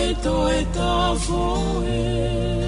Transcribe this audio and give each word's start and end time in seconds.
E 0.09 0.13
to 0.23 0.35
e 0.51 0.65
ta 0.73 1.13
foe. 1.25 2.58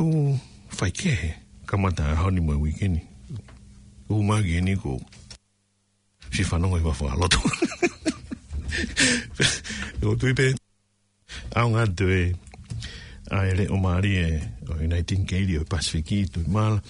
ku 0.00 0.32
fai 0.72 0.88
ke 0.96 1.12
he 1.12 1.28
kamata 1.68 2.00
a 2.08 2.16
hauni 2.16 2.40
mai 2.48 2.56
wikini 2.64 3.00
u 4.08 4.22
magi 4.24 4.56
e 4.56 4.60
ni 4.64 4.72
ku 4.82 4.96
si 6.32 6.40
whanonga 6.48 6.80
i 6.80 6.86
wafo 6.88 7.04
aloto 7.12 7.36
o 10.08 10.16
tui 10.16 10.32
pe 10.32 10.46
au 11.60 11.68
ngā 11.76 11.84
tue 12.00 12.32
a 13.36 13.44
ele 13.52 13.68
o 13.76 13.76
maari 13.84 14.10
e 14.24 14.28
o 14.72 14.72
i 14.84 14.88
nai 14.88 15.04
tinke 15.08 15.36
iri 15.36 15.60
o 15.60 15.68
pasifiki 15.68 16.18
tui 16.32 16.48
mal 16.56 16.80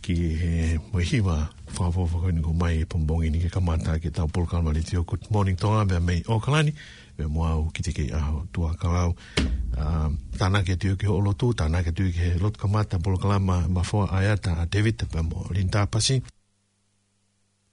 ki 0.00 0.14
he 0.40 0.64
mohi 0.88 1.20
wa 1.28 1.36
whawo 1.76 2.08
whakoni 2.12 2.40
ku 2.48 2.52
mai 2.62 2.80
e 2.80 2.88
pombongi 2.88 3.28
ni 3.28 3.38
ke 3.44 3.52
kamata 3.52 4.00
ke 4.00 4.08
tau 4.08 4.24
polkalma 4.34 4.72
tio 4.88 5.04
good 5.04 5.20
morning 5.28 5.56
tonga 5.60 5.84
bea 5.84 6.00
mei 6.00 6.24
o 6.32 6.40
kalani 6.40 6.72
e 7.18 7.26
moa 7.26 7.50
o 7.54 7.64
ki 7.74 7.82
te 7.86 7.92
kei 7.94 8.10
aho 8.18 8.42
tua 8.52 8.74
kalau 8.80 9.10
uh, 9.10 9.78
ah, 9.80 10.10
tāna 10.38 10.64
ke 10.66 10.74
tiu 10.80 10.96
ki 10.98 11.06
holo 11.06 11.32
tū 11.38 11.54
tāna 11.58 11.82
ke 11.86 11.92
tiu 11.94 12.10
ki 12.10 12.18
he 12.20 12.32
lot 12.42 12.58
ka 12.58 12.66
mata 12.68 12.98
polo 12.98 13.18
kala 13.22 13.38
ma 13.40 13.56
ma 13.70 13.82
fua 13.86 14.08
aia 14.18 14.34
tā 14.36 14.58
a 14.62 14.64
David 14.66 15.06
pa 15.12 15.22
mo 15.22 15.46
rinta 15.54 15.86
pasi 15.86 16.18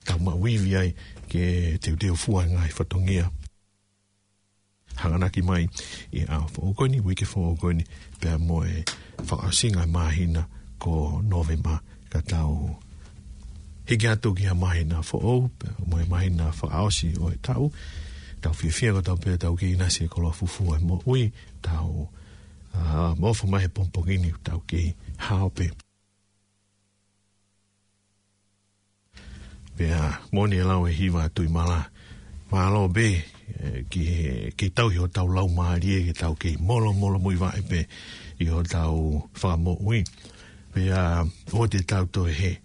tā 0.05 0.13
ma 0.21 0.35
wivi 0.37 0.75
ai 0.77 0.89
ke 1.29 1.77
te 1.81 1.89
uteo 1.95 2.13
fua 2.15 2.45
ngai 2.45 2.69
fatongia 2.69 3.25
hanganaki 5.01 5.41
mai 5.41 5.65
i 6.13 6.21
a 6.29 6.45
fo 6.53 6.69
ogoni 6.69 6.99
wiki 7.01 7.25
fo 7.25 7.49
ogoni 7.53 7.83
pa 8.21 8.37
mo 8.37 8.61
e 8.63 8.85
fa 9.25 9.35
asinga 9.49 9.89
mahina 9.95 10.45
ko 10.81 11.21
novema 11.25 11.81
ka 12.13 12.21
tau 12.29 12.77
hige 13.89 14.07
atu 14.13 14.35
ki 14.37 14.45
a 14.53 14.53
mahina 14.53 15.01
fo 15.09 15.17
ou 15.33 15.43
pa 15.59 15.73
mo 15.89 15.97
e 15.97 16.05
mahina 16.13 16.53
fa 16.53 16.67
aosi 16.77 17.09
o 17.17 17.33
e 17.33 17.37
tau 17.41 17.71
tau 18.41 18.53
fia 18.57 18.71
fia 18.73 18.89
ko 18.93 19.01
tau 19.05 19.15
pia 19.21 19.37
tau 19.37 19.53
ke 19.55 19.69
inasi 19.69 20.05
e 20.05 20.07
ko 20.09 20.21
loa 20.25 20.33
fufu 20.33 20.73
e 20.73 20.79
mo 20.81 20.97
ui 21.05 21.29
tau 21.61 22.09
mofu 23.21 23.47
mahe 23.47 23.67
pompongini 23.69 24.33
tau 24.43 24.59
ke 24.65 24.93
haope 25.17 25.69
pia 29.77 29.99
moni 30.33 30.57
e 30.57 30.63
lau 30.65 30.87
e 30.89 30.93
hiva 30.93 31.29
tui 31.29 31.47
mala 31.47 31.85
ma 32.51 32.67
alo 32.67 32.87
be 32.89 33.07
e, 33.61 33.85
ki 33.89 34.03
ke 34.59 34.71
tau 34.75 34.89
hi 34.91 34.97
o 34.99 35.07
tau 35.07 35.29
lau 35.31 35.47
maarie 35.47 36.01
ke 36.09 36.13
tau 36.17 36.33
ke 36.35 36.57
molo 36.59 36.91
molo 36.97 37.19
mui 37.21 37.35
vae 37.37 37.61
pe 37.69 37.85
i 38.43 38.49
o 38.49 38.63
tau 38.65 39.23
wha 39.29 39.51
mo 39.63 39.77
ui 39.85 40.01
pia 40.73 41.21
o 41.53 41.67
te 41.67 41.79
tau 41.85 42.05
to 42.05 42.25
he 42.25 42.57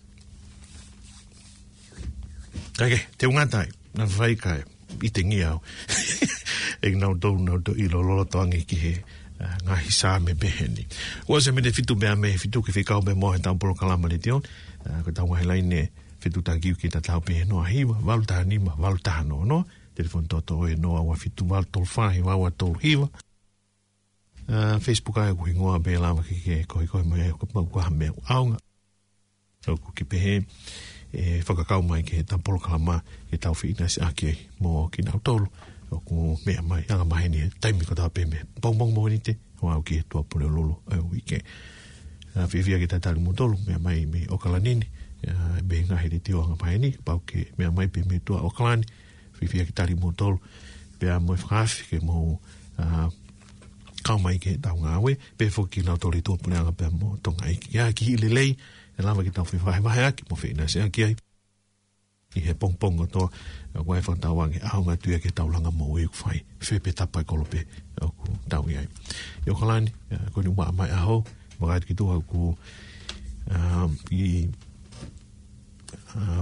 Kaike, 2.77 2.99
te 3.17 3.25
ungatai, 3.25 3.71
na 3.97 4.05
whaikai, 4.05 4.61
i 5.03 5.11
te 5.11 5.25
ngi 5.25 5.43
au. 5.45 5.61
e 6.87 6.91
nau 6.97 7.15
dou 7.15 7.37
nau 7.39 7.59
dou 7.59 7.75
i 7.75 7.89
lo 7.89 8.03
lo 8.03 8.25
to 8.25 8.43
ki 8.67 8.77
he 8.77 8.93
eh, 8.97 9.57
ngā 9.67 9.79
hisa 9.85 10.19
me 10.21 10.35
beheni. 10.35 10.87
Ua 11.29 11.41
se 11.41 11.53
mene 11.53 11.73
fitu 11.73 11.97
mea 11.97 12.15
me 12.17 12.33
fitu 12.39 12.63
ki 12.65 12.73
whikau 12.73 13.03
me 13.05 13.13
mohe 13.15 13.39
tau 13.39 13.57
poro 13.59 13.75
kalama 13.75 14.09
le 14.09 14.19
tion. 14.19 14.41
Uh, 14.87 15.03
ko 15.05 15.11
tau 15.13 15.27
ngai 15.29 15.45
lai 15.45 15.61
ne 15.61 15.83
fitu 16.21 16.43
ta 16.43 16.57
giu 16.59 16.75
ki 16.75 16.89
ta 16.89 17.01
tau 17.01 17.21
pehe 17.21 17.45
noa 17.45 17.67
hiwa, 17.69 17.99
walu 18.05 18.25
taha 18.25 18.45
nima, 18.45 18.75
walu 18.79 18.99
taha 18.99 19.25
no 19.25 19.45
no. 19.45 19.65
Telefon 19.95 20.27
toto 20.29 20.59
oe 20.63 20.75
noa 20.77 21.03
wa 21.03 21.15
fitu 21.17 21.45
walu 21.49 21.67
tol 21.71 21.85
fahi, 21.85 22.21
wa 22.23 22.37
wa 22.37 22.51
tol 22.51 22.77
hiwa. 22.81 23.09
Uh, 24.47 24.79
Facebook 24.79 25.19
ai 25.19 25.35
kuhi 25.35 25.55
ngoa 25.59 25.79
be 25.83 25.99
lawa 25.99 26.23
ki 26.23 26.37
ke 26.45 26.57
koi 26.71 26.87
koi 26.87 27.03
mea 27.05 27.33
kapau 27.37 27.67
kwa 27.69 27.85
hamea 27.91 28.13
uaunga. 28.17 28.59
Tau 29.65 29.77
kuki 29.77 30.05
pehe. 30.05 30.35
Tau 30.43 30.43
kuki 30.47 30.55
pehe 30.61 30.95
e 31.17 31.41
whakakau 31.49 31.81
mai 31.83 32.03
ke 32.05 32.21
tā 32.29 32.37
polo 32.45 32.59
kalama 32.61 33.01
e 33.33 33.37
tau 33.41 33.55
whi 33.59 33.71
inasi 33.73 34.01
ake 34.09 34.33
mō 34.61 34.73
ki 34.93 35.03
nā 35.07 35.15
utolu 35.17 35.47
o 35.91 35.99
ku 36.07 36.17
mea 36.47 36.61
mai 36.71 36.83
anga 36.93 37.07
mahe 37.13 37.29
ni 37.33 37.41
taimi 37.61 37.89
ko 37.89 37.95
tā 38.01 38.09
pē 38.17 38.23
mea 38.33 38.45
bong 38.63 38.77
bong 38.79 38.93
mōhini 38.97 39.21
te 39.27 39.33
o 39.63 39.71
au 39.73 39.83
ki 39.87 40.01
e 40.01 40.03
tua 40.11 40.23
pole 40.29 40.45
o 40.49 40.53
lolo 40.57 40.75
au 40.97 41.09
i 41.17 41.23
ke 41.31 41.39
a 42.37 42.45
whiwhia 42.53 42.81
ki 42.83 42.89
tā 42.93 43.01
tāri 43.07 43.23
mō 43.27 43.33
tolu 43.39 43.57
mea 43.67 43.79
mai 43.87 44.05
me 44.13 44.27
okalanini 44.37 44.87
e 45.59 45.63
be 45.69 45.81
ngā 45.89 45.97
he 46.05 46.19
te 46.21 46.35
o 46.37 46.43
anga 46.45 46.57
mahe 46.63 46.77
ni 46.85 46.91
pau 47.07 47.23
ke 47.29 47.47
mea 47.59 47.71
mai 47.77 47.89
pē 47.95 48.05
mea 48.11 48.21
tua 48.27 48.43
okalani 48.49 48.85
whiwhia 49.41 49.65
ki 49.71 49.77
tāri 49.79 49.95
mō 50.03 50.13
tolu 50.21 50.39
pē 51.01 51.07
a 51.17 51.21
mōi 51.27 51.39
whakafi 51.45 51.89
ke 51.95 51.99
mō 52.07 52.17
kau 54.07 54.19
mai 54.25 54.37
ke 54.45 54.59
tau 54.65 54.77
ngā 54.85 55.01
we 55.05 55.17
pē 55.39 55.49
fō 55.55 55.65
ki 55.73 55.81
nā 55.89 55.97
tōri 56.03 56.21
tōpune 56.29 56.61
anga 56.61 56.73
pē 56.81 56.91
mō 57.01 57.09
tonga 57.25 57.49
i 57.53 57.57
ki 57.63 57.81
ki 57.97 58.05
hile 58.13 58.31
lei 58.39 58.53
e 58.99 59.03
lava 59.05 59.23
ki 59.23 59.31
tau 59.35 59.47
whiwhahe 59.53 59.81
mahe 59.85 60.05
aki, 60.11 60.25
mo 60.31 60.37
whi 60.41 60.51
inase 60.53 60.83
aki 60.83 61.05
ai. 61.05 61.17
I 62.37 62.41
he 62.45 62.53
pongpong 62.61 63.01
o 63.01 63.07
toa, 63.07 63.29
a 63.75 63.83
wai 63.83 64.01
whantau 64.07 64.37
angi, 64.43 64.61
a 64.63 64.69
honga 64.75 64.97
tui 64.97 65.15
ake 65.17 65.31
tau 65.37 65.49
langa 65.53 65.71
mō 65.79 65.99
e 66.01 66.05
uk 66.09 66.17
whai, 66.25 66.41
whepe 66.65 66.93
tapai 66.97 67.25
kolope 67.25 67.63
o 68.03 68.09
ku 68.11 68.35
tau 68.51 68.65
i 68.73 68.77
ai. 68.81 68.89
I 69.47 69.51
oka 69.53 69.65
lani, 69.69 69.93
koe 70.33 70.43
ni 70.45 70.51
mwa 70.51 70.71
mai 70.73 70.91
aho, 70.91 71.23
wakait 71.61 71.87
ki 71.89 71.95
tua 71.97 72.21
ku 72.21 72.55
i 74.13 74.49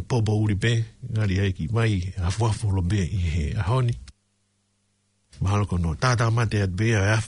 pobo 0.09 0.39
uri 0.45 0.55
be, 0.55 0.73
ngari 1.11 1.39
ai 1.43 1.53
ki 1.59 1.69
mai, 1.75 2.03
a 2.19 2.31
fuafo 2.31 2.71
lo 2.71 2.83
be 2.83 3.03
i 3.03 3.23
he 3.35 3.45
ahoni. 3.59 3.95
Mahalo 5.43 5.67
kono, 5.67 5.97
tātā 5.99 6.31
mate 6.31 6.63
at 6.63 6.71
bea, 6.71 7.19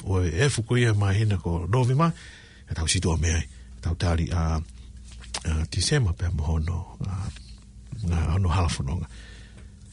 e 0.44 0.48
fuku 0.54 0.78
ia 0.80 0.94
mahina 0.94 1.38
ko 1.42 1.66
rovi 1.66 1.98
ma, 1.98 2.10
e 2.70 2.74
tau 2.74 2.86
situa 2.86 3.18
mea, 3.18 3.42
e 3.74 3.78
tau 3.82 3.94
tari 3.98 4.30
a 4.30 4.62
uh, 5.46 5.52
ah, 5.62 5.64
tisema 5.70 6.10
pe 6.12 6.26
mo 6.32 6.42
ah, 6.56 6.60
no 6.64 6.74
uh, 7.00 7.26
na 8.08 8.36
no 8.38 8.48
halfu 8.48 8.82
no 8.82 9.00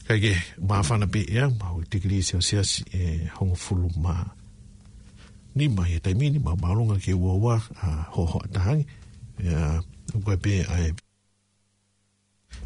ka 0.06 0.14
ge 0.20 0.34
ma 0.68 0.82
fa 0.82 0.98
na 0.98 1.06
ya 1.36 1.48
ma 1.60 1.72
u 1.78 1.82
tikri 1.90 2.22
se 2.28 2.36
se 2.48 2.56
e 2.98 3.26
hong 3.36 3.54
fulu 3.62 3.88
ma 4.04 4.14
ni 5.56 5.64
e 5.64 5.68
ma 5.76 5.82
ye 5.92 5.96
tai 6.04 6.14
mini 6.18 6.38
ma 6.38 6.52
ma 6.62 6.74
lo 6.76 6.82
nga 6.86 6.96
ke 7.04 7.12
wo 7.22 7.30
wa 7.44 7.54
ho 8.14 8.22
ho 8.32 8.38
ta 8.52 8.60
hang 8.66 8.82
ya 9.48 9.80
u 10.14 10.18
ko 10.24 10.36
pe 10.44 10.52
ai 10.74 10.88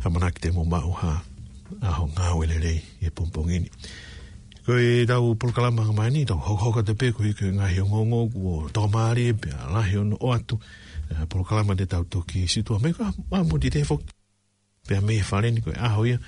a 0.07 0.09
mana 0.13 0.29
ki 0.35 0.39
te 0.45 0.49
mo 0.57 0.63
ma 0.73 0.79
u 0.91 0.93
ha 1.01 1.13
a 1.87 1.89
ho 1.97 2.03
nga 2.15 2.37
we 2.39 2.45
le 2.51 2.57
le 2.65 2.75
e 3.07 3.09
pom 3.15 3.29
pom 3.33 3.47
ini 3.57 3.71
ko 4.65 4.73
e 4.91 5.07
da 5.11 5.17
u 5.27 5.29
pul 5.39 5.53
kala 5.57 5.71
ma 5.79 5.83
ma 5.99 6.11
ni 6.15 6.21
to 6.31 6.35
ho 6.47 6.53
ho 6.63 6.69
ka 6.77 6.83
te 6.89 6.93
pe 7.01 7.07
ko 7.15 7.21
i 7.31 7.33
ke 7.39 7.47
nga 7.57 7.67
hi 7.73 7.81
ngo 7.91 8.01
ngo 8.11 8.21
ko 8.35 8.53
to 8.75 8.83
ma 8.95 9.03
ri 9.17 9.25
e 9.33 9.35
pe 9.41 9.49
la 9.75 9.81
hi 9.89 9.95
no 10.11 10.17
o 10.27 10.29
atu 10.37 10.57
Eh, 11.11 11.27
proclama 11.29 11.75
de 11.75 11.87
tau 11.87 12.05
toki 12.09 12.47
si 12.49 12.63
tu 12.63 12.75
amigo 12.75 13.05
ma 13.31 13.43
mo 13.43 13.57
di 13.59 13.69
defo 13.71 13.97
pe 14.87 14.97
a 14.97 15.01
me 15.01 15.17
fare 15.23 15.49
e 15.49 15.53
ni 15.53 15.61
ko 15.61 15.71
a 15.75 15.89
hoia 15.97 16.19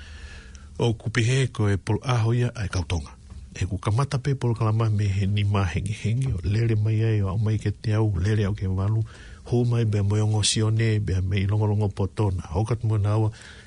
o 0.79 0.95
kupi 0.95 1.23
he 1.29 1.47
ko 1.53 1.69
e 1.69 1.77
pol 1.77 1.99
a 2.03 2.15
hoia 2.25 2.49
ai 2.57 2.69
kautonga 2.69 3.13
e 3.61 3.67
ku 3.69 3.77
kamata 3.77 4.17
pe 4.25 4.33
pol 4.41 4.55
kalama 4.57 4.89
me 4.89 5.07
ni 5.35 5.43
ma 5.53 5.63
hengi 5.73 5.93
hengi 6.03 6.29
o 6.33 6.39
lere 6.53 6.77
mai 6.85 7.01
ai 7.05 7.21
o 7.21 7.37
mai 7.45 7.59
ke 7.63 7.71
te 7.83 7.93
au 7.93 8.09
lere 8.25 8.45
au 8.49 8.55
ke 8.57 8.67
walu 8.79 9.01
ho 9.49 9.57
mai 9.71 9.85
be 9.91 9.99
mo 10.01 10.15
yongo 10.17 10.41
si 10.51 10.59
one 10.65 10.89
be 11.07 11.15
me 11.29 11.37
i 11.43 11.47
longo 11.51 11.67
longo 11.69 11.89
potona 11.99 12.43
o 12.57 12.65
kat 12.69 12.81
mo 12.89 12.97
na 12.97 13.13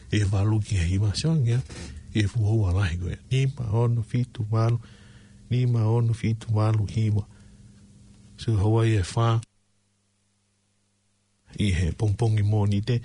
e 0.09 0.19
walu 0.31 0.57
ki 0.65 0.73
he 0.81 0.85
ima 0.97 1.13
si 1.15 1.25
onge 1.29 1.57
e 2.13 2.21
fu 2.29 2.39
ho 2.41 2.53
wala 2.65 2.89
he 2.89 2.95
goe 3.01 3.15
ni 3.29 3.39
ma 3.55 3.65
ono 3.83 4.01
fitu 4.01 4.41
walu 4.51 4.77
ni 5.49 5.59
ma 5.73 5.81
ono 5.85 6.11
fitu 6.13 6.47
walu 6.57 6.83
hiwa 6.95 7.23
so 8.41 8.57
hoa 8.61 8.81
e 8.97 9.03
fa 9.13 9.27
i 11.61 11.69
he 11.77 11.91
pompongi 11.93 12.41
mōni 12.45 12.81
te 12.85 12.99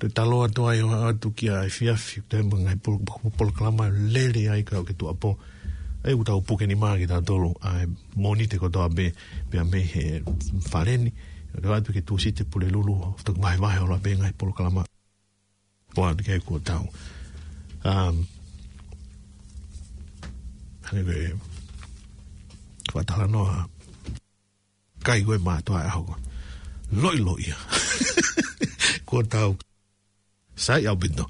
te 0.00 0.08
talo 0.16 0.42
atua 0.46 0.74
i 0.76 0.80
hoa 0.84 1.08
atu 1.10 1.30
ki 1.36 1.48
a 1.54 1.62
e 1.68 1.70
fiafi 1.76 2.20
te 2.30 2.42
mga 2.48 2.58
ngai 2.64 2.78
e 3.28 3.30
polklama 3.38 3.84
lele 4.14 4.42
ai 4.52 4.62
kau 4.68 4.82
ke 4.88 4.94
tua 4.98 5.14
po 5.22 5.36
e 6.04 6.12
uta 6.20 6.34
o 6.34 6.40
puke 6.40 6.66
ni 6.66 6.74
maa 6.74 6.96
ki 7.00 7.06
tolu 7.28 7.50
a 7.62 7.84
e 7.84 7.86
mōni 8.22 8.46
te 8.50 8.56
kotoa 8.62 8.88
be 8.96 9.06
be 9.50 9.58
a 9.58 9.64
me 9.64 9.80
he 9.92 10.04
whareni 10.70 11.10
e 11.56 11.66
atu 11.76 11.92
ke 11.96 12.02
tūsi 12.08 12.34
te 12.36 12.42
pule 12.50 12.68
lulu 12.74 12.94
tuk 13.24 13.38
mahe 13.42 13.56
vahe 13.64 13.78
ola 13.86 13.98
be 13.98 14.10
ngai 14.18 14.34
polklama 14.38 14.82
o 15.96 16.00
atu 16.04 16.22
ke 16.26 16.38
kua 16.44 16.58
tau 16.68 16.84
um 17.90 18.26
hane 20.90 21.02
koe 21.08 21.28
kua 22.92 23.02
tala 23.08 23.26
noa 23.34 23.64
kai 25.06 25.22
koe 25.26 25.38
mātua 25.48 25.86
e 25.88 25.90
hoko 25.96 26.16
loi 26.92 27.18
loi 27.18 27.40
ia. 27.46 27.56
Kua 29.06 29.22
tau. 29.22 29.56
Sai 30.56 30.84
au 30.86 30.96
bindo. 30.96 31.24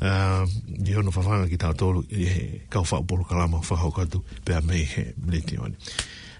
Uh, 0.00 0.06
ah, 0.06 0.46
Iho 0.86 1.02
no 1.02 1.10
whawhanga 1.10 1.48
ki 1.50 1.56
tau 1.58 1.72
tolu. 1.74 2.02
Eh, 2.10 2.62
kau 2.70 2.84
whao 2.84 3.02
polo 3.02 3.24
kalama 3.24 3.58
whahau 3.58 3.90
katu. 3.90 4.22
Pea 4.44 4.60
mei 4.62 4.84
he 4.84 5.12
mleti 5.26 5.58
oane. 5.58 5.74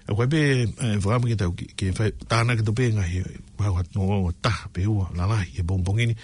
A 0.07 0.15
koe 0.15 0.27
pe 0.31 0.39
eh, 0.63 0.97
whakama 1.03 1.27
ki 1.27 1.35
tau 1.35 1.51
ki 1.51 1.85
e 1.85 1.91
whai. 1.91 2.11
Tāna 2.31 2.55
ki 2.55 2.63
tau 2.63 2.73
pe 2.77 2.87
ngahi. 2.93 3.23
Mau 3.59 3.75
hatu 3.75 3.91
no 3.99 4.07
ngonga 4.07 4.33
ta. 4.41 4.53
Pe 4.73 4.85
ua 4.87 5.09
lalahi 5.17 5.59
e 5.59 5.63
bongbongini. 5.63 6.15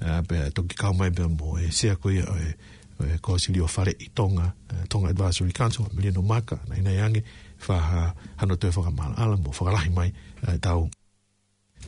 Uh, 0.00 0.18
ah, 0.18 0.22
pe 0.22 0.44
toki 0.54 0.76
kau 0.78 0.92
mai 0.94 1.10
pe 1.10 1.26
mo 1.26 1.56
e 1.58 1.70
sea 1.72 1.96
koe. 1.96 2.20
E, 2.20 2.54
e, 3.02 3.18
ko 3.18 3.34
sili 3.42 3.58
o 3.58 3.66
whare 3.66 3.96
i 3.98 4.08
tonga. 4.14 4.46
Uh, 4.70 4.84
tonga 4.88 5.10
Advisory 5.10 5.52
Council. 5.52 5.90
Mileno 5.92 6.22
Maka. 6.22 6.60
Na 6.68 6.78
inai 6.78 7.00
ange. 7.02 7.24
Whaha 7.66 8.12
hano 8.36 8.54
te 8.56 8.70
whakamala 8.70 9.16
ala 9.18 9.36
mo 9.36 9.50
whakalahi 9.50 9.90
mai. 9.90 10.12
Uh, 10.46 10.54
tau. 10.54 10.58
Tau 10.60 10.82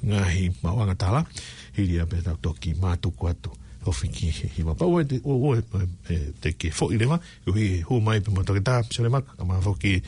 ngahi 0.05 0.50
mawanga 0.62 0.95
tala 0.99 1.25
hiri 1.76 2.00
a 2.00 2.05
pe 2.07 2.21
tau 2.21 2.37
toki 2.41 2.75
mātuku 2.75 3.29
atu 3.31 3.50
o 3.87 3.93
whiki 4.03 4.31
he 4.35 4.49
hiwa 4.57 4.75
pa 4.75 4.85
ue 4.91 5.05
te 5.07 5.21
ue 5.25 5.61
e, 6.11 6.17
te 6.41 6.53
ke 6.59 6.71
fo 6.75 6.91
i 6.91 6.99
rewa 6.99 7.21
u 7.47 7.53
hi 7.55 7.81
hu 7.88 8.00
mai 8.03 8.21
pe 8.21 8.33
mātake 8.35 8.62
tā 8.67 8.81
se 8.91 9.03
le 9.05 9.09
maka 9.12 9.45
ma 9.47 9.61
whoki 9.62 10.00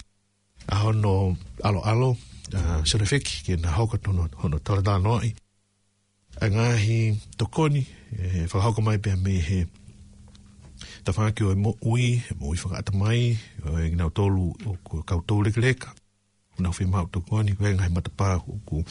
a 0.69 0.81
hono 0.83 1.37
alo 1.65 1.81
alo 1.87 2.11
se 2.85 2.99
le 2.99 3.07
whiki 3.13 3.45
ke 3.47 3.59
na 3.63 3.77
hauka 3.79 3.99
tono 4.03 4.27
hono 4.43 4.59
tala 4.59 4.83
tā 4.83 4.97
noi 5.03 5.31
a 6.43 6.51
ngahi 6.53 6.99
tokoni 7.37 7.85
e, 8.13 8.45
whakahauka 8.51 8.85
mai 8.85 8.99
pe 8.99 9.15
me 9.17 9.39
he 9.51 9.61
ta 11.05 11.15
whaki 11.17 11.45
o 11.47 11.55
mo 11.55 11.77
ui 11.93 12.11
e 12.19 12.35
mo 12.41 12.51
ui 12.53 12.59
whakata 12.65 12.97
mai 12.99 13.23
e 13.63 13.93
ngau 13.95 14.11
tolu 14.11 14.51
o 14.67 14.77
kautou 15.07 15.43
leka 15.43 15.61
leka 15.63 15.95
unau 16.59 16.75
whi 16.79 16.89
mau 16.91 17.07
tokoni 17.07 17.55
ue 17.61 17.71
ngahi 17.77 17.95
matapā 17.95 18.39
kukua 18.43 18.83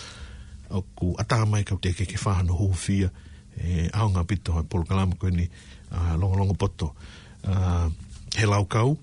o 0.71 0.81
ku 0.95 1.09
atamai 1.21 1.63
kau 1.63 1.77
te 1.79 1.93
keke 1.95 2.17
whahano 2.19 2.55
hou 2.59 2.74
fia 2.75 3.09
e, 3.55 3.88
au 3.93 4.09
ngā 4.13 4.24
pito 4.27 4.55
hai 4.55 4.63
polo 4.67 4.83
kalama 4.86 5.15
koe 5.15 5.31
ni 5.31 5.47
a, 5.91 6.17
longa 6.17 6.38
longa 6.39 6.53
poto 6.57 6.93
a, 7.47 7.89
he 8.36 8.45
lau 8.45 8.63
kau 8.67 8.97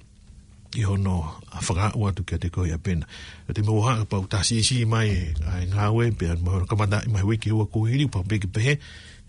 i 0.75 0.83
hono 0.89 1.17
a 1.55 1.61
whakaau 1.63 2.09
atu 2.09 2.25
kia 2.25 2.39
te 2.39 2.51
koe 2.51 2.69
a 2.75 2.79
pena 2.79 3.07
o 3.49 3.53
te 3.53 3.63
mua 3.63 3.89
hanga 3.95 4.05
pau 4.05 4.27
ta 4.27 4.43
si 4.45 4.63
si 4.67 4.85
mai 4.85 5.09
e 5.11 5.67
ngā 5.73 5.91
ue 5.95 6.11
pia 6.19 6.37
mahoro 6.37 6.67
kamata 6.67 7.03
i 7.07 7.13
mahi 7.13 7.25
wiki 7.31 7.51
hua 7.51 7.67
kuhiri 7.67 8.07
pa 8.11 8.23
big 8.23 8.49
pe 8.53 8.79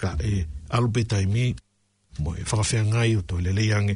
ka 0.01 0.15
e 0.19 0.45
alupe 0.69 1.05
tai 1.07 1.25
mi 1.25 1.53
mo 2.19 2.35
e 2.35 2.43
whakawhia 2.43 2.81
ngai 2.91 3.11
o 3.19 3.21
toi 3.27 3.41
lelei 3.45 3.71
ange 3.77 3.95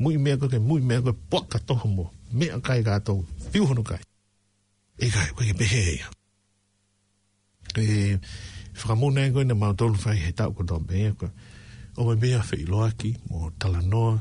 mui 0.00 0.16
mea 0.18 0.36
koe 0.36 0.48
ke 0.48 0.58
mui 0.58 0.80
mea 0.80 1.00
koe 1.02 1.12
poka 1.30 1.58
toho 1.58 1.88
mo, 1.88 2.04
mea 2.32 2.60
kai 2.66 2.82
kātou, 2.86 3.24
piu 3.52 3.66
honu 3.66 3.82
kai. 3.82 4.00
E 4.98 5.10
kai, 5.10 5.28
koe 5.36 5.46
ke 5.48 5.54
pehe 5.58 5.80
ea. 5.96 6.08
E, 7.82 7.82
e 7.84 8.20
whakamuna 8.78 9.26
e 9.26 9.32
koe 9.34 9.44
na 9.44 9.54
mautolu 9.54 9.98
whai 10.04 10.16
he 10.24 10.32
tau 10.32 10.52
kodau 10.56 10.80
mea 10.88 11.12
koe, 11.18 11.30
o 11.96 12.04
mai 12.06 12.16
mea 12.22 12.42
whai 12.48 12.64
loaki, 12.72 13.16
mo 13.28 13.50
talanoa, 13.58 14.18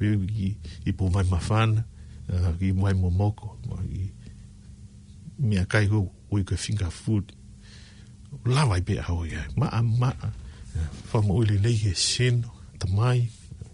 i, 0.00 0.54
i 0.88 0.92
pō 0.96 1.10
mai 1.12 1.26
mawhana, 1.32 1.82
uh, 2.32 2.52
i 2.64 2.70
mai 2.76 2.94
mō 2.96 3.10
moko, 3.12 3.56
mo 3.68 3.76
i 3.84 4.06
mea 5.48 5.66
kai 5.72 5.86
ko 5.92 6.06
ui 6.32 6.44
ko 6.48 6.56
finger 6.56 6.88
food 7.00 7.34
lawa 8.46 8.78
i 8.80 8.84
pe 8.86 8.94
a 9.02 9.06
hoi 9.08 9.32
ai 9.34 9.46
maa 9.56 9.80
maa 9.82 10.28
yeah. 10.76 10.90
whamu 11.12 11.36
uili 11.40 11.56
lehi 11.64 11.88
e 11.90 11.94
seno 11.98 12.52
ta 12.78 12.86
mai 12.96 13.24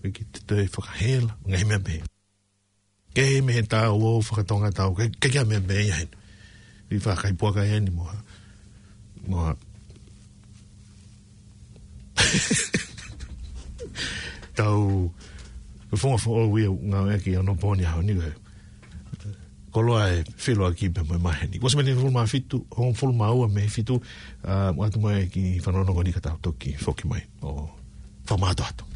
e 0.06 0.12
ki 0.14 0.24
te 0.30 0.40
tue 0.46 0.66
whakahela, 0.72 1.34
ngai 1.50 1.64
mea 1.66 1.78
mea. 1.82 2.04
Ke 3.14 3.24
he 3.30 3.40
mea 3.42 3.62
tā 3.72 3.82
o 3.90 4.18
whakatonga 4.20 4.70
tā 4.76 4.86
o, 4.90 4.94
ke 4.98 5.30
kia 5.30 5.44
mea 5.44 5.60
mea 5.60 5.98
hen. 6.00 6.12
Ri 6.90 7.00
whakai 7.02 7.32
puaka 7.34 7.64
e 7.66 7.80
ni 7.82 7.90
moha. 7.94 8.16
Moha. 9.26 9.54
Tau, 14.56 14.86
ke 15.90 16.00
whonga 16.00 16.24
whonga 16.24 16.42
o 16.42 16.50
wia 16.54 16.70
ngā 16.94 17.02
mea 17.10 17.20
ki 17.24 17.34
anō 17.42 17.56
pōni 17.62 17.88
hao 17.90 18.02
ni 18.06 18.16
koe. 18.20 18.34
Ko 19.74 19.82
loa 19.84 20.06
e 20.14 20.20
whiloa 20.40 20.70
ki 20.78 20.92
pe 20.96 21.02
moe 21.08 21.18
mahe 21.20 21.50
ni. 21.50 21.60
Wasa 21.62 21.76
mea 21.80 21.88
ni 21.90 21.96
whulu 21.98 22.14
maa 22.14 22.28
fitu, 22.30 22.62
hong 22.78 22.94
whulu 22.96 23.12
maa 23.16 23.34
ua 23.36 23.48
mea 23.52 23.68
fitu, 23.68 23.98
mga 24.46 24.92
tumoe 24.96 25.26
ki 25.34 25.46
whanonongo 25.66 26.04
ni 26.06 26.14
katao 26.16 26.38
toki, 26.40 26.76
whoki 26.80 27.10
mai, 27.10 27.24
o 27.42 27.66
whamātoa 28.30 28.70
toki. 28.78 28.95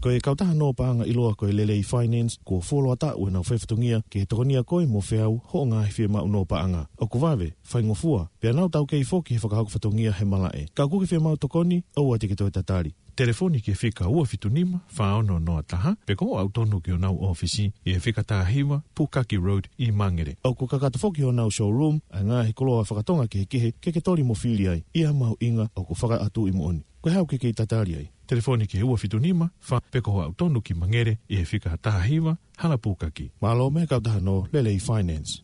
Ko 0.00 0.08
e 0.08 0.16
kautaha 0.24 0.54
nō 0.56 0.70
pānga 0.78 1.04
i 1.04 1.12
loa 1.12 1.34
koe 1.36 1.50
lelei 1.52 1.82
finance, 1.84 2.38
ko 2.48 2.56
whōloa 2.64 2.94
tā 2.96 3.10
ue 3.20 3.28
nau 3.34 3.42
whaifatungia, 3.44 3.98
ke 4.08 4.22
he 4.22 4.26
tokonia 4.28 4.62
koe 4.64 4.86
mō 4.88 5.02
whiau 5.04 5.34
ho 5.50 5.60
ngā 5.68 5.82
he 5.82 5.92
whia 5.98 6.08
mau 6.14 6.24
nō 6.24 6.40
pānga. 6.48 6.86
O 6.96 7.04
ku 7.06 7.20
wāwe, 7.20 7.50
whai 7.72 7.82
ngofua, 7.84 8.22
pia 8.40 8.54
nau 8.56 8.70
tau 8.72 8.86
kei 8.88 9.04
fōki 9.04 9.36
he 9.36 9.40
whakahoku 9.42 9.74
whatungia 9.76 10.14
he 10.16 10.24
mala 10.24 10.48
e. 10.56 10.64
Ka 10.72 10.86
kuki 10.88 11.04
whia 11.12 11.20
mau 11.20 11.36
tokoni, 11.36 11.82
au 12.00 12.14
ati 12.16 12.30
ki 12.32 12.38
tōi 12.40 12.48
tatari. 12.56 12.94
Telefoni 13.20 13.60
ke 13.60 13.74
whika 13.76 14.08
ua 14.08 14.24
fitu 14.24 14.48
nima, 14.48 14.80
whaono 14.98 15.36
noa 15.38 15.62
taha, 15.68 15.92
pe 16.08 16.16
ko 16.16 16.30
au 16.40 16.48
tonu 16.48 16.80
ki 16.80 16.94
o 16.96 16.96
nau 16.96 17.18
ofisi, 17.28 17.66
e 17.84 17.98
whika 17.98 18.24
tā 18.24 18.40
hiwa, 18.48 18.80
Pukaki 18.96 19.36
Road 19.36 19.68
i 19.78 19.90
Mangere. 19.92 20.38
Au 20.48 20.54
ko 20.56 20.64
kakata 20.66 20.96
whoki 21.02 21.24
o 21.28 21.32
nau 21.36 21.50
showroom, 21.52 22.00
a 22.08 22.24
ngā 22.24 22.46
he 22.48 22.56
koloa 22.56 22.86
whakatonga 22.88 23.28
ke 23.28 23.44
he 23.44 23.44
kehe, 23.52 23.74
ke 23.76 23.92
ke 23.92 24.00
tori 24.00 24.24
mo 24.24 24.32
whiliai, 24.34 24.80
i 24.96 25.04
a 25.04 25.12
mau 25.12 25.36
inga, 25.42 25.68
au 25.76 25.84
ko 25.84 25.98
whaka 26.02 26.22
atu 26.24 26.46
i 26.48 26.56
mooni. 26.56 26.80
Ko 27.00 27.10
hau 27.12 27.26
ke 27.26 27.36
kei 27.40 27.52
tatari 27.56 27.98
ai 28.00 28.08
telefoni 28.30 28.70
ke 28.70 28.78
ua 28.86 28.94
fitunima 28.94 29.48
fa 29.68 29.80
peko 29.90 30.14
hoa 30.14 30.28
utonu 30.30 30.62
ki 30.68 30.74
mangere 30.82 31.16
i 31.34 31.40
he 31.42 31.44
fika 31.52 31.74
taha 31.88 32.04
hiva 32.12 32.32
hala 32.62 32.78
pukaki. 32.86 33.26
Malo 33.42 33.70
me 33.78 33.88
kautaha 33.94 34.22
no 34.30 34.36
Lelei 34.52 34.78
Finance. 34.86 35.40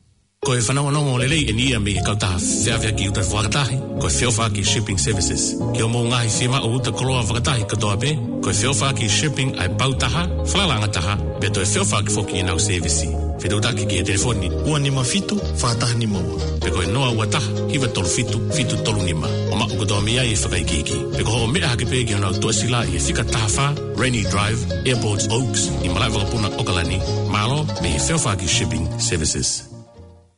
Ko 0.46 0.54
e 0.54 0.62
whanau 0.62 0.86
anongo 0.88 1.18
o 1.18 1.18
lelei 1.18 1.42
en 1.50 1.58
ia 1.58 1.80
me 1.82 1.90
e 1.90 2.02
kautaha 2.06 2.38
whiawhia 2.38 2.92
ki 2.94 3.08
uta 3.10 3.20
whakatahi, 3.26 3.78
ko 3.98 4.06
e 4.06 4.12
whiawha 4.14 4.46
ki 4.54 4.62
Shipping 4.62 4.94
Services. 4.96 5.58
Ki 5.74 5.82
o 5.82 5.88
mō 5.90 6.04
ngahi 6.06 6.30
whiama 6.36 6.60
o 6.62 6.70
uta 6.76 6.92
koloa 6.94 7.24
whakatahi 7.26 7.66
katoa 7.66 7.96
be, 7.98 8.12
ko 8.44 8.54
e 8.54 8.54
whiawha 8.54 8.92
ki 8.94 9.08
Shipping 9.10 9.56
ai 9.58 9.66
pautaha, 9.74 10.22
whalangataha, 10.54 11.16
be 11.40 11.50
to 11.50 11.66
e 11.66 11.66
whiawha 11.66 11.98
ki 12.06 12.14
whoki 12.14 12.38
en 12.44 12.52
au 12.54 12.60
servisi. 12.62 13.10
Whetau 13.42 13.58
taki 13.60 13.88
ki 13.90 13.98
e 13.98 14.06
telefoni, 14.06 14.46
ua 14.70 14.78
nima 14.78 15.02
fitu, 15.02 15.34
whakatahi 15.34 15.98
ni 15.98 16.06
maua. 16.06 16.38
Pe 16.62 16.70
ko 16.70 16.86
e 16.86 16.94
noa 16.94 17.10
ua 17.18 17.26
taha, 17.26 17.66
hiwa 17.72 17.88
tolu 17.88 18.06
fitu, 18.08 18.38
fitu 18.54 18.78
tolu 18.86 19.02
nima. 19.02 19.26
O 19.50 19.58
maku 19.58 19.82
katoa 19.82 20.00
mea 20.06 20.22
i 20.30 20.38
whakaikiki. 20.44 21.00
Pe 21.18 21.26
ko 21.26 21.40
ho 21.42 21.46
mea 21.50 21.74
hake 21.74 21.90
pe 21.90 22.04
ki 22.06 22.14
ona 22.22 22.30
utua 22.30 22.52
sila 22.54 22.84
i 22.86 22.94
e 22.94 23.02
whika 23.02 23.26
tahawha, 23.34 23.72
Rainy 23.98 24.22
Drive, 24.30 24.62
Airports 24.86 25.26
Oaks, 25.26 25.66
i 25.82 25.90
Malaivakapuna 25.90 26.54
Okalani, 26.62 27.02
Malo, 27.34 27.66
me 27.82 27.98
i 27.98 28.46
Shipping 28.46 28.86
Services. 29.00 29.74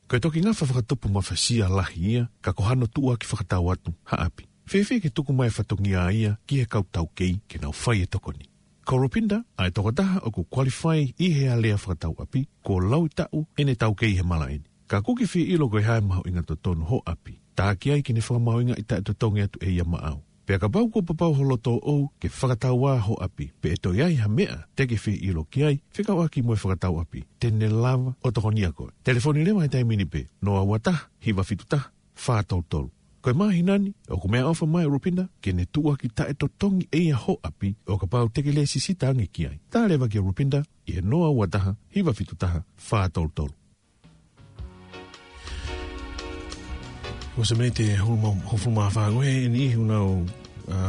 Kei 0.09 0.23
toki 0.25 0.41
ngā 0.41 0.55
whakatupu 0.57 1.11
ma 1.13 1.21
whasia 1.21 1.67
lahi 1.69 2.05
ia, 2.15 2.21
ka 2.41 2.55
kohano 2.57 2.87
tua 2.97 3.19
ki 3.21 3.29
whakatau 3.29 3.67
atu, 3.73 3.93
haapi. 4.09 4.47
Whewhe 4.73 4.97
ke 5.05 5.11
tuku 5.13 5.35
mai 5.37 5.51
whatongi 5.53 5.93
a 6.03 6.07
ia, 6.21 6.31
ki 6.49 6.61
he 6.61 6.65
kau 6.65 6.81
tau 6.97 7.11
kei, 7.15 7.35
ke 7.53 7.61
nau 7.61 7.75
whai 7.85 8.03
e 8.03 8.07
tokoni. 8.09 8.47
Koropinda, 8.89 9.43
ai 9.61 9.69
toko 9.71 9.93
taha 9.93 10.23
o 10.25 10.33
ku 10.33 10.47
qualify 10.49 10.95
i 11.13 11.29
he 11.37 11.45
alea 11.53 11.77
whakatau 11.77 12.15
api, 12.25 12.47
ko 12.65 12.79
lau 12.81 13.03
i 13.05 13.13
tau, 13.21 13.45
ene 13.59 13.75
tau 13.77 13.93
kei 13.95 14.17
he 14.17 14.25
malaini. 14.25 14.65
Ka 14.89 15.03
kuki 15.05 15.43
ilo 15.45 15.69
goi 15.69 15.83
e 15.83 15.85
hae 15.91 16.01
mahu 16.01 16.25
inga 16.31 16.43
to 16.49 16.57
tonu 16.57 16.89
ho 16.89 17.03
api, 17.05 17.37
tā 17.55 17.69
ki 17.77 17.93
ai 17.93 18.01
kine 18.03 18.25
whakamau 18.25 18.63
inga 18.65 18.81
i 18.81 18.89
tae 18.89 19.05
to 19.05 19.13
tonge 19.13 19.45
atu 19.45 19.61
e 19.61 19.75
ia 19.77 19.85
maau. 19.85 20.23
Pe 20.49 20.57
ka 20.57 20.65
pau 20.73 20.89
ko 20.89 21.05
papau 21.05 21.37
holo 21.37 21.61
tō 21.61 21.75
ou 21.85 22.09
ke 22.17 22.31
whakatau 22.33 22.81
a 22.89 22.95
ho 23.05 23.13
api. 23.21 23.51
Pe 23.61 23.77
to 23.77 23.91
e 23.93 23.99
toi 24.01 24.05
ai 24.09 24.17
ha 24.17 24.29
mea 24.33 24.55
te 24.73 24.87
ke 24.89 24.97
whi 24.97 25.13
ilo 25.29 25.43
ki 25.45 25.61
ai, 25.69 25.77
whikau 25.93 26.23
aki 26.25 26.41
moe 26.43 26.57
whakatau 26.57 26.97
api. 27.03 27.21
Tene 27.37 27.69
lava 27.69 28.15
o 28.25 28.31
toko 28.33 28.49
niako. 28.51 28.89
Telefoni 29.05 29.45
rewa 29.45 29.67
e 29.67 29.69
tai 29.69 29.85
minipe. 29.85 30.23
No 30.41 30.57
a 30.57 30.65
wata, 30.65 30.95
hi 31.21 31.37
wafitu 31.37 31.69
ta, 31.69 31.83
to 32.49 32.65
tolu. 32.73 32.89
Koe 33.21 33.37
maa 33.37 33.53
hinani, 33.53 33.93
o 34.09 34.17
ko 34.17 34.29
mea 34.33 34.49
ofa 34.49 34.65
mai 34.65 34.89
rupina, 34.89 35.29
ke 35.45 35.53
ne 35.53 35.67
tua 35.69 35.99
ki 36.01 36.09
ta 36.17 36.25
eto 36.25 36.49
to 36.49 36.55
tongi 36.59 36.89
e 36.93 36.99
ia 37.11 37.17
ho 37.21 37.37
api, 37.45 37.77
o 37.85 37.99
ka 38.01 38.07
pau 38.09 38.29
teke 38.33 38.51
le 38.57 38.65
sisi 38.65 38.95
tangi 38.97 39.29
ki 39.29 39.45
ai. 39.51 39.61
Tā 39.69 39.85
lewa 39.87 40.09
ke 40.09 40.17
rupinda, 40.25 40.65
i 40.89 40.97
e 40.97 41.05
noa 41.05 41.29
wataha, 41.29 41.77
hi 41.93 42.01
fituta 42.03 42.65
fa 42.75 43.05
to 43.13 43.29
to 43.37 43.51
o 47.39 47.45
se 47.45 47.55
mene 47.55 47.71
te 47.71 47.85
hofuma 47.95 48.89
a 48.89 48.91
whāgo 48.91 49.21
he 49.23 49.47
ni 49.49 49.69
hi 49.73 49.77
una 49.79 50.01
o 50.03 50.25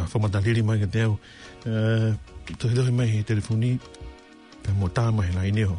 whamatariri 0.10 0.64
mai 0.66 0.80
ka 0.82 0.88
te 0.90 1.04
au 1.06 1.12
to 1.62 2.72
he 2.72 2.74
dohi 2.74 2.90
mai 2.96 3.06
he 3.12 3.20
telefoni 3.22 3.76
pe 4.64 4.74
mo 4.80 4.90
tā 4.96 5.04
mai 5.14 5.30
nai 5.36 5.52
ne 5.54 5.68
ho 5.70 5.76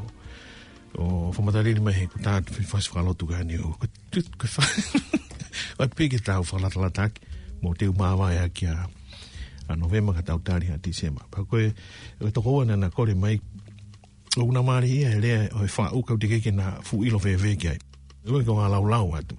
o 0.95 1.07
whamatariri 1.37 1.83
mai 1.83 1.95
he 1.97 2.07
ku 2.13 2.23
tā 2.27 2.37
tu 2.47 2.55
whaas 2.63 2.87
whakalotu 2.93 3.27
ka 3.33 3.43
ni 3.49 3.59
ho 3.63 3.73
ka 3.83 3.89
tu 4.15 4.23
ka 4.39 4.47
whā 4.47 4.69
o 4.69 5.89
e 5.89 5.89
pīke 5.99 6.23
tā 6.31 6.39
o 6.39 6.47
whalatalatake 6.47 7.19
mo 7.67 7.75
te 7.75 7.91
umāwa 7.91 8.31
ea 8.39 8.47
ki 8.55 8.71
a 8.71 8.87
a 8.87 9.79
novema 9.81 10.15
ka 10.15 10.23
tau 10.31 10.39
tāri 10.47 10.71
a 10.71 10.79
tisema 10.79 11.27
pa 11.35 11.43
koe 11.51 11.67
e 11.75 12.31
toko 12.37 12.61
ua 12.63 12.71
na 12.71 12.93
kore 12.95 13.19
mai 13.19 13.35
o 14.39 14.47
una 14.47 14.63
māri 14.63 14.95
ia 15.03 15.19
e 15.19 15.19
lea 15.27 15.43
o 15.51 15.67
e 15.67 15.67
whā 15.67 15.91
uka 15.99 16.15
utikeke 16.15 16.55
na 16.55 16.79
fu 16.87 17.03
ilo 17.03 17.19
vevekiai 17.19 17.83
Ue 18.29 18.45
ko 18.45 18.53
ngā 18.53 18.67
lau 18.69 18.85
lau 18.85 19.07
atu 19.17 19.33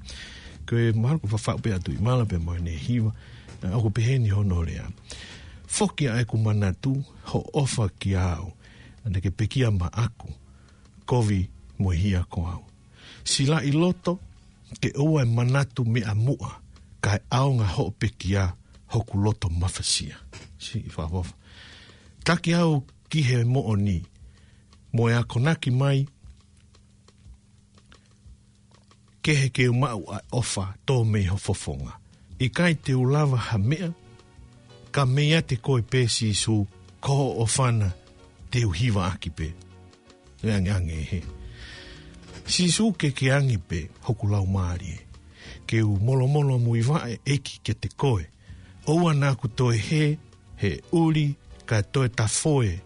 koe 0.72 0.92
maruko 0.96 1.28
fa 1.36 1.38
fa 1.38 1.54
pea 1.60 1.80
tu 1.84 1.92
mala 2.00 2.24
pe 2.26 2.38
mo 2.40 2.56
ne 2.56 2.72
hiva 2.72 3.12
a 3.62 3.76
ko 3.78 3.90
pe 3.96 4.16
ni 4.18 4.30
honorea 4.32 4.88
foki 5.68 6.08
ai 6.08 6.24
ku 6.26 6.38
mana 6.38 6.72
ho 7.30 7.40
ofa 7.54 7.90
ki 8.00 8.16
ao 8.16 8.54
ne 9.10 9.20
ke 9.20 9.30
pe 9.36 9.46
ma 9.80 9.90
aku 9.92 10.32
kovi 11.06 11.50
mo 11.80 11.92
hia 11.92 12.24
ko 12.30 12.40
au 12.48 12.64
sila 13.24 13.60
i 13.64 13.72
loto 13.72 14.20
ke 14.80 14.92
ua 14.96 15.22
e 15.24 15.26
manatu 15.26 15.84
me 15.84 16.02
a 16.04 16.16
mua 16.16 16.62
ka 17.02 17.16
e 17.16 17.20
aonga 17.30 17.68
ho 17.76 17.92
pe 17.92 18.08
ki 18.08 18.36
a 18.38 18.56
ho 18.88 19.00
ku 19.04 19.18
loto 19.18 19.50
mafasia 19.50 20.16
si 20.60 20.80
fa 20.90 21.08
fa 21.08 21.22
taki 22.24 22.54
au 22.54 22.86
ki 23.10 23.22
he 23.24 23.44
mo 23.44 23.60
oni 23.68 24.00
mo 24.94 25.10
e 25.10 25.14
akonaki 25.16 25.72
mai 25.72 26.08
kehe 29.22 29.50
ke 29.50 29.70
o 29.70 30.12
a 30.14 30.20
ofa 30.32 30.74
tō 30.88 31.04
me 31.06 31.22
ho 31.28 31.38
fofonga. 31.38 31.94
I 32.40 32.50
kai 32.50 32.74
te 32.74 32.94
ulawa 32.96 33.38
ha 33.38 33.58
mea, 33.58 33.92
ka 34.92 35.06
mea 35.06 35.42
te 35.42 35.56
koe 35.58 35.82
pēsi 35.84 36.32
su 36.36 36.64
ko 37.00 37.18
o 37.38 37.46
whana 37.58 37.92
te 38.52 38.64
uhiwa 38.66 39.12
aki 39.14 39.30
pē. 39.30 39.52
Ngāngi 40.44 40.74
ange 40.74 41.02
he. 41.12 41.20
Si 42.50 42.68
su 42.74 42.92
ke 42.94 43.12
ke 43.14 43.30
angi 43.32 43.58
pē 43.60 43.84
hoku 44.08 44.28
lau 44.28 44.46
maari 44.46 44.90
e. 44.90 44.98
Ke 45.70 45.84
u 45.86 45.98
molo 46.02 46.28
molo 46.28 46.58
mui 46.60 46.82
vae 46.84 47.20
eki 47.26 47.62
ke 47.64 47.74
te 47.76 47.90
koe. 47.98 48.26
Oua 48.90 49.14
nā 49.14 49.36
ku 49.38 49.48
toe 49.48 49.78
he, 49.78 50.18
he 50.58 50.80
uri, 50.92 51.36
ka 51.70 51.82
toe 51.84 52.10
ta 52.10 52.26
foe, 52.28 52.80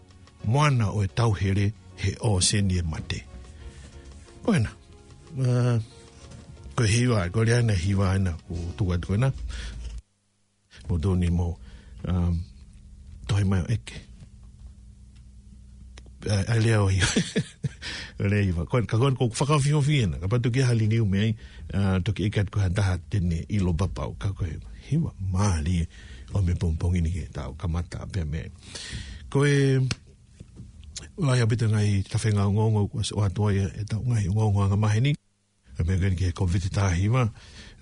moana 0.46 0.92
o 0.92 1.01
e 1.01 1.08
tauhere 1.08 1.72
he 2.04 2.18
o 2.27 2.36
senie 2.44 2.84
mate. 2.84 3.24
Oena. 4.46 4.75
Uh, 5.36 5.80
ko 6.75 6.84
hiwa 6.84 7.24
ko 7.32 7.48
le 7.48 7.55
ana 7.55 7.72
hiwa 7.74 8.05
ana 8.20 8.36
o 8.51 8.55
tu 8.75 8.84
ga 8.91 9.00
tuena 9.00 9.32
mo 10.88 11.00
do 11.00 11.15
ni 11.15 11.32
mo 11.32 11.55
um 12.03 12.36
to 13.25 13.39
mai 13.48 13.63
e 13.72 13.79
ke 13.79 13.96
eh, 16.27 16.44
a 16.51 16.55
le 16.60 16.75
o 16.75 16.91
hiwa 16.91 17.08
le 18.29 18.38
hiwa 18.51 18.62
ko 18.67 18.84
ka 18.84 19.00
ko 19.00 19.08
ko 19.15 19.32
fa 19.32 19.48
ka 19.48 19.55
fio 19.63 19.79
fiena 19.79 20.20
ka 20.20 20.27
pa 20.27 20.36
tu 20.44 20.51
ke 20.51 20.67
hali 20.67 20.91
ni 20.91 21.00
me 21.00 21.34
a 21.72 21.96
uh, 21.96 21.98
to 22.03 22.12
ke 22.12 22.27
ka 22.27 22.44
ko 22.51 22.60
ta 22.75 23.00
te 23.08 23.24
ni 23.24 23.39
i 23.48 23.58
lo 23.63 23.72
papa 23.72 24.12
o 24.12 24.13
ka 24.20 24.36
ko 24.36 24.44
hiwa 24.91 25.15
ma 25.32 25.55
li 25.63 25.79
o 26.36 26.44
me 26.44 26.51
pom 26.60 26.75
pom 26.75 26.91
ni 26.91 27.08
ke 27.08 27.24
ta 27.32 27.48
o 27.48 27.55
ka 27.55 27.72
mata 27.72 28.03
pe 28.12 28.27
me 28.27 28.51
ko 29.32 29.48
e 29.48 29.60
Lai 31.15 31.39
a 31.39 31.48
bita 31.48 31.67
i 31.79 32.03
tawhenga 32.03 32.44
ngongo 32.51 32.91
kwa 32.91 33.01
sa 33.08 33.15
oa 33.15 33.27
toa 33.32 33.48
e 33.55 33.84
tau 33.88 34.03
ngai 34.03 34.27
ngongo 34.36 34.60
anga 34.63 34.75
maheni 34.79 35.15
e 35.79 35.84
me 35.84 35.98
gani 36.00 36.15
ke 36.15 36.32
konviti 36.36 36.70
ta 36.72 36.89
hima 36.96 37.24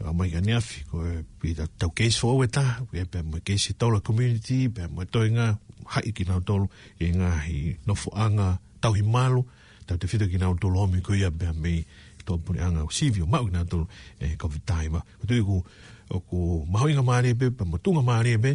a 0.03 0.11
mai 0.13 0.29
gani 0.33 0.53
afi 0.57 0.81
ko 0.89 1.05
e 1.05 1.21
pita 1.39 1.67
tau 1.77 1.89
case 1.93 2.15
e 2.15 2.17
e 2.17 2.21
for 2.21 2.35
weta 2.41 2.63
e, 2.93 3.01
e 3.01 3.05
pe 3.05 3.21
mo 3.21 3.37
case 3.45 3.73
tau 3.77 3.89
la 3.93 3.99
community 4.01 4.67
pe 4.69 4.87
mo 4.89 5.05
to 5.05 5.23
inga 5.27 5.45
ha 5.93 5.99
iki 6.03 6.23
na 6.25 6.39
tolu 6.47 6.67
e 6.99 7.07
nga 7.17 7.29
hi 7.45 7.77
no 7.85 7.93
fo 7.95 8.09
anga 8.25 8.57
tau 8.81 8.93
himalu 8.97 9.41
tau 9.85 9.97
te 9.97 10.07
fita 10.11 10.25
ki 10.31 10.37
na 10.41 10.49
tolu 10.61 10.77
homi 10.81 10.99
ko 11.05 11.13
ia 11.13 11.29
pe 11.31 11.51
me 11.61 11.85
to 12.25 12.37
puni 12.43 12.59
anga 12.65 12.81
o 12.89 12.91
sivio 12.97 13.25
mau 13.33 13.45
ki 13.47 13.53
na 13.53 13.63
tolu 13.71 13.85
e 14.19 14.33
konviti 14.41 14.65
ta 14.65 14.77
ko 15.19 15.23
tu 15.29 15.33
iku 15.37 15.57
o 16.15 16.17
ku 16.27 16.37
mahoi 16.71 16.93
nga 16.97 17.03
maari 17.09 17.29
e 17.33 17.37
pe 17.41 17.47
pe 17.57 17.63
mo 17.69 17.77
tunga 17.83 18.01
maari 18.09 18.31
e 18.37 18.39
pe 18.43 18.51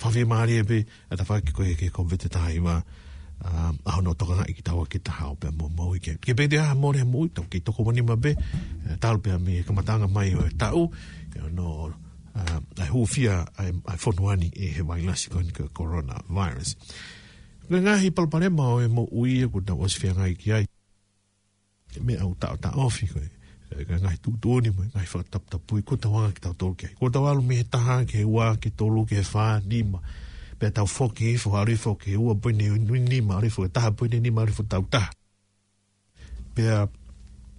fafi 0.00 0.24
maari 0.32 0.54
e 0.62 0.64
pe 0.70 0.78
e 1.12 1.14
ta 1.18 1.24
fa 1.28 1.40
ki 1.44 1.52
ko 1.56 1.60
e 1.72 1.74
ke 1.76 1.86
konviti 1.96 2.26
ta 2.32 2.48
hima 2.50 2.80
um, 3.44 3.74
ah, 3.84 4.00
no 4.02 4.14
toka 4.14 4.38
ngai 4.38 4.54
ki 4.54 4.62
tawa 4.62 4.84
ki 4.86 4.98
taha 5.06 5.32
o 5.34 5.34
pia 5.34 5.50
mō 5.50 5.68
mau 5.76 5.92
ike. 5.96 6.18
Ke 6.22 6.34
pe 6.38 6.46
te 6.48 6.58
aha 6.62 6.74
mōre 6.78 7.02
mō 7.08 7.26
i 7.26 7.32
tau 7.34 7.46
ki 7.50 7.60
toko 7.66 7.84
wani 7.88 8.02
mabe, 8.02 8.32
eh, 8.36 8.96
tālu 9.02 9.18
pia 9.24 9.38
me 9.38 9.62
kamatanga 9.66 10.08
mai 10.08 10.32
o 10.34 10.46
e 10.46 10.52
tau, 10.58 10.90
no 11.58 11.90
ah, 12.34 12.60
ai 12.78 12.88
uh, 12.88 12.90
hōwhia 12.94 13.42
ai 13.58 13.70
whonuani 13.74 14.50
e 14.54 14.72
he 14.76 14.82
wailasi 14.82 15.28
koin 15.32 15.50
ka 15.56 15.64
coronavirus. 15.78 16.76
Nga 17.68 17.78
ngahi 17.82 18.08
palpare 18.16 18.48
mao 18.48 18.80
e 18.80 18.86
mō 18.86 19.06
ui 19.10 19.40
e 19.42 19.46
kuta 19.52 19.74
wasifia 19.74 20.14
ngai 20.14 20.34
ki 20.40 20.48
ai, 20.56 20.64
me 22.00 22.14
au 22.24 22.34
tau 22.38 22.56
ta 22.62 22.72
ofi 22.86 23.06
koe. 23.12 23.26
Eh, 23.72 23.84
ka 23.88 23.96
ngai 23.98 24.18
tū 24.22 24.36
tūni 24.42 24.70
mo, 24.74 24.84
ngai 24.94 25.06
whakatap 25.12 25.44
tapui, 25.50 25.82
kuta 25.82 26.08
wanga 26.14 26.32
ki 26.36 26.42
tau 26.46 26.54
tōkia. 26.62 26.94
Kuta 26.98 27.20
walu 27.24 27.42
mi 27.48 27.56
he 27.60 27.64
taha, 27.64 28.02
ke 28.08 28.20
he 28.22 28.26
wā, 28.28 28.54
ke 28.62 28.68
tōlu, 28.78 29.06
ke 29.08 29.18
he 29.22 29.26
whā, 29.32 29.58
nima. 29.64 30.00
Nima 30.00 30.21
pe 30.62 30.70
tau 30.70 30.86
foki 30.86 31.26
e 31.34 31.38
fuhari 31.42 31.74
foki 31.74 32.10
e 32.14 32.16
ua 32.16 32.34
poine 32.34 32.68
ni 32.78 32.98
ni 33.08 33.18
maari 33.28 33.48
fuhi 33.54 33.68
taha 33.74 33.90
poine 33.98 34.18
ni 34.22 34.30
maari 34.36 34.52
fuhi 34.56 34.68
tau 34.70 34.84
taha. 34.92 35.10
Pe 36.54 36.62
a 36.76 36.80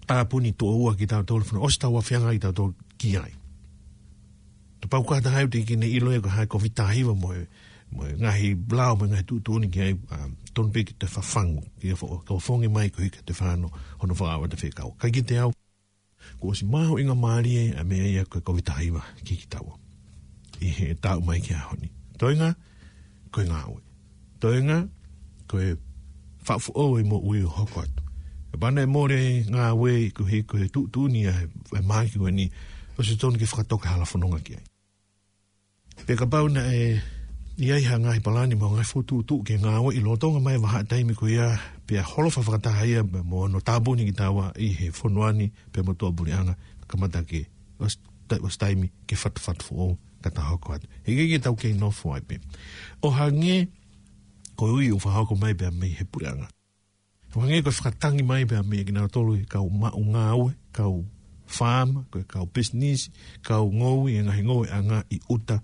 taha 0.07 0.23
puni 0.31 0.51
tu 0.59 0.65
ua 0.83 0.93
ki 0.99 1.05
tau 1.11 1.23
tau 1.27 1.39
lefuna 1.39 1.59
osta 1.67 1.89
ua 1.91 2.01
fianga 2.07 2.31
i 2.31 2.39
tau 2.43 2.53
tau 2.59 2.67
ki 3.01 3.09
ai. 3.23 3.33
Tu 4.79 4.87
pau 4.91 5.03
kata 5.09 5.33
hai 5.35 5.43
uti 5.49 5.61
ki 5.67 5.75
ne 5.81 5.89
ilo 5.97 6.13
e 6.15 6.21
kuhai 6.23 6.47
ko 6.47 6.57
vita 6.63 6.85
mo 7.07 7.15
moe 7.23 7.41
ngahi 8.23 8.47
blau 8.69 8.95
moe 8.97 9.07
ngahi 9.11 9.25
tutu 9.27 9.59
ki 9.73 9.79
ai 9.87 9.93
um, 10.15 10.31
tonu 10.53 10.71
pe 10.71 10.85
ki 10.87 10.93
te 10.99 11.07
fafangu 11.15 11.63
ki 11.79 11.89
a 11.93 11.95
fuhi 11.99 12.23
kau 12.27 12.39
fongi 12.47 12.69
mai 12.75 12.87
kuhi 12.95 13.09
ka 13.11 13.19
te 13.27 13.33
whano 13.39 13.67
hono 13.99 14.13
wha 14.19 14.31
awa 14.33 14.47
te 14.47 14.55
whi 14.61 14.71
kau. 14.77 14.89
ki 15.13 15.23
te 15.27 15.35
au 15.43 15.51
ko 16.39 16.45
osi 16.53 16.65
maho 16.65 16.95
inga 17.01 17.15
maari 17.15 17.51
e 17.63 17.63
a 17.79 17.83
mea 17.83 18.07
ia 18.15 18.23
ko 18.31 18.51
vita 18.55 18.73
ki 19.25 19.35
ki 19.43 19.47
tau. 19.51 19.75
I 20.63 20.67
he 20.77 20.85
tau 20.95 21.19
mai 21.27 21.39
ki 21.45 21.51
a 21.53 21.67
honi. 21.67 21.91
Toi 22.17 22.37
ngā, 22.39 22.53
koe 23.33 23.45
ngā 23.49 23.61
ue. 23.71 23.81
Toenga, 24.43 24.81
koe 25.49 25.73
whafu 26.47 26.73
oe 26.79 27.03
mo 27.07 27.19
ue 27.25 27.41
hoko 27.43 27.81
atu. 27.83 28.05
E 28.53 28.59
bana 28.61 28.83
e 28.83 28.89
more 28.89 29.17
ngā 29.49 29.71
ue 29.79 29.93
i 30.05 30.11
ko 30.13 30.25
he 30.29 30.43
koe 30.47 30.67
tu 30.73 30.85
tu 30.93 31.07
ni 31.09 31.25
e 31.27 31.33
māki 31.89 32.21
ue 32.21 32.31
ni, 32.35 32.49
o 32.99 33.03
se 33.03 33.15
tonu 33.17 33.41
ki 33.41 33.49
whakatoka 33.49 33.89
hala 33.89 34.05
whanonga 34.05 34.39
ki 34.45 34.59
ai. 34.59 34.67
Peka 36.05 36.27
pauna 36.29 36.67
e 36.73 36.83
i 37.61 37.71
ai 37.73 37.81
ha 37.87 37.97
ngai 38.01 38.19
palani 38.25 38.57
mo 38.59 38.69
ngai 38.75 38.85
fotu 38.85 39.23
tu 39.25 39.41
ke 39.47 39.57
ngā 39.61 39.73
ue 39.81 39.95
i 39.97 40.01
lotonga 40.05 40.41
mai 40.43 40.57
waha 40.61 40.83
taimi 40.83 41.17
ko 41.17 41.27
ia 41.29 41.49
pia 41.87 42.05
holofa 42.13 42.45
whakataha 42.45 42.85
ia 42.89 43.01
mo 43.03 43.47
no 43.47 43.61
tabu 43.61 43.95
ni 43.95 44.05
ki 44.11 44.17
tawa 44.21 44.51
i 44.57 44.71
he 44.77 44.89
whanuani 44.91 45.49
pe 45.73 45.81
mo 45.81 45.93
tua 45.93 46.11
burianga 46.11 46.57
kamata 46.87 47.23
ke 47.25 47.45
o 47.79 48.49
staimi 48.49 48.89
ke 49.07 49.15
whatu 49.17 49.41
whatu 49.47 49.65
fuo 49.65 49.87
kata 50.23 50.41
hoko 50.51 50.73
atu. 50.77 50.87
Hei 51.05 51.17
kei 51.17 51.39
tau 51.41 51.55
kei 51.55 51.73
no 51.73 51.89
fuo 51.91 52.13
ai 52.13 52.21
pe 52.21 52.37
o 53.03 53.11
hangi 53.11 53.67
ko 54.55 54.79
ui 54.79 54.87
o 54.95 54.95
whahako 54.97 55.35
mai 55.35 55.53
bea 55.53 55.71
mei 55.71 55.91
he 55.99 56.05
puranga. 56.07 56.47
O 57.35 57.43
hangi 57.43 57.59
ko 57.63 57.69
whakatangi 57.69 58.23
mai 58.23 58.45
bea 58.47 58.63
mei 58.63 58.85
ki 58.87 58.95
nga 58.95 59.09
tolu 59.11 59.35
ka 59.45 59.59
u 59.59 59.67
ma 59.69 59.91
u 59.91 60.03
ngāwe, 60.13 60.55
ka 60.71 60.87
u 60.87 61.03
farm, 61.45 62.05
e 62.15 62.23
ka 62.31 62.39
u 62.43 62.47
business, 62.47 63.11
ka 63.43 63.59
u 63.61 63.67
ngowi, 63.75 64.15
e 64.17 64.21
ngahi 64.23 64.43
ngowi 64.47 64.67
a 64.71 64.79
ngā 64.87 64.99
i 65.15 65.19
uta. 65.29 65.59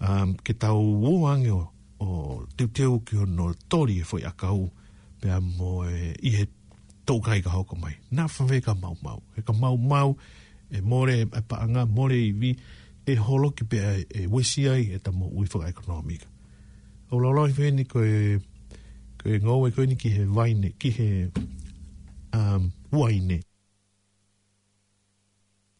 Um, 0.00 0.32
ke 0.40 0.56
tau 0.56 0.80
o 0.80 1.12
o 2.00 2.08
teuteu 2.56 2.68
teu 2.72 2.92
ki 3.04 3.14
o 3.20 3.24
no 3.28 3.50
tori 3.68 4.00
e 4.00 4.04
foi 4.08 4.24
a 4.24 4.32
ka 4.32 4.48
u 4.56 4.72
bea 5.20 5.36
mo 5.44 5.84
e 5.84 6.16
i 6.24 6.30
he 6.32 6.46
tau 7.04 7.20
kai 7.20 7.44
ka 7.44 7.52
hoko 7.52 7.76
mai. 7.76 7.92
Nā 8.12 8.24
whawe 8.24 8.56
ka 8.64 8.72
mau 8.74 8.96
mau. 9.04 9.20
E 9.36 9.44
ka 9.44 9.52
mau 9.52 9.76
mau 9.76 10.16
e 10.72 10.80
more 10.80 11.28
e 11.28 11.40
paanga, 11.44 11.84
more 11.84 12.16
i 12.16 12.32
vi 12.32 12.56
e 13.04 13.14
holo 13.20 13.50
ki 13.52 13.64
pe 13.68 13.76
e 14.08 14.24
wesi 14.32 14.64
ai 14.72 14.96
e 14.96 14.98
tamo 14.98 15.28
ui 15.28 15.44
ekonomika 15.44 16.26
o 17.10 17.18
la 17.20 17.28
lo 17.30 17.46
fe 17.50 17.70
ni 17.74 17.84
ko 17.84 18.00
e 18.04 18.38
ko 19.18 19.24
e 19.28 19.40
ngo 19.42 19.66
ko 19.74 19.82
ni 19.84 19.96
ki 19.98 20.08
he 20.14 20.22
waine 20.30 20.72
ki 20.78 20.90
he 20.94 21.08
um, 22.32 22.70
waine 22.94 23.42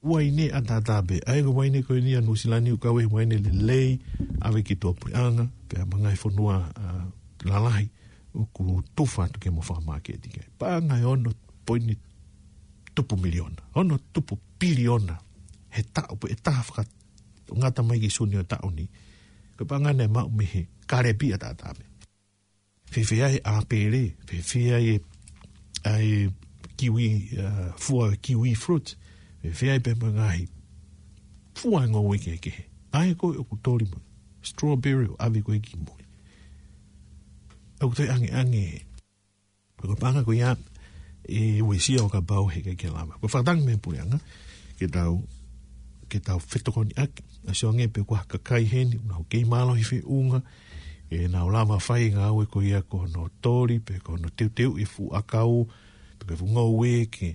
waine 0.03 0.51
ata 0.51 0.81
tabe 0.83 1.23
ai 1.31 1.43
ko 1.47 1.55
waine 1.55 1.83
ko 1.87 1.95
ni 1.95 2.15
anu 2.19 2.35
silani 2.37 2.75
ka 2.79 2.91
we 2.91 3.07
waine 3.07 3.39
le 3.39 3.51
lei 3.55 4.01
ave 4.43 4.63
ki 4.63 4.77
to 4.77 4.93
pranga 4.95 5.47
pe 5.69 5.79
manga 5.87 6.11
e 6.11 6.19
fonua 6.19 6.67
uh, 6.75 7.07
la 7.47 7.63
o 8.35 8.83
tufa 8.95 9.29
to 9.31 9.39
ke 9.41 9.51
mo 9.51 9.63
fa 9.63 9.79
market 9.87 10.27
ke 10.27 10.43
pa 10.59 10.83
nga 10.83 10.99
yo 10.99 11.15
no 11.17 11.31
poini 11.65 11.95
tupu 12.95 13.17
miliona 13.17 13.63
ono 13.75 13.99
tupu 14.13 14.35
piliona 14.59 15.15
he 15.71 15.83
ta 15.83 16.03
o 16.11 16.17
pe 16.19 16.27
e 16.33 16.35
ta 16.35 16.63
fra 16.67 16.83
ngata 17.55 17.83
mai 17.83 18.03
ki 18.03 18.11
suni 18.11 18.39
ta 18.47 18.59
oni 18.67 18.87
ko 19.61 19.69
panga 19.69 19.93
ne 19.93 20.09
ma 20.09 20.25
mi 20.25 20.49
kare 20.89 21.13
pi 21.21 21.37
ta 21.37 21.53
ta 21.53 21.69
me 21.77 21.85
fi 22.89 23.05
fi 23.05 23.17
ai 23.21 23.37
a 23.45 23.61
pe 23.69 23.79
fi 24.29 24.37
fi 24.41 24.61
ai 24.73 24.89
ai 25.85 26.33
kiwi 26.81 27.07
uh, 27.37 28.11
kiwi 28.25 28.57
fruit 28.57 28.87
fi 29.59 29.67
ai 29.69 29.81
pe 29.85 29.93
manga 30.01 30.27
ai 30.33 30.49
fu 31.61 31.69
ngo 31.77 32.01
wiki 32.09 32.31
e 32.37 32.39
ke 32.45 32.53
ai 32.97 33.13
e 33.13 33.15
ko 33.21 33.37
ko 33.45 33.55
tori 33.65 33.85
mo 33.85 34.01
strawberry 34.41 35.13
avi 35.21 35.45
ko 35.45 35.53
ki 35.61 35.75
mo 35.85 35.93
au 37.85 37.93
te 37.93 38.09
ange 38.09 38.33
ange 38.33 38.65
ko 39.77 39.93
panga 39.93 40.25
ko 40.25 40.33
ya 40.33 40.57
e 41.29 41.61
wisi 41.61 42.01
o 42.01 42.09
ka 42.09 42.25
bau 42.25 42.49
he 42.49 42.65
ke 42.65 42.89
lama 42.89 43.13
ko 43.21 43.29
fa 43.29 43.45
dang 43.45 43.61
me 43.69 43.77
pu 43.77 43.93
ya 43.93 44.09
ke 44.81 44.89
tau 44.89 45.21
ke 46.09 46.17
tau 46.25 46.41
ni 46.89 46.97
aki 47.05 47.25
a 47.47 47.55
se 47.55 47.67
onge 47.67 47.89
pe 47.89 48.03
kua 48.03 48.25
kakai 48.29 48.65
heni, 48.73 49.01
una 49.05 49.17
o 49.19 49.25
kei 49.29 49.45
malo 49.45 49.75
hi 49.75 50.01
unga, 50.05 50.43
e 51.11 51.29
na 51.29 51.45
o 51.45 51.51
lama 51.51 51.79
whai 51.79 52.11
ngā 52.13 52.31
ue 52.33 52.47
ko 52.47 52.63
ia 52.63 52.83
ko 52.83 53.07
no 53.07 53.29
tori, 53.43 53.79
pe 53.81 53.99
ko 53.99 54.17
no 54.17 54.29
teu 54.31 54.49
teu 54.49 54.79
e 54.79 54.85
fu 54.85 55.09
akau, 55.15 55.69
pe 56.27 56.37
ko 56.37 56.45
ngā 56.47 56.63
ue 56.77 57.07
ke, 57.07 57.35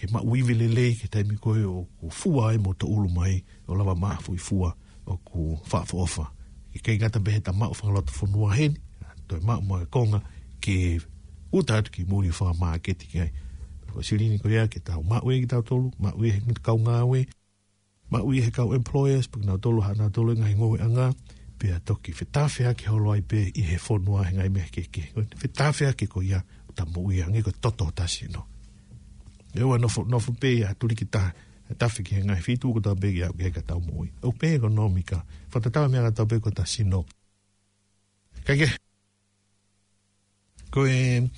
ke 0.00 0.08
ma 0.12 0.20
uiwe 0.22 0.54
le 0.54 0.68
le, 0.68 0.94
ke 0.94 1.08
taimi 1.08 1.36
koe 1.36 1.62
o 1.64 1.84
ku 2.00 2.10
fua 2.10 2.54
e 2.54 2.58
mo 2.58 2.72
ta 2.72 2.86
ulu 2.86 3.08
mai, 3.08 3.44
o 3.66 3.74
lama 3.74 3.94
maa 3.94 4.18
fui 4.20 4.38
fua 4.38 4.74
o 5.06 5.16
ku 5.16 5.58
whaafo 5.70 6.02
ofa. 6.02 6.24
Ke 6.72 6.80
kei 6.82 6.98
ngata 6.98 7.20
behe 7.20 7.40
ta 7.40 7.52
mao 7.52 7.72
whangalata 7.72 8.12
whanua 8.12 8.56
heni, 8.56 8.80
toi 9.28 9.40
mao 9.42 9.60
mo 9.60 9.78
e 9.82 9.86
konga 9.86 10.22
ke 10.60 10.98
utatu 11.52 11.90
ki 11.92 12.04
mūni 12.04 12.32
whaa 12.32 12.54
maa 12.58 12.78
keti 12.78 13.06
ki 13.06 13.28
Ko 13.88 14.02
sirini 14.04 14.36
ko 14.36 14.50
ia 14.52 14.66
ke 14.68 14.82
tau 14.84 15.00
maa 15.02 15.22
ue 15.24 15.38
ki 15.40 15.46
tau 15.48 15.62
tolu, 15.64 15.88
maa 15.98 16.12
ue 16.12 16.28
he 16.28 16.42
kau 16.60 16.76
ngā 16.76 17.00
ue, 17.08 17.22
ma 18.10 18.22
ui 18.24 18.42
he 18.44 18.50
kau 18.50 18.72
employers, 18.72 19.28
puk 19.28 19.44
nga 19.44 19.56
dolu 19.60 19.82
ha 19.84 19.92
nga 19.94 20.08
dolu 20.08 20.32
ngai 20.38 20.54
ngowe 20.56 20.78
anga, 20.82 21.12
pe 21.60 21.68
toki 21.84 22.12
whetawhia 22.16 22.72
ke 22.74 22.88
holo 22.88 23.12
ai 23.12 23.20
pe 23.22 23.40
i 23.54 23.62
he 23.68 23.76
whonua 23.76 24.24
he 24.28 24.32
ngai 24.36 24.48
mea 24.48 24.68
ke 24.72 24.84
Whetawhia 25.40 25.92
ke 25.92 26.08
ko 26.08 26.22
ia, 26.24 26.40
ta 26.74 26.84
mo 26.88 27.04
ui 27.08 27.20
angi 27.22 27.42
ko 27.44 27.52
toto 27.52 27.90
ta 27.92 28.06
si 28.08 28.24
no. 28.32 28.46
E 29.54 29.60
ua 29.62 29.76
nofo, 29.78 30.04
nofo 30.08 30.32
pe 30.32 30.58
ya 30.64 30.72
tuli 30.74 30.94
kita 30.96 31.18
ta, 31.68 31.72
tawhi 31.76 32.04
ki 32.04 32.14
he 32.16 32.22
ngai 32.24 32.40
whitu 32.40 32.72
ko 32.72 32.80
ta 32.80 32.94
pe 32.96 33.12
ki 33.12 33.28
ke 33.36 33.60
ka 33.60 33.62
tau 33.72 33.80
mo 33.80 34.02
ui. 34.02 34.08
Au 34.24 34.32
pe 34.32 34.56
ko 34.60 34.68
no 34.72 34.88
mika, 34.88 35.20
whatatawa 35.52 35.88
mea 35.92 36.06
ka 36.08 36.22
tau 36.22 36.26
pe 36.28 36.40
ko 36.40 36.48
ta 36.50 36.64
si 36.64 36.84
no. 36.88 37.04
Kaike. 38.48 38.68
Ko 40.72 40.86
e, 40.88 41.28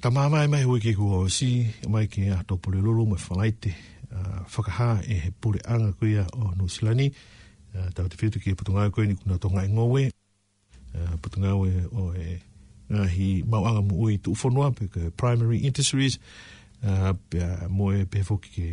ta 0.00 0.08
mama 0.10 0.44
e 0.44 0.48
mai 0.48 0.64
hui 0.64 0.80
ke 0.80 0.94
si, 1.28 1.68
mai 1.92 2.08
ke 2.08 2.30
a 2.32 2.40
topole 2.44 2.78
lulu, 2.80 3.04
mai 3.08 3.20
whanaiti, 3.20 3.72
Ah, 4.12 4.42
whakaha 4.50 5.00
e 5.06 5.14
he 5.22 5.30
pure 5.30 5.60
anga 5.64 5.92
koe 5.92 6.18
o 6.32 6.52
New 6.58 6.68
Zealand. 6.68 7.14
Uh, 7.74 7.88
tau 7.94 8.08
te 8.10 8.16
whetu 8.18 8.40
ki 8.42 8.50
e 8.50 8.54
putunga 8.58 8.88
koe 8.90 9.06
ni 9.06 9.14
kuna 9.14 9.38
tonga 9.38 9.62
e 9.64 9.68
ngowe. 9.70 10.10
Uh, 10.94 11.06
ah, 11.06 11.16
putunga 11.22 11.54
koe 11.54 11.84
o 11.94 12.12
e 12.14 12.40
ngahi 12.90 13.44
mau 13.46 13.64
anga 13.68 13.82
mu 13.82 14.10
tu 14.18 14.32
ufonua 14.34 14.72
pe 14.74 14.88
ke 14.90 15.10
primary 15.16 15.58
industries. 15.62 16.18
Uh, 16.82 17.12
pe 17.30 17.38
a 17.38 17.68
moe 17.68 18.04
pe 18.04 18.22
fuki 18.22 18.50
ke 18.50 18.68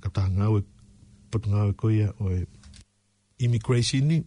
kataha 0.00 0.28
ngawe 0.32 0.62
putunga 1.30 1.72
koe 1.76 2.08
o 2.18 2.30
e 2.32 2.46
immigration 3.38 4.08
ni. 4.08 4.18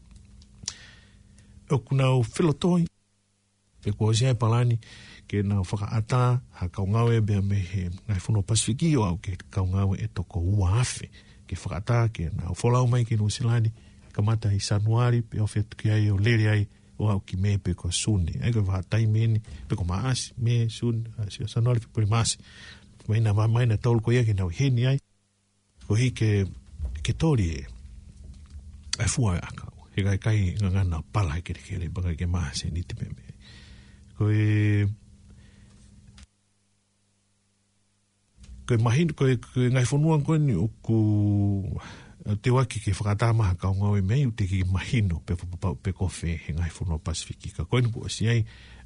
O 1.71 1.75
e 1.75 1.79
kuna 1.81 2.13
o 2.13 2.21
filotoi 2.21 2.85
pe 3.81 3.91
kua 3.91 4.13
zia 4.13 4.29
e 4.29 4.35
palani. 4.35 4.77
Uh, 4.77 5.12
ke 5.27 5.43
na 5.43 5.63
faka 5.63 5.87
ata 5.91 6.23
ha 6.59 6.63
kaungau 6.69 7.11
e 7.11 7.19
bea 7.21 7.41
me 7.41 7.59
he 7.59 7.89
ngai 8.07 8.19
whono 8.23 8.43
pasifiki 8.43 8.95
o 8.99 9.03
au 9.07 9.17
ke 9.19 9.39
kaungau 9.51 9.95
e 9.95 10.07
toko 10.11 10.39
ua 10.39 10.79
afe 10.83 11.09
ke 11.47 11.55
faka 11.55 11.75
ata 11.81 11.97
ke 12.11 12.27
na 12.33 12.51
wholau 12.51 12.87
mai 12.89 13.03
ke 13.07 13.15
nusilani 13.17 13.71
ka 14.11 14.21
mata 14.21 14.51
i 14.53 14.59
sanuari 14.61 15.23
pe 15.23 15.39
o 15.41 15.47
fetu 15.47 15.77
ki 15.79 15.87
ai 15.91 16.05
o 16.11 16.17
lere 16.17 16.45
ai 16.51 16.63
o 16.99 17.09
au 17.09 17.19
ki 17.23 17.39
me 17.39 17.57
pe 17.57 17.73
ko 17.73 17.89
suni 17.89 18.35
e 18.43 18.51
ko 18.51 18.61
wha 18.67 18.83
tai 18.83 19.05
meni 19.07 19.39
pe 19.39 19.73
ko 19.75 19.83
maasi 19.87 20.35
me 20.37 20.67
suni 20.69 21.03
si 21.31 21.43
o 21.43 21.47
sanuari 21.47 21.79
pe 21.81 21.87
puri 21.91 22.05
maasi 22.05 22.37
maina 23.07 23.33
wa 23.35 23.47
maina 23.47 23.75
taul 23.79 23.99
ko 24.03 24.11
ia 24.15 24.23
ke 24.27 24.35
na 24.37 24.45
uheni 24.47 24.87
ai 24.87 24.99
ko 25.87 25.93
hi 25.99 26.11
ke 26.15 26.43
ke 27.03 27.13
tori 27.15 27.47
e 27.59 27.63
e 29.01 29.07
fua 29.11 29.39
e 29.39 29.41
akau 29.43 29.71
he 29.95 29.99
kai 30.05 30.19
kai 30.21 30.39
ngangana 30.59 31.01
pala 31.13 31.35
he 31.35 31.41
kere 31.43 31.59
kere 31.63 31.85
baka 31.91 32.13
ke 32.15 32.27
maasi 32.29 32.69
ni 32.71 32.83
te 32.87 32.93
pe 32.95 33.07
me 33.11 33.25
ko 34.15 34.29
e, 34.31 34.85
koe 38.77 38.81
mahi, 38.83 39.05
koe, 39.13 39.35
koe 39.41 39.69
ngai 39.69 39.83
whanua 39.85 40.19
koe 40.25 40.39
ni 40.41 40.55
o 40.57 40.67
ku 40.85 40.97
eh, 42.25 42.35
te 42.41 42.49
waki 42.49 42.79
ke 42.81 42.91
ma 43.35 43.53
ka 43.53 43.55
kao 43.61 43.73
ngawe 43.77 44.01
mei 44.03 44.25
te 44.35 44.45
ki 44.47 44.63
mahi 44.65 45.01
no 45.01 45.19
pe, 45.21 45.35
pe, 45.35 45.45
pe, 45.45 45.67
pe 45.81 45.91
kofi 45.91 46.37
he 46.43 46.53
ngai 46.53 46.69
whanua 46.73 46.97
pasifiki 46.97 47.53
ka 47.53 47.63
koe 47.65 47.81
nupu 47.81 48.03
osi 48.05 48.27
ai 48.27 48.41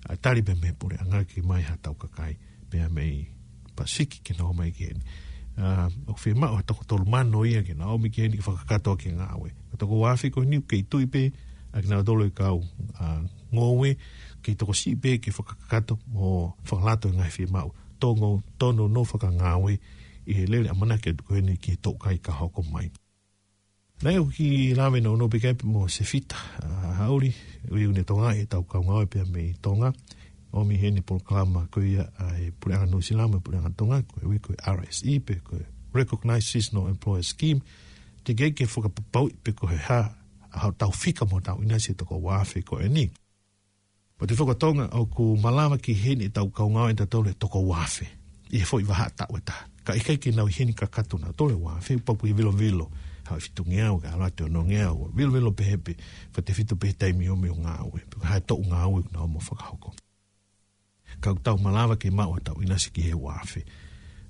a 0.10 0.16
tari 0.18 0.42
pe 0.44 0.54
me 0.60 0.74
pore 0.76 0.98
anga 1.00 1.24
ki 1.24 1.42
mai 1.42 1.62
ha 1.64 1.76
tau 1.82 1.94
kai 1.96 2.38
pe 2.70 2.80
a 2.84 2.90
mei 2.92 3.28
pasifiki 3.76 4.20
ki 4.24 4.34
no 4.40 4.52
mai 4.54 4.72
ke 4.76 4.92
ni 4.92 5.04
o 5.58 6.16
ma 6.36 6.52
o 6.52 6.52
to 6.52 6.60
ha 6.60 6.62
toko 6.68 6.84
tolu 6.84 7.06
mano 7.08 7.46
ia 7.48 7.64
ke 7.64 7.74
nao 7.74 7.96
mi 7.98 8.10
ke 8.12 8.28
ni 8.28 8.40
whakakatoa 8.44 8.98
we 9.40 9.50
to 9.50 9.56
ko 9.72 9.76
toko 9.80 9.96
wafi 10.04 10.30
koe 10.32 10.44
ni 10.44 10.60
ke 10.68 10.84
i 10.84 10.84
tui 10.84 11.06
pe 11.08 11.32
a 11.72 11.80
ki 11.82 11.88
nao 11.88 12.04
dolo 12.04 12.26
i 12.28 12.32
kao 12.36 12.60
uh, 12.60 13.24
ngawe 13.56 13.96
ke 14.44 14.52
i 14.52 14.56
toko 14.60 14.74
si 14.76 14.96
pe 15.00 15.16
ki 15.24 15.32
whakakato 15.32 15.96
o 16.14 16.52
whakalato 16.68 17.08
ngai 17.08 17.32
whi 17.32 17.48
mao 17.48 17.72
tongo 18.00 18.42
tono 18.58 18.88
no 18.88 19.04
whaka 19.04 19.30
ngāwe 19.32 19.78
i 20.28 20.34
he 20.34 20.46
lele 20.46 20.70
amana 20.70 20.98
ke 20.98 21.14
tuku 21.18 21.34
hene 21.40 21.56
ki 21.62 21.76
tō 21.84 21.98
kai 22.02 22.18
ka 22.24 22.34
hoko 22.40 22.64
mai. 22.72 22.90
Nei 24.04 24.18
uki 24.22 24.50
rāwe 24.78 25.02
no 25.02 25.16
nobi 25.18 25.40
kepe 25.42 25.66
mō 25.66 25.88
se 25.90 26.04
fita 26.06 26.36
ah, 26.62 26.94
hauri, 27.02 27.34
ui 27.72 27.86
une 27.86 28.04
tonga 28.06 28.36
e 28.36 28.46
tau 28.46 28.64
kau 28.64 28.84
ngāwe 28.84 29.08
pia 29.10 29.26
me 29.26 29.54
tonga, 29.62 29.94
o 30.52 30.64
mi 30.64 30.76
he 30.76 30.92
ni 30.92 31.00
hene 31.00 31.06
proklama 31.06 31.66
koe 31.72 31.86
ia 31.94 32.06
a 32.20 32.34
e 32.42 32.52
pureanga 32.52 32.92
no 32.92 33.02
silama 33.02 33.40
pureanga 33.42 33.72
tonga, 33.78 34.02
koe 34.04 34.22
ui 34.28 34.40
koe 34.40 34.56
RSE 34.62 35.20
pe 35.26 35.40
koe 35.42 35.64
Recognized 35.94 36.48
Seasonal 36.50 36.92
Employer 36.94 37.24
Scheme, 37.24 37.62
te 38.24 38.34
gei 38.38 38.52
ke 38.54 38.68
whakapapau 38.68 39.32
pe 39.44 39.54
koe 39.58 39.78
ha, 39.90 40.02
a 40.52 40.60
hau 40.66 40.72
tau 40.76 40.94
fika 40.94 41.26
mō 41.26 41.42
tau 41.48 41.64
inasi 41.64 41.96
e 41.96 41.98
tako 41.98 42.20
wāwhi 42.28 42.62
koe 42.68 42.86
nii. 42.92 43.10
Po 44.18 44.26
te 44.26 44.34
whakatonga 44.34 44.90
au 44.92 45.06
ku 45.06 45.36
malama 45.42 45.78
ki 45.78 45.94
hene 45.94 46.30
tau 46.34 46.50
kau 46.50 46.70
ngāo 46.74 46.90
enta 46.90 47.06
tau 47.06 47.22
le 47.24 47.34
toko 47.38 47.60
wāwhi. 47.70 48.08
I 48.50 48.58
he 48.58 48.66
fōi 48.66 48.86
waha 48.90 49.10
tau 49.18 49.38
e 49.38 49.42
taha. 49.46 49.68
Ka 49.86 49.94
i 49.94 50.00
kai 50.02 50.18
ki 50.18 50.32
nau 50.36 50.48
hene 50.50 50.74
ka 50.74 50.88
katuna 50.88 51.34
tau 51.38 51.46
le 51.50 51.54
wāwhi. 51.54 52.00
Pau 52.06 52.18
pui 52.18 52.34
vilo 52.34 52.50
vilo. 52.52 52.88
Hau 53.30 53.38
fitu 53.40 53.64
ngiau 53.68 54.00
ka 54.02 54.16
alate 54.16 54.44
o 54.44 54.48
no 54.48 54.64
ngiau. 54.66 55.12
Vilo 55.14 55.30
vilo 55.38 55.52
pehepe. 55.54 55.94
Fa 56.34 56.42
te 56.42 56.54
fitu 56.58 56.74
pe 56.76 56.94
taimi 56.98 57.30
o 57.30 57.36
me 57.36 57.52
o 57.54 57.56
ngāo 57.62 57.92
e. 58.00 58.04
Pua 58.10 58.26
hae 58.32 58.42
tau 58.42 58.58
ngāo 58.66 58.98
e 59.00 59.04
kuna 59.06 59.24
omo 59.28 59.38
whakahoko. 59.50 59.94
Ka 61.22 61.36
u 61.38 61.40
tau 61.44 61.62
malama 61.62 61.98
ki 62.02 62.10
mao 62.10 62.34
e 62.40 62.44
tau 62.44 62.58
inasi 62.66 62.90
ki 62.92 63.06
he 63.12 63.14
wāwhi. 63.14 63.62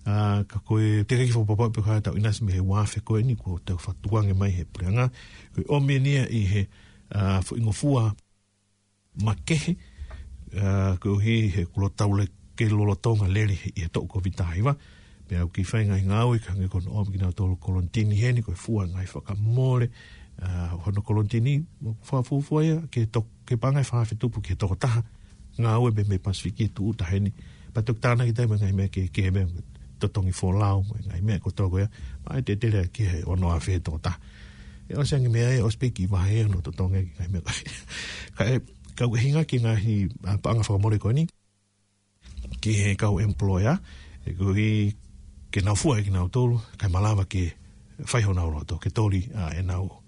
Uh, 0.07 0.43
ka 0.51 0.59
koe 0.67 1.03
te 1.07 1.15
kaki 1.19 1.31
fo 1.35 1.45
papa 1.47 1.71
pe 1.75 1.81
kai 1.87 2.01
tau 2.03 2.15
inasi 2.19 2.43
me 2.43 2.59
he 2.59 2.59
wāwhi 2.59 3.03
koe 3.07 3.23
ni 3.23 3.39
ko 3.39 3.55
te 3.59 3.79
whatuange 3.79 4.35
mai 4.35 4.51
he 4.59 4.65
pleanga. 4.67 5.07
Koe 5.55 5.63
o 5.67 5.79
me 5.79 5.99
nia 5.99 6.27
i 6.27 6.43
he 6.51 6.67
uh, 7.15 7.39
fo 7.39 7.55
ingo 7.55 7.71
fua 7.71 8.09
makehe 9.23 9.75
uh, 10.55 10.97
ko 10.99 11.17
he 11.19 11.47
he 11.55 11.65
kula 11.65 11.89
taule 11.89 12.27
ke 12.57 12.69
lola 12.69 12.95
tonga 12.95 13.27
lele 13.27 13.57
i 13.67 13.71
he 13.81 13.87
toko 13.89 14.19
vitaiwa 14.25 14.75
pe 15.27 15.37
au 15.41 15.49
ki 15.55 15.63
whainga 15.71 15.97
i 15.97 16.05
ngā 16.09 16.23
ui 16.29 16.39
kange 16.45 16.67
kono 16.71 16.93
om 17.01 17.09
ki 17.11 17.17
nga 17.19 17.31
tolo 17.33 17.55
kolontini 17.55 18.15
heni 18.21 18.41
koe 18.45 18.55
fua 18.55 18.85
ngai 18.87 19.05
whakamore 19.13 19.89
uh, 20.41 20.73
hono 20.85 21.01
kolontini 21.01 21.59
fua 22.07 22.23
fua 22.27 22.41
fua 22.47 22.63
ia 22.65 22.77
ke, 22.91 23.05
tok, 23.05 23.25
ke 23.45 23.55
pangai 23.57 23.83
whaafi 23.89 24.15
tupu 24.15 24.41
ke 24.41 24.55
toko 24.55 24.75
taha 24.75 25.03
ngā 25.57 25.73
ui 25.81 25.91
e 25.91 25.95
me 25.97 26.03
me 26.11 26.17
pasifiki 26.21 26.69
e 26.69 26.73
tu 26.75 26.89
uta 26.93 27.05
heni 27.11 27.33
pa 27.73 27.81
tuk 27.81 27.99
tāna 28.01 28.25
ki 28.27 28.33
tai 28.37 28.47
mengai 28.51 28.71
mea 28.73 28.87
ke 28.87 29.09
ke 29.13 29.27
he 29.27 29.31
mea 29.31 29.47
totongi 29.99 30.31
fō 30.39 30.51
lao 30.61 30.81
mengai 30.85 31.21
me 31.21 31.39
ko 31.43 31.49
toko 31.51 31.81
ia 31.81 31.89
ma 32.25 32.37
e 32.37 32.41
te 32.47 32.55
tere 32.61 32.87
ki 32.93 33.03
he 33.11 33.19
ono 33.33 33.49
awhi 33.57 33.75
he 33.77 33.81
toko 33.85 33.99
taha 34.05 34.17
e 34.87 34.95
o 34.95 35.03
sengi 35.09 35.29
mea 35.33 35.49
e 35.57 35.61
o 35.61 35.69
spiki 35.73 36.05
wahe 36.13 36.41
e 36.45 36.47
no 36.53 36.61
totongi 36.65 36.97
e, 37.03 37.09
ngai 37.17 37.27
mea 37.33 37.41
kai 38.37 38.61
kau 38.97 39.13
hinga 39.13 39.45
ki 39.45 39.61
hi 39.61 39.95
uh, 40.25 40.37
paanga 40.41 40.65
whakamore 40.65 40.97
koe 40.97 41.13
ni 41.13 41.27
ki 42.65 42.73
he 42.73 42.87
kau 42.97 43.19
employer 43.21 43.77
e 44.25 44.33
kau 44.33 44.57
i 44.57 44.93
ke 45.53 45.61
nau 45.61 45.77
fua 45.77 45.99
e 45.99 46.03
ki 46.03 46.09
nau 46.11 46.25
tolu 46.33 46.57
kai 46.81 46.89
malawa 46.89 47.29
ke 47.29 47.53
whaiho 48.01 48.33
nau 48.33 48.49
roto 48.49 48.81
ke 48.81 48.89
tori 48.89 49.21
e 49.59 49.61
nau 49.61 50.01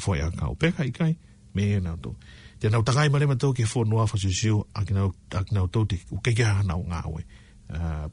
fua 0.00 0.16
e 0.16 0.22
a 0.24 0.30
kau 0.32 0.54
peka 0.56 0.84
i 0.84 0.90
kai 0.98 1.12
me 1.54 1.62
e 1.76 1.80
nau 1.84 1.96
tolu 2.00 2.16
te 2.60 2.72
nau 2.72 2.80
tangai 2.86 3.08
marema 3.12 3.36
tau 3.36 3.52
ke 3.52 3.68
fua 3.68 3.84
nua 3.84 4.08
whasusio 4.08 4.64
a 4.74 4.80
ki 4.86 4.92
nau 4.96 5.12
a 5.36 5.44
ki 5.44 5.52
nau 5.56 5.68
tolu 5.68 5.92
te 5.92 5.98
ukeke 6.16 6.44
ha 6.48 6.64
nau 6.64 6.80
ngāwe 6.90 7.22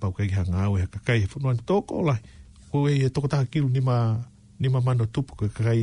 pau 0.04 0.12
keke 0.12 0.36
ha 0.36 0.44
ngāwe 0.52 0.84
kakai 0.94 1.20
he 1.24 1.32
fua 1.32 1.42
nua 1.48 1.56
tōko 1.72 2.04
lai 2.12 2.20
kua 2.70 2.92
e 2.92 3.08
toko 3.10 3.32
taha 3.32 3.46
kilu 3.54 3.72
ni 3.76 3.80
ma 3.80 4.20
ni 4.60 4.68
ma 4.68 4.84
mano 4.84 5.08
tupu 5.08 5.34
kakai 5.40 5.56
kakai 5.58 5.80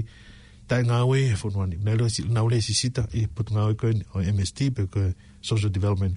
tai 0.69 0.83
ngā 0.87 1.01
oe 1.07 1.19
e 1.31 1.37
whanua 1.41 1.67
ni. 1.71 1.77
nā 1.79 2.43
ole 2.43 2.61
si 2.63 2.75
sita 2.75 3.05
i 3.15 3.27
putu 3.27 3.55
ngā 3.55 3.65
oe 3.71 3.75
koe 3.79 3.93
o 4.15 4.21
MST, 4.23 4.71
pe 4.75 4.87
koe 4.91 5.15
Social 5.41 5.71
Development 5.71 6.17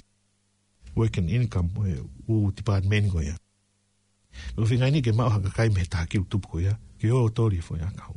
Work 0.96 1.18
and 1.22 1.30
Income, 1.30 1.70
oe 1.78 2.00
u 2.28 2.52
te 2.52 2.66
pāt 2.66 2.86
meni 2.90 3.10
koe 3.14 3.24
ia. 3.28 3.36
Me 4.58 4.64
kuwhi 4.66 4.78
ngai 4.80 4.92
ni 4.92 5.02
ke 5.02 5.14
mao 5.14 5.30
haka 5.30 5.52
kai 5.54 5.70
me 5.70 5.86
taha 5.86 6.06
kiu 6.08 6.26
tupu 6.26 6.50
koe 6.54 6.62
ia, 6.64 6.76
ke 7.00 7.12
o 7.14 7.28
tori 7.30 7.62
e 7.62 7.64
whanua 7.70 7.94
kau. 8.00 8.16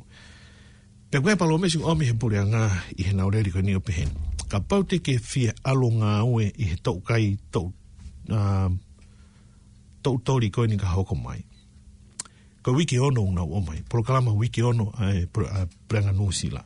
Pe 1.10 1.20
koe 1.20 1.36
palo 1.36 1.58
mesi 1.58 1.78
o 1.82 1.94
mi 1.94 2.08
he 2.08 2.14
pūre 2.16 2.40
a 2.40 2.46
ngā 2.48 2.64
i 2.96 3.08
he 3.08 3.12
nā 3.12 3.28
ole 3.28 3.44
koe 3.52 3.62
ni 3.62 3.76
o 3.76 3.80
pehen. 3.80 4.10
Ka 4.48 4.60
pau 4.60 4.84
te 4.84 4.98
ke 5.00 5.18
whia 5.20 5.52
alo 5.64 5.90
ngā 6.00 6.14
oe 6.24 6.48
i 6.56 6.72
he 6.72 6.76
tau 6.76 7.00
kai 7.04 7.36
tau 7.52 7.68
um, 8.32 8.80
tōri 10.02 10.50
koe 10.50 10.66
ni 10.68 10.76
ka 10.80 10.88
hoko 10.96 11.14
mai 11.14 11.42
ka 12.62 12.70
wiki 12.72 12.98
ono 12.98 13.22
unau 13.22 13.54
o 13.56 13.60
mai, 13.60 13.82
proklama 13.88 14.32
wiki 14.32 14.62
ono 14.62 14.92
ai 14.98 15.26
pr 15.26 15.42
a 15.44 15.66
pranga 15.88 16.12
nusila. 16.12 16.62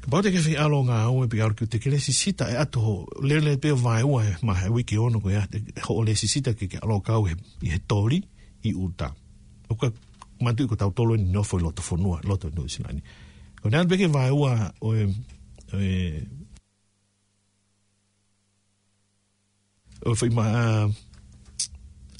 Ka 0.00 0.06
pao 0.10 0.22
te 0.22 0.30
kefi 0.34 0.56
alo 0.58 0.82
ngā 0.86 0.98
aue 1.06 1.26
pi 1.30 1.40
aru 1.42 1.54
ki 1.58 1.66
te 1.70 1.78
kere 1.82 1.98
si 2.02 2.12
sita 2.14 2.46
e 2.50 2.54
ato 2.58 2.80
ho, 2.82 2.92
lele 3.22 3.52
le 3.52 3.56
pe 3.58 3.72
vai 3.74 4.02
ua 4.06 4.22
e 4.26 4.34
maha 4.42 4.66
e 4.68 4.74
wiki 4.74 4.96
ono 4.98 5.18
ko 5.20 5.30
ia, 5.30 5.42
ho 5.86 5.96
ole 6.00 6.14
si 6.16 6.28
sita 6.28 6.54
ke 6.54 6.66
ke 6.70 6.78
alo 6.82 7.00
kau 7.00 7.24
he, 7.26 7.34
i 7.66 7.70
he 7.72 7.78
tori 7.86 8.20
i 8.64 8.74
uta. 8.74 9.10
O 9.68 9.74
ka 9.78 9.90
mantu 10.42 10.66
i 10.66 10.70
ko 10.70 10.76
tau 10.78 10.90
tolo 10.92 11.16
ni 11.18 11.26
nofo 11.30 11.58
i 11.58 11.62
loto 11.62 11.82
fonua, 11.82 12.20
loto 12.24 12.50
nusila 12.54 12.92
ni. 12.94 13.02
Ko 13.62 13.68
nean 13.70 13.88
peke 13.90 14.06
vai 14.10 14.30
ua 14.34 14.70
o 14.82 14.94
e, 14.96 15.02
o 15.70 15.78
e, 15.78 16.26
o 20.06 20.14
e, 20.14 20.88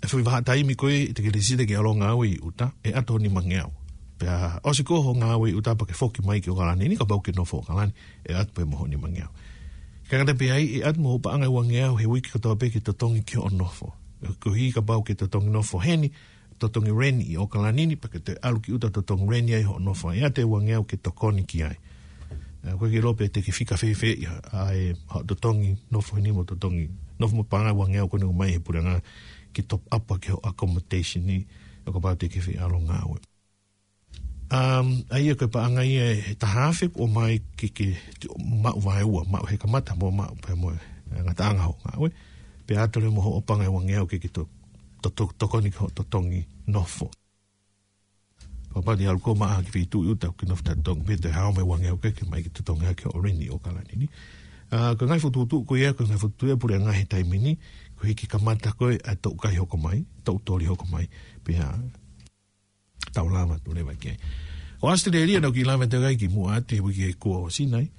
e 0.02 0.06
fwi 0.06 0.22
waha 0.22 0.42
taimi 0.42 0.74
koe 0.78 1.02
i 1.04 1.12
te 1.14 1.22
kere 1.26 1.42
sida 1.42 1.66
ke 1.66 1.74
alo 1.76 1.94
ngāwe 1.98 2.36
uta 2.46 2.70
e 2.82 2.92
ato 2.94 3.18
ni 3.18 3.28
mangeau. 3.28 3.72
Pea, 4.18 4.58
o 4.62 4.72
se 4.74 4.82
koho 4.82 5.14
ngāwe 5.14 5.54
uta 5.58 5.74
pake 5.78 5.94
fōki 5.94 6.22
mai 6.26 6.40
ke 6.42 6.50
o 6.50 6.56
kalani, 6.58 6.88
ni 6.88 6.98
ka 6.98 7.04
bau 7.06 7.20
ke 7.22 7.34
no 7.34 7.42
fō 7.46 7.62
kalani, 7.66 7.94
e 8.26 8.34
atu 8.34 8.52
pe 8.54 8.66
moho 8.66 8.86
ni 8.86 8.98
mangeau. 8.98 9.30
Ka 10.10 10.22
kata 10.22 10.34
pe 10.34 10.50
ai, 10.50 10.66
e 10.78 10.80
atu 10.86 11.02
moho 11.02 11.18
pa 11.22 11.34
angai 11.34 11.50
wa 11.50 11.62
ngeau 11.66 11.98
he 11.98 12.06
wiki 12.06 12.30
katoa 12.30 12.56
pe 12.58 12.70
ke 12.70 12.80
totongi 12.82 13.22
ki 13.26 13.38
o 13.38 13.50
nofo. 13.50 13.94
Ko 14.42 14.54
hi 14.54 14.70
ka 14.74 14.82
bau 14.82 15.02
ke 15.02 15.14
totongi 15.14 15.50
nofo 15.54 15.78
heni, 15.78 16.10
totongi 16.58 16.90
reni 16.94 17.26
i 17.30 17.36
o 17.38 17.46
kalani 17.46 17.86
ni, 17.90 17.96
pake 17.98 18.22
te 18.22 18.38
alu 18.42 18.58
ki 18.62 18.74
uta 18.78 18.90
totongi 18.90 19.26
reni 19.30 19.54
ai 19.54 19.66
ho 19.66 19.78
nofo. 19.78 20.10
E 20.14 20.22
ate 20.26 20.42
wa 20.42 20.58
ngeau 20.62 20.82
ke 20.86 20.98
tokoni 20.98 21.46
ki 21.46 21.62
ai. 21.66 21.76
Koe 22.74 22.90
ke 22.90 22.98
lope 23.02 23.28
te 23.30 23.42
ke 23.42 23.54
fika 23.54 23.78
fefe, 23.78 24.14
a 24.54 24.70
e 24.74 24.94
totongi 25.26 25.76
nofo 25.94 26.18
heni 26.18 26.34
mo 26.34 26.42
totongi, 26.42 26.88
nofo 27.22 27.38
mo 27.38 27.44
pa 27.46 27.62
angai 27.62 27.76
wa 27.76 27.86
ngeau 27.86 28.10
kone 28.10 28.26
umai 28.26 28.50
he 28.56 28.58
puranga. 28.58 28.98
Koe 28.98 29.36
ki 29.52 29.62
top 29.64 29.82
apa 29.88 30.18
ki 30.20 30.34
ho 30.34 30.38
accommodation 30.44 31.24
ni 31.24 31.44
o 31.88 31.92
ka 31.94 32.00
pāte 32.02 32.28
ki 32.28 32.40
whi 32.44 32.54
aro 32.60 32.80
ngā 32.80 33.00
ue. 33.08 33.20
Um, 34.48 34.88
a 35.12 35.20
e 35.20 35.34
koe 35.36 35.50
paanga 35.52 35.84
i 35.84 35.96
e 36.00 36.36
tahawhi 36.40 36.88
o 36.96 37.06
mai 37.06 37.40
ki 37.60 37.68
ki 37.68 37.86
mau 38.64 38.78
vai 38.80 39.04
ua, 39.04 39.24
mau 39.28 39.44
he 39.48 39.58
ka 39.60 39.68
mata 39.68 39.92
mō 39.92 40.08
mau 40.08 40.32
mo 40.32 40.56
mō 40.62 40.72
eh, 40.76 41.22
ngā 41.24 41.34
tānga 41.36 41.66
ho 41.68 41.74
ngā 41.84 41.96
ue. 42.00 42.10
Pe 42.66 42.76
atore 42.76 43.10
mo 43.12 43.24
ho 43.24 43.34
opanga 43.40 43.68
i 43.68 43.72
wangeo 43.72 44.06
ki 44.08 44.20
ki 44.24 44.30
to 44.32 44.46
tokoni 45.12 45.70
ki 45.72 45.82
ho 45.84 45.88
to 45.94 46.04
tongi 46.04 46.40
nofo. 46.68 47.10
Pa 48.72 48.80
pāti 48.84 49.08
alu 49.08 49.20
kō 49.24 49.36
maa 49.36 49.60
ki 49.64 49.72
whi 49.76 49.84
tū 49.88 50.04
ki 50.16 50.48
nofta 50.48 50.74
tongi 50.84 51.04
pē 51.10 51.20
te 51.28 51.32
hao 51.36 51.52
mai 51.52 51.64
wangeo 51.64 51.98
ke 52.00 52.12
ki 52.16 52.28
mai 52.28 52.42
ki 52.44 52.52
to 52.56 52.62
tongi 52.68 52.88
ha 52.88 52.96
ki 52.96 53.12
o 53.12 53.20
rini 53.20 53.50
o 53.52 53.58
kalani 53.60 54.04
ni. 54.04 54.08
Uh, 54.68 54.92
ko 55.00 55.06
ngai 55.08 55.16
fotu 55.16 55.46
tū 55.48 55.62
ko 55.64 55.76
ia, 55.80 55.94
ko 55.96 56.04
ngai 56.04 56.20
fotu 56.20 56.44
tū 56.44 56.48
ia, 56.52 56.56
pūrea 56.60 56.76
ngai 56.84 56.98
he 57.00 57.04
taimini, 57.08 57.54
ko 57.98 58.06
ki 58.14 58.26
ka 58.30 58.38
mata 58.38 58.70
koe 58.72 58.94
a 59.02 59.18
tau 59.18 59.34
kai 59.34 59.58
hoko 59.58 59.76
mai, 59.76 60.06
tau 60.22 60.38
tōri 60.38 60.70
hoko 60.70 60.86
mai, 60.86 61.10
pia 61.44 61.66
tau 63.12 63.26
lama 63.28 63.58
tu 63.58 63.74
lewa 63.74 63.92
kia. 63.98 64.14
O 64.80 64.88
astere 64.88 65.26
ria 65.26 65.42
nau 65.42 65.50
ki 65.50 65.66
lama 65.66 65.90
te 65.90 65.98
gai 65.98 66.14
ki 66.14 66.30
mua 66.30 66.62
ate 66.62 66.78
hui 66.78 66.94
ki 66.94 67.10
e 67.10 67.14
kua 67.18 67.50
o 67.50 67.50
sinai, 67.50 67.90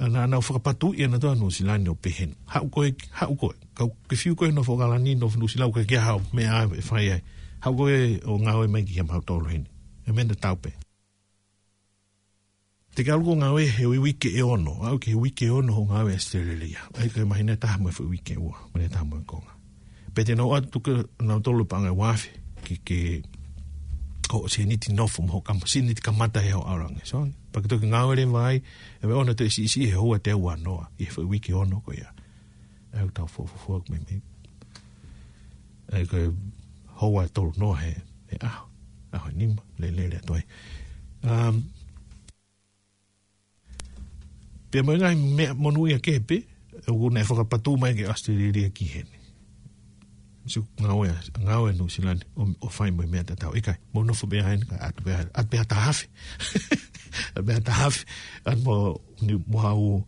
ana 0.00 0.24
nau 0.26 0.40
whakapatu 0.40 0.94
i 0.96 1.04
ana 1.04 1.20
toa 1.20 1.36
nusilani 1.36 1.92
o 1.92 1.94
pehen. 1.94 2.32
Hau 2.56 2.66
koe, 2.72 2.94
hau 3.20 3.36
koe, 3.36 3.56
kau 3.76 3.92
ke 4.08 4.16
fiu 4.16 4.34
koe 4.34 4.48
no 4.50 4.64
whakalani 4.64 5.14
no 5.20 5.28
nusilau 5.36 5.70
ka 5.76 5.84
kia 5.84 6.00
hau 6.08 6.20
mea 6.32 6.64
e 6.64 6.80
whai 6.88 7.06
ai. 7.12 7.20
Hau 7.64 7.76
koe 7.76 8.18
o 8.24 8.40
ngau 8.40 8.64
e 8.64 8.72
mai 8.72 8.86
ki 8.88 8.98
hama 9.02 9.18
hau 9.18 9.22
tōlo 9.22 9.52
hene. 9.52 9.68
E 10.08 10.12
mena 10.12 10.34
tau 10.34 10.56
pehen. 10.56 10.80
Te 12.94 13.02
ka 13.02 13.16
lugo 13.18 13.34
ngā 13.34 13.48
he 13.74 13.86
o 13.88 13.92
i 13.96 13.98
wike 13.98 14.30
e 14.30 14.42
ono. 14.46 14.76
Au 14.86 15.00
ke 15.02 15.16
wike 15.18 15.48
e 15.48 15.50
ono 15.50 15.80
o 15.82 15.86
ngā 15.88 16.04
wehe 16.06 16.18
sterilia. 16.22 16.84
Ai 16.94 17.08
ke 17.10 17.24
mahi 17.26 17.42
nei 17.42 17.58
tahamu 17.58 17.90
e 17.90 17.92
fu 17.92 18.04
wike 18.06 18.36
e 18.36 18.38
ua. 18.38 18.60
Mane 18.70 18.86
tahamu 18.88 19.18
e 19.18 19.24
konga. 19.26 19.54
Pe 20.14 20.22
te 20.22 20.36
nau 20.38 20.52
atu 20.54 20.70
tuka 20.78 20.94
nau 21.26 21.40
tolu 21.42 21.66
pa 21.66 21.80
ngai 21.82 21.90
wafe. 21.90 22.30
Ke 22.62 22.76
ke 22.86 22.98
ko 24.30 24.44
o 24.46 24.52
se 24.52 24.62
niti 24.64 24.94
nofu 24.94 25.26
mo 25.26 25.42
kama. 25.42 25.66
Si 25.66 25.82
niti 25.82 26.02
kamata 26.06 26.38
he 26.46 26.54
ho 26.54 26.62
aurangi. 26.62 27.02
So, 27.02 27.24
pa 27.50 27.64
ke 27.64 27.66
toki 27.66 27.90
ngā 27.90 28.04
wehe 28.12 28.30
mai. 28.30 28.62
E 29.02 29.10
me 29.10 29.18
ono 29.18 29.34
te 29.34 29.50
isi 29.50 29.66
isi 29.66 29.88
he 29.90 29.98
hoa 29.98 30.22
te 30.22 30.30
ua 30.38 30.54
noa. 30.54 30.86
I 30.94 31.10
e 31.10 31.10
fu 31.10 31.26
wike 31.26 31.50
e 31.50 31.58
ono 31.58 31.82
ko 31.82 31.98
ia. 31.98 32.14
Au 32.94 33.10
tau 33.10 33.26
fu 33.26 33.42
fu 33.50 33.58
fu 33.58 33.82
fu 33.82 33.82
me 33.90 33.98
me. 34.06 34.22
Ai 35.90 36.06
ke 36.06 36.28
hoa 37.02 37.26
tolu 37.26 37.58
noa 37.58 37.74
he. 37.82 37.90
E 38.38 38.38
aho. 38.38 38.70
Aho 39.18 39.34
e 39.34 39.34
nima. 39.34 39.62
Le 39.82 39.90
le 39.90 40.06
le 40.14 40.22
toi. 40.22 40.44
Um, 41.24 41.73
pe 44.74 44.82
mo 44.82 44.90
ngai 44.92 45.14
me 45.14 45.52
monui 45.54 45.94
a 45.94 46.00
kepe, 46.02 46.36
pe 46.84 46.90
u 46.90 47.08
ne 47.10 47.22
fo 47.22 47.38
patu 47.46 47.76
mai 47.78 47.94
ke 47.94 48.10
astiriria 48.10 48.74
ki 48.74 48.86
hen 48.94 49.08
si 50.50 50.60
ngawe 50.82 51.06
ngawe 51.46 51.70
nu 51.78 51.86
silan 51.88 52.18
o, 52.36 52.50
o 52.60 52.68
fai 52.68 52.90
mo 52.90 53.06
me 53.06 53.22
ta 53.24 53.38
ta 53.38 53.48
e 53.54 53.62
mo 53.94 54.02
no 54.04 54.12
fo 54.18 54.26
be 54.28 54.42
hen 54.44 54.60
ka 54.66 54.74
at 54.76 54.98
be 55.04 55.12
at 55.14 55.46
be 55.50 55.62
ta 55.64 55.86
haf 55.88 56.02
be 57.46 57.56
ta 57.64 57.72
haf 57.84 58.02
at 58.44 58.58
mo 58.66 58.98
ni 59.24 59.38
mo 59.48 59.58
ha 59.64 59.72
u 59.78 60.02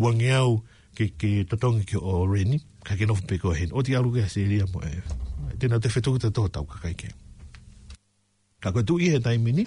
wange 0.00 0.30
au 0.38 0.62
ke 0.96 1.10
ke 1.20 1.42
tatong 1.50 1.82
ke 1.84 1.98
o 2.00 2.22
reni 2.30 2.62
ka 2.86 2.94
ke 2.96 3.04
no 3.10 3.18
pe 3.18 3.36
ko 3.42 3.50
hen 3.52 3.74
o 3.76 3.82
ti 3.84 3.92
alu 3.98 4.08
ke 4.14 4.24
seria 4.30 4.62
mo 4.70 4.78
e 4.80 4.88
eh, 4.94 5.02
tena 5.60 5.82
te 5.82 5.90
fetu 5.92 6.14
ta 6.22 6.30
to 6.32 6.46
ta 6.48 6.62
ka 6.64 6.78
ke 6.96 7.10
ka 8.64 8.70
ko 8.72 8.80
tu 8.88 8.96
i 9.02 9.10
he 9.12 9.18
taimini 9.20 9.66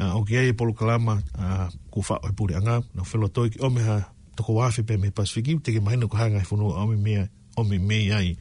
uh, 0.00 0.14
o 0.16 0.22
ki 0.24 0.36
ai 0.38 0.48
e 0.50 0.54
polo 0.56 0.72
kalama 0.72 1.14
uh, 1.38 1.44
ah, 1.44 1.68
ku 1.92 2.00
whao 2.02 2.20
e 2.28 2.32
pūre 2.36 2.56
anga 2.56 2.80
na 2.96 3.04
whelo 3.04 3.28
toi 3.28 3.50
ki 3.52 3.60
omeha 3.66 4.00
toko 4.36 4.54
wāwhi 4.60 4.84
pē 4.88 4.96
me 5.00 5.10
Pasifiki 5.12 5.58
te 5.62 5.74
ke 5.76 5.82
mahina 5.84 6.08
ko 6.08 6.16
hanga 6.16 6.40
e 6.40 6.46
whanua 6.48 6.80
ome 6.84 6.96
mea 6.96 7.28
ome 7.60 7.78
mei 7.78 8.08
ai 8.12 8.32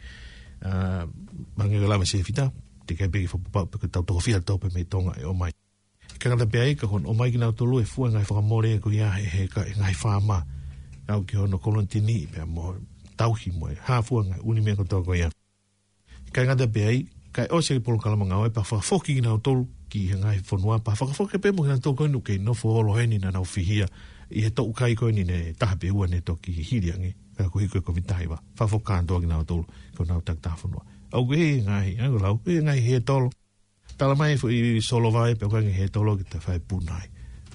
uh, 0.65 1.03
mange 1.59 1.81
ka 1.81 1.87
lama 1.91 2.05
se 2.07 2.23
fita 2.23 2.49
te 2.87 2.95
kei 2.95 3.27
fo 3.27 3.37
whapupau 3.37 3.65
pe 3.67 3.81
ka 3.83 3.87
tau 3.91 4.03
toko 4.07 4.19
fia 4.19 4.39
tau 4.39 4.59
pē 4.59 4.71
me 4.73 4.85
tonga 4.85 5.15
e 5.19 5.25
o 5.27 5.33
mai 5.35 5.51
ka 6.19 6.29
ngata 6.31 6.47
pē 6.47 6.59
ai 6.63 6.71
e, 6.71 6.75
ka 6.79 6.87
hon 6.87 7.03
omai 7.05 7.31
ki 7.31 7.39
nau 7.41 7.51
tolu 7.51 7.81
e 7.81 7.85
fua 7.85 8.11
ngai 8.13 8.23
whakamore 8.25 8.77
e 8.77 8.79
kui 8.79 9.01
ahe 9.03 9.25
he 9.27 9.47
ka 9.51 9.65
e 9.67 9.75
ngai 9.75 9.95
whāma 10.03 10.41
au 11.11 11.23
ki 11.27 11.35
hono 11.43 11.59
kolontini 11.59 12.23
pe 12.31 12.39
a 12.39 12.47
mō 12.47 12.71
tauhi 13.19 13.51
mo 13.51 13.67
e 13.67 13.75
hāfua 13.75 14.23
ngai 14.29 14.39
uni 14.47 14.63
me 14.63 14.77
ko 14.79 14.87
tau 14.87 15.03
koi 15.03 15.25
a 15.27 15.27
e 15.27 16.31
kangata 16.31 16.71
pē 16.71 16.81
ai 16.87 16.99
kai 17.35 17.47
ose 17.51 17.75
ki 17.75 17.83
polo 17.83 17.99
kalama 17.99 18.25
ngau 18.31 18.47
e 18.47 18.53
pa 18.55 18.63
whakafoki 18.63 19.19
ki 19.19 19.23
nau 19.27 19.41
tolu 19.43 19.67
ki 19.91 20.07
hanga 20.15 20.31
i 20.35 20.39
whanua 20.47 20.79
pa. 20.79 20.95
Whakawhaka 20.95 21.37
pe 21.43 21.51
mo 21.51 21.65
kena 21.67 21.81
tōkoinu 21.83 22.21
ke 22.23 22.37
nofo 22.39 22.71
olo 22.79 22.95
heni 22.95 23.19
na 23.19 23.33
nau 23.35 23.43
whihia 23.43 23.87
i 24.31 24.45
he 24.47 24.49
tōku 24.55 24.71
kai 24.77 24.95
koini 24.95 25.25
ne 25.27 25.37
tahape 25.59 25.91
ua 25.91 26.07
ne 26.07 26.21
tō 26.23 26.37
ki 26.39 26.53
hiriange 26.69 27.11
kena 27.35 27.51
ko 27.51 27.59
hiko 27.59 27.81
e 27.83 27.83
ko 27.83 27.91
vitaiwa. 27.97 28.37
Whakawhaka 28.55 29.01
antoa 29.03 29.19
ki 29.19 29.27
nau 29.29 29.43
to 29.43 29.59
ko 29.97 30.07
nau 30.07 30.21
tak 30.23 30.39
tā 30.45 30.55
whanua. 30.63 30.83
Au 31.11 31.25
ke 31.27 31.35
he 31.41 31.49
ngahi, 31.67 31.97
au 32.07 32.19
lau, 32.23 32.37
he 32.47 32.61
ngahi 32.63 32.81
he 32.87 32.99
tōlo. 33.03 33.31
Tala 33.99 34.15
mai 34.15 34.35
i 34.35 34.81
solo 34.81 35.11
vai 35.11 35.35
pe 35.35 35.45
ko 35.45 35.55
kwenge 35.57 35.75
he 35.75 35.89
tōlo 35.91 36.15
ki 36.21 36.29
te 36.31 36.39
whai 36.47 36.59
punai. 36.59 37.07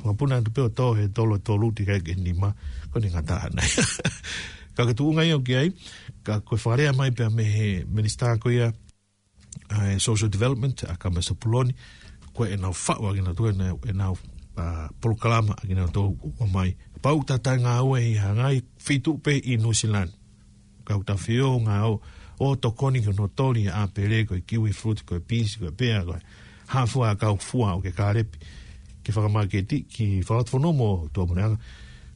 Ma 0.04 0.12
punai 0.14 0.42
tu 0.44 0.52
peo 0.54 0.68
tō 0.68 0.90
he 1.00 1.08
tōlo 1.16 1.40
tōlu 1.40 1.72
tika 1.74 1.96
e 1.96 2.04
geni 2.04 2.36
ma 2.36 2.52
ko 2.92 3.00
ni 3.00 3.08
ngata 3.14 3.34
hanei. 3.46 3.70
Ka 4.76 4.84
ke 4.84 4.92
tūunga 4.92 5.22
i 5.24 5.32
o 5.32 5.40
ki 5.40 5.54
ai, 5.56 5.70
ka 6.20 6.42
koe 6.44 6.60
whārea 6.60 6.92
mai 6.92 7.08
pe 7.16 7.24
a 7.24 7.30
me 7.32 7.46
he 7.48 7.68
minister 7.88 8.28
ko 8.36 8.50
ia, 8.52 8.66
eh, 9.72 9.96
social 9.96 10.28
development, 10.28 10.82
a 10.84 10.98
ka 11.00 11.08
mesa 11.08 11.32
puloni, 11.32 11.72
koe 12.36 12.52
e 12.52 12.56
nau 12.60 12.72
whau 12.72 13.06
a 13.08 13.12
gina 13.16 13.32
tue, 13.34 13.50
e 13.88 13.92
nau 13.92 14.12
uh, 14.12 14.86
polokalama 15.00 15.54
a 15.62 15.66
gina 15.66 15.86
tō 15.88 16.04
mai. 16.54 16.74
Pau 17.02 17.22
ta 17.26 17.38
tai 17.40 17.56
ngā 17.62 17.76
ue 17.86 18.00
i 18.12 18.14
hangai 18.20 18.60
whitu 18.86 19.16
pe 19.24 19.34
i 19.36 19.56
New 19.60 19.72
Zealand. 19.74 20.12
Kau 20.86 21.02
ta 21.06 21.16
whio 21.24 21.50
ngā 21.66 21.78
o, 21.88 21.94
o 22.44 22.54
to 22.60 22.70
koni 22.76 23.00
ki 23.04 23.14
no 23.18 23.28
a 23.80 23.86
pere 23.86 24.26
koe 24.26 24.40
kiwi 24.48 24.72
fruit, 24.72 25.02
koe 25.06 25.18
pisi, 25.20 25.58
koe 25.58 25.70
pea 25.70 26.04
koe. 26.04 26.20
Hāfua 26.68 27.10
a 27.10 27.16
kau 27.16 27.36
fua 27.36 27.74
o 27.74 27.80
ke 27.80 27.90
kārepi. 27.92 28.38
Ke 29.04 29.12
whakamaketi 29.12 29.84
ki 29.88 30.06
whakatwhono 30.26 30.70
mō 30.74 31.08
tō 31.14 31.26
mreanga 31.30 31.58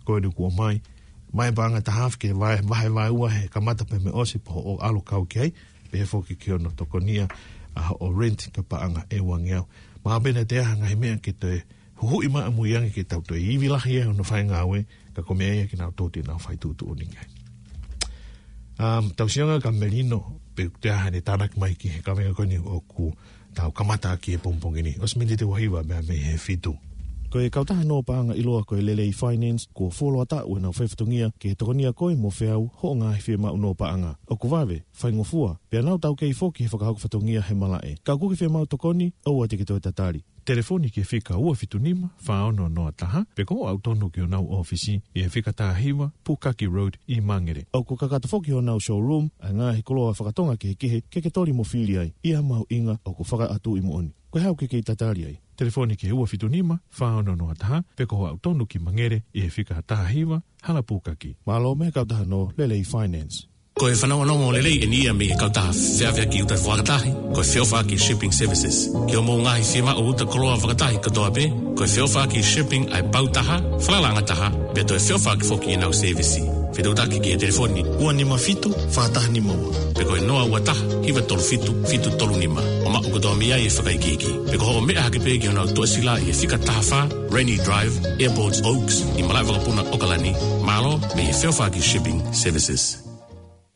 koe 0.04 0.20
ni 0.20 0.32
kua 0.32 0.50
mai. 0.50 0.80
Mai 1.32 1.52
banga 1.54 1.80
ta 1.80 1.92
hāf 1.94 2.18
ke 2.18 2.32
vai, 2.34 2.58
vai 2.66 2.88
vai 2.90 3.10
ua 3.14 3.28
he 3.30 3.48
kamata 3.48 3.84
pe 3.86 3.98
me 4.02 4.10
osi 4.10 4.38
po 4.40 4.52
o 4.72 4.76
alo 4.82 5.00
kau 5.00 5.24
ki 5.24 5.38
hei. 5.38 5.52
Pehefo 5.90 6.20
ki 6.26 6.36
kio 6.36 6.58
no 6.58 6.70
tokonia 6.70 7.28
a 7.74 7.94
o 8.00 8.10
rent 8.12 8.48
ka 8.54 8.62
paanga 8.66 9.06
e 9.10 9.20
wangiau 9.22 9.64
ma 10.04 10.18
bene 10.18 10.44
te 10.44 10.60
hanga 10.62 10.88
he 10.88 10.94
mea 10.96 11.18
ki 11.20 11.32
te 11.36 11.64
hu 12.00 12.22
i 12.24 12.28
ma 12.32 12.46
amu 12.48 12.64
yangi 12.68 12.92
ki 12.94 13.04
tau 13.04 13.20
te 13.24 13.36
iwi 13.36 13.68
lahi 13.68 13.98
e 14.00 14.04
hono 14.08 14.24
whae 14.24 14.42
ngāwe 14.48 14.84
ka 15.14 15.22
kome 15.22 15.44
aia 15.44 15.66
ki 15.68 15.76
nāu 15.76 15.92
tōti 15.96 16.24
nāu 16.24 16.40
whai 16.46 16.56
tūtu 16.56 16.88
o 16.88 16.94
ningai. 16.96 17.28
Um, 18.80 19.10
tau 19.12 19.28
sianga 19.28 19.58
ka 19.60 19.70
merino 19.72 20.40
pe 20.56 20.68
te 20.80 20.88
hane 20.96 21.20
tānak 21.20 21.56
mai 21.60 21.76
ki 21.76 21.92
he 21.96 22.00
kawenga 22.04 22.32
koni 22.34 22.56
o 22.58 22.80
ku 22.88 23.12
tau 23.54 23.72
kamata 23.72 24.16
ki 24.16 24.38
e 24.40 24.40
ni. 24.82 24.96
Os 25.00 25.16
mindi 25.16 25.36
te 25.36 25.44
wahiwa 25.44 25.84
mea 25.84 26.02
me 26.02 26.16
he 26.16 26.36
whitu. 26.36 26.76
Ko 27.30 27.38
e 27.38 27.50
kautaha 27.50 27.84
no 27.86 28.02
paanga 28.02 28.34
i 28.34 28.42
loa 28.42 28.64
ko 28.66 28.74
e 28.76 28.82
lelei 28.82 29.12
finance, 29.14 29.68
ko 29.70 29.86
fōlo 29.94 30.18
ata 30.22 30.42
ue 30.50 30.58
nau 30.60 30.72
whaifatungia 30.74 31.28
ke 31.38 31.52
he 31.54 31.54
tokonia 31.54 31.92
koe 31.94 32.16
mo 32.18 32.26
whiau 32.34 32.64
ho 32.82 32.90
ngā 32.98 33.12
he 33.14 33.22
whia 33.28 33.38
mau 33.38 33.54
no 33.56 33.70
paanga. 33.74 34.16
O 34.26 34.34
ku 34.36 34.50
wawe, 34.50 34.80
whaingo 35.02 35.22
fua, 35.24 35.52
pia 35.70 35.82
nau 35.86 35.94
tau 36.02 36.16
kei 36.18 36.34
fōki 36.34 36.66
he 36.66 36.72
whakahauk 36.72 36.98
whatungia 37.04 37.44
he 37.46 37.54
malae. 37.54 37.94
Ka 38.02 38.18
kuki 38.18 38.34
whia 38.42 38.50
mau 38.50 38.66
tokoni, 38.66 39.12
au 39.24 39.44
ati 39.46 39.62
ki 39.62 39.64
tō 39.70 39.78
e 39.78 39.80
tatari 39.86 40.24
telefoni 40.44 40.90
ke 40.90 41.02
fika 41.04 41.36
ua 41.38 41.54
fitunima 41.54 42.08
whaono 42.28 42.68
noa 42.68 42.92
taha, 42.92 43.24
pe 43.34 43.44
ko 43.44 43.66
au 43.68 43.78
tonu 43.78 44.10
ki 44.10 44.20
o 44.20 44.26
nau 44.26 44.46
ofisi 44.54 45.00
e 45.14 45.28
fika 45.28 45.52
taha 45.52 45.74
hiwa 45.74 46.10
Pukaki 46.24 46.66
Road 46.66 46.98
i 47.06 47.20
Mangere. 47.20 47.66
Au 47.72 47.84
ko 47.84 47.96
kakata 47.96 48.28
foki 48.28 48.52
o 48.52 48.60
nau 48.60 48.80
showroom, 48.80 49.30
a 49.40 49.52
ngā 49.52 49.72
he 49.76 49.82
koloa 49.82 50.12
whakatonga 50.14 50.56
ke 50.56 50.74
kehe 50.74 51.02
ke 51.10 51.20
ke 51.20 51.30
tori 51.30 51.52
mo 51.52 51.64
fili 51.64 51.98
ai, 51.98 52.12
i 52.24 52.32
mau 52.42 52.66
inga 52.70 52.98
au 53.04 53.14
ko 53.14 53.24
whaka 53.30 53.50
atu 53.54 53.76
i 53.76 53.80
mo 53.80 53.96
oni. 54.00 54.12
Ko 54.30 54.38
hau 54.38 54.54
ke 54.54 54.68
kei 54.68 54.82
tatari 54.82 55.26
ai. 55.26 55.38
Telefoni 55.56 55.96
ke 55.96 56.12
ua 56.12 56.26
fitunima 56.26 56.78
whaono 57.00 57.34
noa 57.36 57.54
taha, 57.54 57.82
pe 57.96 58.06
ko 58.06 58.24
au 58.26 58.36
tonu 58.38 58.66
ki 58.66 58.78
Mangere 58.78 59.22
i 59.34 59.44
e 59.46 59.50
fika 59.50 59.82
taha 59.82 60.08
hiwa 60.08 60.42
hala 60.62 60.82
Pukaki. 60.82 61.36
Malo 61.46 61.74
me 61.74 61.90
kautaha 61.90 62.24
no 62.24 62.52
Lelei 62.58 62.84
Finance. 62.84 63.49
Ko 63.80 63.88
e 63.88 63.96
whanau 63.96 64.20
anongo 64.20 64.52
o 64.52 64.52
lelei 64.52 64.76
e 64.76 64.84
ni 64.86 65.04
ia 65.08 65.14
me 65.16 65.24
e 65.24 65.32
kautaha 65.40 65.72
whiawhia 65.72 66.26
ki 66.28 66.42
uta 66.44 66.54
whakatahi, 66.60 67.12
ko 67.32 67.40
e 67.40 67.44
whiawha 67.48 67.80
ki 67.88 67.96
Shipping 67.96 68.28
Services. 68.30 68.92
Ki 69.08 69.16
o 69.16 69.22
mō 69.24 69.38
ngahi 69.40 69.64
whiama 69.72 69.94
o 69.96 70.04
uta 70.10 70.26
koroa 70.28 70.58
whakatahi 70.60 71.00
katoa 71.00 71.30
pe, 71.32 71.46
ko 71.78 71.88
e 71.88 71.88
whiawha 71.88 72.26
ki 72.28 72.42
Shipping 72.44 72.84
ai 72.92 73.00
pautaha, 73.08 73.56
whalalanga 73.86 74.20
taha, 74.28 74.50
pe 74.76 74.84
to 74.84 75.00
e 75.00 75.00
whiawha 75.06 75.32
ki 75.40 75.48
whoki 75.48 75.72
e 75.72 75.80
nau 75.80 75.94
servisi. 75.96 76.44
Whetau 76.76 76.92
taki 77.00 77.22
ki 77.24 77.32
e 77.32 77.40
telefoni, 77.40 77.80
ua 78.04 78.12
nima 78.12 78.36
fitu, 78.38 78.68
whakatahi 78.68 79.32
ni 79.32 79.40
maua. 79.48 79.72
Pe 79.96 80.04
ko 80.04 80.20
e 80.20 80.20
noa 80.28 80.44
ua 80.52 80.60
taha, 80.60 81.00
hiwa 81.06 81.22
tolu 81.22 81.40
fitu, 81.40 81.72
fitu 81.88 82.12
tolu 82.20 82.36
nima. 82.36 82.60
O 82.84 82.92
ma 82.92 83.00
uko 83.00 83.16
toa 83.18 83.34
mea 83.40 83.56
i 83.56 83.64
e 83.64 83.72
whakaikiki. 83.78 84.34
Pe 84.52 84.60
ko 84.60 84.74
ho 84.76 84.80
mea 84.84 85.08
hake 85.08 85.24
pe 85.24 85.38
ki 85.40 85.48
o 85.48 85.56
nau 85.56 85.64
tuasila 85.72 86.18
i 86.20 86.28
e 86.34 86.36
whika 86.36 86.60
taha 86.60 86.82
wha, 86.92 87.00
Rainy 87.32 87.56
Drive, 87.64 87.96
Airports 88.20 88.60
Oaks, 88.60 89.00
i 89.16 89.24
Malaivakapuna 89.24 89.88
Okalani, 89.96 90.36
Malo, 90.68 91.00
me 91.16 91.30
e 91.32 91.32
whiawha 91.32 91.70
ki 91.72 91.80
Shipping 91.80 92.20
Services. 92.34 93.08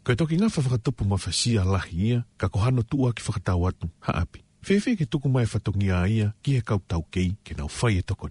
Kei 0.04 0.18
toki 0.20 0.36
ngā 0.36 0.50
whakatupu 0.52 1.06
ma 1.08 1.16
whasia 1.16 1.62
lahi 1.64 2.00
ia, 2.10 2.16
ka 2.36 2.50
kohano 2.52 2.82
tua 2.84 3.14
ki 3.16 3.24
whakatau 3.24 3.62
atu, 3.68 3.88
ha 4.04 4.12
api. 4.20 4.42
Whewe 4.68 4.92
ke 5.00 5.06
tuku 5.08 5.30
mai 5.32 5.46
whatongi 5.48 5.88
a 5.96 6.02
ia, 6.16 6.26
ki 6.44 6.56
he 6.56 6.60
kau 6.60 6.76
tau 6.92 7.00
kei, 7.10 7.30
ke 7.44 7.56
nau 7.56 7.68
whai 7.80 7.98
e 7.98 8.02
Ko 8.06 8.26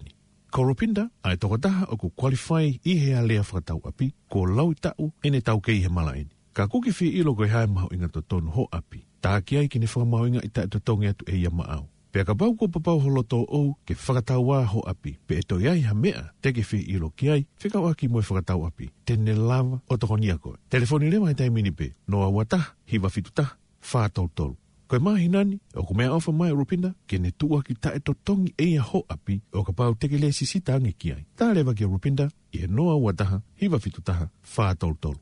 Koropinda, 0.54 1.08
ai 1.26 1.34
toko 1.36 1.58
taha 1.58 1.86
o 1.90 1.96
ku 1.98 2.10
qualify 2.14 2.70
i 2.84 2.94
he 3.02 3.10
a 3.18 3.22
lea 3.26 3.42
whakatau 3.42 3.82
api, 3.90 4.12
ko 4.30 4.44
lau 4.44 4.68
i 4.70 4.74
tau, 4.86 5.10
ene 5.24 5.40
tau 5.42 5.58
kei 5.60 5.82
he 5.82 5.88
mala 5.90 6.14
eni. 6.14 6.30
Ka 6.54 6.68
kuki 6.70 6.94
whi 6.94 7.08
ilo 7.18 7.34
koe 7.34 7.50
hae 7.50 7.66
mahu 7.66 7.90
inga 7.90 8.08
to 8.08 8.22
tonu 8.22 8.54
ho 8.54 8.68
api, 8.70 9.02
tā 9.20 9.34
ki 9.42 9.58
ai 9.58 9.66
ki 9.66 9.82
ne 9.82 9.90
whakamau 9.90 10.28
inga 10.30 10.46
i 10.46 10.54
tae 10.54 10.70
to 10.70 10.78
tonge 10.78 11.10
atu 11.10 11.26
e 11.26 11.40
ia 11.42 11.50
maau. 11.50 11.88
Pe 12.14 12.22
ka 12.22 12.30
pau 12.30 12.54
ko 12.54 12.70
papau 12.70 13.02
holo 13.02 13.26
tō 13.26 13.40
ou 13.50 13.74
ke 13.82 13.90
whakatau 13.98 14.46
a 14.54 14.62
ho 14.70 14.78
api. 14.86 15.16
Pe 15.26 15.40
to 15.42 15.56
e 15.58 15.64
toi 15.66 15.70
ai 15.74 15.82
ha 15.82 15.94
mea 15.98 16.20
te 16.38 16.52
ke 16.54 16.62
whi 16.68 16.78
ilo 16.94 17.08
ki 17.18 17.26
ai, 17.34 17.42
whikau 17.58 17.88
aki 17.90 18.06
moe 18.06 18.22
whakatau 18.22 18.62
api. 18.68 18.86
ne 19.18 19.34
lava 19.34 19.80
o 19.90 19.96
toko 19.98 20.14
niako. 20.16 20.54
Telefoni 20.70 21.10
rewa 21.10 21.32
e 21.32 21.34
tai 21.34 21.50
pe 21.50 21.90
no 22.06 22.22
a 22.22 22.30
wata, 22.30 22.78
hi 22.86 22.98
wafitu 23.02 23.34
ta, 23.34 23.58
whātou 23.82 24.30
tolu. 24.36 24.54
Koe 24.86 24.98
mahi 25.02 25.26
nani, 25.28 25.58
o 25.74 25.82
ko 25.82 25.94
mea 25.94 26.14
ofa 26.14 26.30
mai 26.30 26.52
rupinda, 26.54 26.94
ke 27.10 27.18
ne 27.18 27.32
tua 27.32 27.62
ki 27.66 27.74
ta 27.82 27.90
eto 27.98 28.14
tongi 28.24 28.54
e 28.58 28.62
ia 28.78 28.82
ho 28.86 29.02
api, 29.10 29.40
o 29.50 29.64
ka 29.66 29.72
pau 29.74 29.94
teke 29.98 30.16
le 30.22 30.30
sisi 30.30 30.60
tangi 30.62 30.92
ki 30.94 31.10
ai. 31.16 31.26
Tā 31.34 31.50
lewa 31.52 31.74
ke 31.74 31.82
rupinda, 31.90 32.30
i 32.54 32.62
e 32.62 32.68
noa 32.70 32.94
wataha, 32.94 33.42
hi 33.58 33.66
fituta 33.68 34.30
fa 34.46 34.62
whātou 34.70 34.94
tolu. 35.02 35.18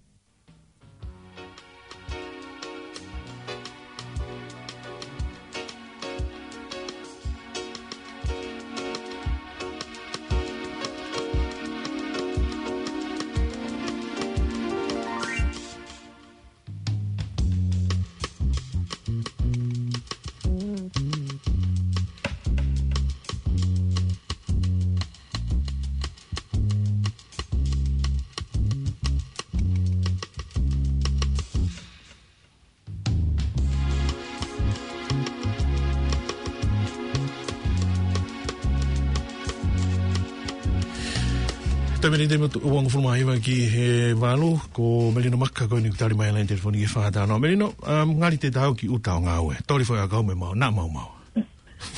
ni 42.23 42.29
te 42.29 42.39
mato 42.39 42.61
uang 42.63 42.87
fulma 42.89 43.19
iwa 43.19 43.35
ki 43.43 43.55
he 43.67 43.87
walu 44.15 44.55
ko 44.71 45.11
Melino 45.11 45.35
Maka 45.37 45.67
ko 45.67 45.81
ni 45.83 45.91
kutari 45.91 46.15
mai 46.15 46.31
lain 46.31 46.47
telefoni 46.47 46.85
e 46.85 46.87
whaata 46.87 47.27
no 47.27 47.35
Melino 47.43 47.75
um, 47.83 48.15
ngari 48.23 48.39
te 48.39 48.51
tau 48.55 48.77
ki 48.79 48.87
utao 48.87 49.19
ngā 49.19 49.41
ue 49.43 49.57
tori 49.67 49.83
fwoi 49.83 49.99
a 50.05 50.07
kau 50.07 50.23
me 50.23 50.37
mau 50.39 50.55
nā 50.55 50.69
mau 50.71 50.87
mau 50.87 51.11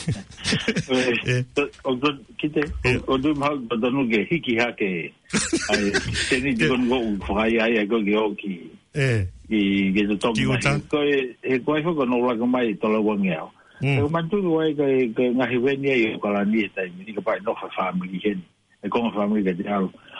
eh. 1.28 1.44
Eh. 1.44 1.44
o 1.84 1.92
do 2.00 2.08
ki 2.40 2.48
te 2.56 2.64
o 3.04 3.18
do 3.20 3.34
mau 3.37 3.52
ba 3.68 3.76
donu 3.76 4.06
ge 4.08 4.22
hiki 4.30 4.56
ha 4.64 4.70
ke 4.72 4.88
ai 5.76 5.92
te 6.30 6.40
ni 6.40 6.54
di 6.56 6.72
gonu 6.72 6.88
u 7.04 7.12
fwai 7.28 7.60
ai 7.60 7.76
ai 7.82 7.84
gogi 7.84 8.16
o 8.16 8.24
ki 8.32 8.54
e 8.96 9.10
ki 9.52 9.60
ge 9.92 10.06
te 10.16 11.04
e 11.04 11.18
he 11.44 11.60
kua 11.68 11.76
iho 11.84 11.92
ko 11.92 12.08
nōla 12.08 12.32
ka 12.40 12.46
mai 12.48 12.72
tola 12.80 13.00
wangi 13.00 13.34
au 13.40 13.50
Mm. 13.84 14.06
Mantu 14.08 14.38
ko 14.40 14.60
ai 14.62 14.70
ke 14.72 14.87
e 15.12 15.24
ngahi 15.34 15.58
wenia 15.60 15.92
i 15.98 16.04
o 16.14 16.18
kalani 16.22 16.62
e 16.64 16.68
tai, 16.72 16.87
ni 16.96 17.12
ka 17.12 17.20
pai 17.20 17.37
noha 17.44 17.66
family 17.74 18.16
hen, 18.22 18.38
e 18.80 18.88
kong 18.88 19.12
family 19.12 19.42
ka 19.44 19.52
te 19.58 19.66
aru. 19.66 19.90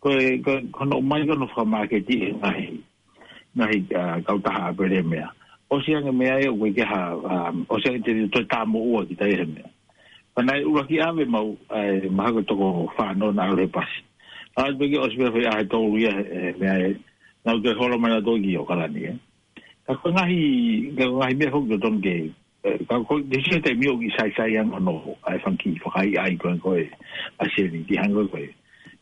ko 0.00 0.10
ko 0.72 0.82
no 0.86 1.00
mai 1.02 1.24
no 1.26 1.46
fa 1.54 1.64
ma 1.66 1.82
ke 1.90 1.98
ti 2.06 2.30
mai 2.38 2.62
e 2.70 2.78
mai 3.54 3.76
ga 3.90 4.22
ka 4.22 4.32
ta 4.44 4.50
ha 4.54 4.66
pe 4.72 4.86
le 4.86 5.02
mea 5.02 5.26
o 5.70 5.82
si 5.82 5.94
an 5.94 6.06
mea 6.14 6.38
yo 6.40 6.54
e 6.54 6.58
we 6.60 6.70
ke 6.72 6.84
ha 6.86 7.02
o 7.68 7.78
si 7.82 7.98
te 8.06 8.12
to 8.30 8.42
ta 8.46 8.64
mo 8.64 8.78
o 8.98 9.02
ki 9.06 9.14
ta 9.18 9.26
ye 9.26 9.42
mea 9.44 9.66
pa 10.34 10.42
nai 10.46 10.62
u 10.62 10.70
ki 10.86 11.00
ave 11.02 11.24
ma 11.26 11.40
ma 12.14 12.30
ko 12.30 12.40
to 12.46 12.54
ko 12.54 12.68
fa 12.96 13.10
no 13.14 13.30
na 13.34 13.50
le 13.58 13.66
pas 13.66 13.90
a 14.56 14.70
be 14.70 14.86
ke 14.86 14.98
o 15.02 15.10
si 15.10 15.16
be 15.18 15.42
ha 15.50 15.66
to 15.66 15.78
lu 15.82 15.98
ye 15.98 16.12
mea 16.62 16.78
e, 16.94 16.94
na 17.44 17.58
ke 17.58 17.74
ho 17.74 17.88
lo 17.90 17.98
ma 17.98 18.08
na 18.14 18.22
to 18.22 18.38
ki 18.38 18.54
o 18.56 18.62
kala 18.64 18.86
ni 18.88 19.02
ka 19.86 19.98
ko 19.98 20.14
na 20.14 20.22
hi 20.30 20.38
ka 20.96 21.10
ko 21.10 21.26
hi 21.26 21.34
me 21.34 21.46
ho 21.50 21.58
ko 21.74 21.74
to 21.82 21.90
ke 22.04 22.16
ka 22.86 23.02
ko 23.02 23.18
de 23.18 23.42
si 23.42 23.58
te 23.66 23.74
mi 23.74 23.90
o 23.90 23.98
ki 23.98 24.14
sai 24.16 24.30
sai 24.38 24.54
an 24.62 24.70
no 24.78 25.18
ai 25.26 25.42
fan 25.42 25.58
ki 25.58 25.74
fo 25.82 25.90
ai 25.98 26.14
ai 26.22 26.38
ko 26.38 26.54
ko 26.62 26.78
ai 26.78 26.86
se 27.58 27.66
ni 27.66 27.82
di 27.82 27.98
han 27.98 28.14
ko 28.14 28.22
ko 28.30 28.38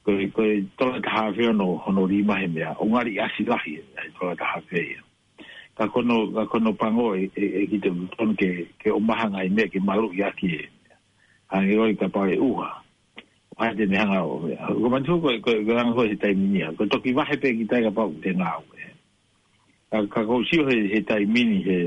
koe 0.06 0.28
koe 0.34 0.62
tala 0.78 1.00
ta 1.02 1.10
hawe 1.10 1.48
ono 1.50 1.76
hono 1.82 2.06
ri 2.06 2.22
mahe 2.22 2.46
mea 2.46 2.74
o 2.78 2.84
ngari 2.86 3.12
asi 3.26 3.42
lahi 3.50 3.72
e 3.80 4.08
tala 4.18 4.36
ta 4.36 4.44
hawe 4.52 4.78
ia 4.92 5.02
ka 5.76 5.86
kono 5.92 6.16
ka 6.34 6.44
kono 6.50 6.70
pango 6.80 7.14
e 7.16 7.24
e, 7.34 7.42
e 7.60 7.66
ki 7.70 7.78
te 7.82 7.90
ton 8.16 8.34
ke 8.38 8.48
ke 8.80 8.90
o 8.94 9.00
maha 9.02 9.26
ngai 9.28 9.48
mea 9.50 9.66
ke 9.72 9.78
malu 9.82 10.12
i 10.14 10.22
aki 10.22 10.46
e 10.58 10.62
a 11.52 11.58
ngi 11.62 11.74
roi 11.76 11.96
ka 11.98 12.06
pae 12.08 12.38
uha 12.38 12.70
wae 13.58 13.74
te 13.76 13.86
me 13.90 13.96
hanga 13.98 14.22
o 14.24 14.38
mea 14.46 14.66
ko 14.70 14.88
man 14.88 15.02
tuko 15.04 15.28
e 15.34 15.40
koe 15.42 15.64
koe 15.66 15.84
koe 15.98 16.06
he 16.08 16.16
tai 16.16 16.34
mini 16.38 16.62
ko 16.78 16.86
toki 16.86 17.10
wahe 17.14 17.34
pe 17.42 17.48
ki 17.58 17.66
tai 17.66 17.82
ka 17.82 17.90
pao 17.90 18.14
te 18.22 18.30
ngā 18.30 18.50
ue 18.62 18.84
ka 19.90 19.98
ka 20.12 20.22
kou 20.24 20.44
sio 20.46 20.66
he, 20.70 20.76
he 20.94 21.00
tai 21.02 21.26
mini 21.26 21.58
he 21.66 21.78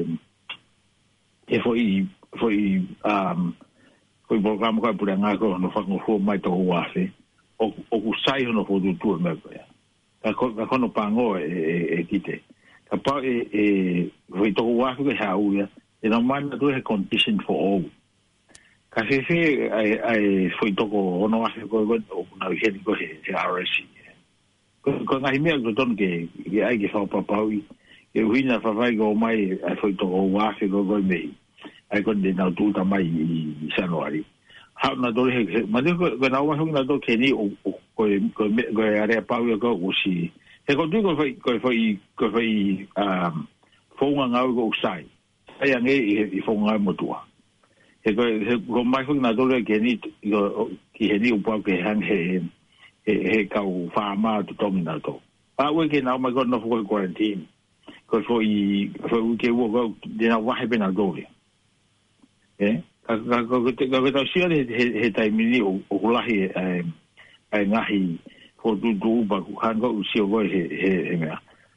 he 1.55 1.63
foi 1.63 2.03
foi 2.39 2.83
um 3.03 3.53
foi 4.27 4.37
programa 4.43 4.81
ko 4.83 4.93
pura 4.99 5.15
ngā 5.17 5.39
ko 5.39 5.55
no 5.57 5.69
fa 5.71 5.81
ngofu 5.87 6.19
mai 6.19 6.37
to 6.43 6.51
wafe 6.51 7.03
e 7.07 7.18
o 7.59 7.65
o 7.67 7.97
okusai 7.97 8.45
ono 8.47 8.65
fututua 8.65 9.19
meko 9.19 9.51
ya. 9.51 9.65
Ka 10.23 10.33
kono 10.33 10.89
pango 10.89 11.37
e 11.37 12.03
kite. 12.09 12.39
Ka 12.89 12.97
pa 13.03 13.19
e 13.23 13.35
e 13.51 14.11
foi 14.31 14.51
toko 14.53 14.77
wafu 14.77 15.03
ke 15.05 15.15
hau 15.19 15.53
ya. 15.53 15.67
E 16.01 16.07
na 16.07 16.19
mana 16.19 16.57
tu 16.57 16.67
he 16.69 16.81
condition 16.81 17.39
for 17.45 17.55
all. 17.57 17.83
Ka 18.91 19.03
se 19.09 19.23
se 19.27 19.39
ai 19.69 20.49
foi 20.59 20.71
to 20.71 20.83
toko 20.87 21.25
ono 21.25 21.41
wafu 21.43 21.67
ko 21.69 21.77
ko 21.85 22.25
na 22.39 22.47
hien 22.49 22.79
ko 22.83 22.95
se 22.95 23.07
se 23.25 23.33
RSC. 23.35 23.83
Ko 25.07 25.19
ngai 25.19 25.39
mea 25.43 25.59
ko 25.59 25.73
ton 25.75 25.95
ke 25.95 26.27
ke 26.49 26.63
ai 26.63 26.77
ke 26.79 26.87
fa 26.87 27.05
papaui. 27.05 27.59
E 28.15 28.23
huina 28.23 28.59
fa 28.61 28.71
vai 28.71 28.95
go 28.95 29.13
mai 29.13 29.51
ai 29.67 29.75
foi 29.75 29.93
toko 29.93 30.31
wafu 30.31 30.69
ko 30.71 30.83
ko 30.87 31.01
mei. 31.03 31.27
Ai 31.91 32.01
kon 32.03 32.21
de 32.23 32.31
na 32.31 32.47
tu 32.55 32.71
ta 32.71 32.83
mai 32.83 33.03
i 33.03 33.67
sanuari. 33.75 34.23
ha 34.79 34.93
na 34.95 35.11
do 35.11 35.25
he 35.27 35.61
ma 35.67 35.81
de 35.81 35.91
ga 35.93 36.29
na 36.29 36.41
wa 36.41 36.55
hung 36.55 36.71
na 36.71 36.83
do 36.87 36.99
ke 37.03 37.17
ni 37.19 37.33
o 37.35 37.51
ko 37.61 37.73
ko 37.99 38.03
ko 38.35 38.47
e 38.47 38.95
are 38.95 39.19
pa 39.27 39.35
wi 39.43 39.51
e 39.51 39.59
ko 39.59 39.75
u 39.75 39.91
si 39.99 40.31
he 40.67 40.71
ko 40.75 40.85
du 40.87 41.03
ko 41.03 41.15
fai 41.19 41.33
ko 41.35 41.59
fai 41.59 41.99
ko 42.15 42.31
fai 42.31 42.87
um 42.95 43.43
fo 43.99 44.07
nga 44.15 44.25
nga 44.31 44.47
go 44.47 44.71
sai 44.79 45.03
ai 45.59 45.75
ange 45.75 45.91
i 45.91 46.23
i 46.39 46.39
fo 46.47 46.55
nga 46.63 46.79
mo 46.79 46.95
tua 46.95 47.19
he 48.07 48.15
ko 48.15 48.23
he 48.23 48.55
ko 48.55 48.83
mai 48.87 49.03
hung 49.03 49.19
na 49.19 49.35
do 49.35 49.43
le 49.51 49.59
ke 49.67 49.75
ni 49.83 49.99
ki 50.95 51.11
he 51.11 51.17
ni 51.19 51.35
u 51.35 51.43
pa 51.43 51.59
ke 51.59 51.75
han 51.83 51.99
he 51.99 52.39
he 53.03 53.13
he 53.35 53.39
ka 53.51 53.59
u 53.59 53.91
fa 53.91 54.15
ma 54.15 54.39
to 54.47 54.55
to 54.55 54.71
na 54.79 54.95
to 55.03 55.19
pa 55.59 55.75
wi 55.75 55.91
ke 55.91 55.99
na 55.99 56.15
ma 56.15 56.31
go 56.31 56.47
no 56.47 56.55
fo 56.63 56.79
quarantine 56.87 57.43
ko 58.07 58.23
fo 58.23 58.39
i 58.39 58.87
fo 59.11 59.19
u 59.27 59.35
ke 59.35 59.51
wo 59.51 59.67
go 59.75 59.83
de 60.07 60.31
na 60.31 60.39
wa 60.39 60.55
he 60.55 60.71
na 60.71 60.87
go 60.87 61.11
le 61.11 61.27
eh 62.63 62.79
ka 63.09 63.17
ka 63.17 64.11
ta 64.13 64.21
sia 64.33 64.45
he 64.53 64.59
he 65.01 65.09
tai 65.09 65.29
mi 65.33 65.43
ni 65.51 65.59
o 65.65 65.71
kula 65.99 66.21
he 66.29 66.37
ai 66.61 66.81
ai 67.51 67.65
ngahi 67.65 68.03
ko 68.61 68.75
du 68.75 68.93
du 68.93 69.25
ba 69.25 69.41
ku 69.41 69.57
han 69.61 69.79
ko 69.81 69.97
si 70.13 70.21
o 70.21 70.25
goi 70.29 70.45
he 70.53 70.61
he 70.81 70.89
he 71.09 71.15
me 71.17 71.33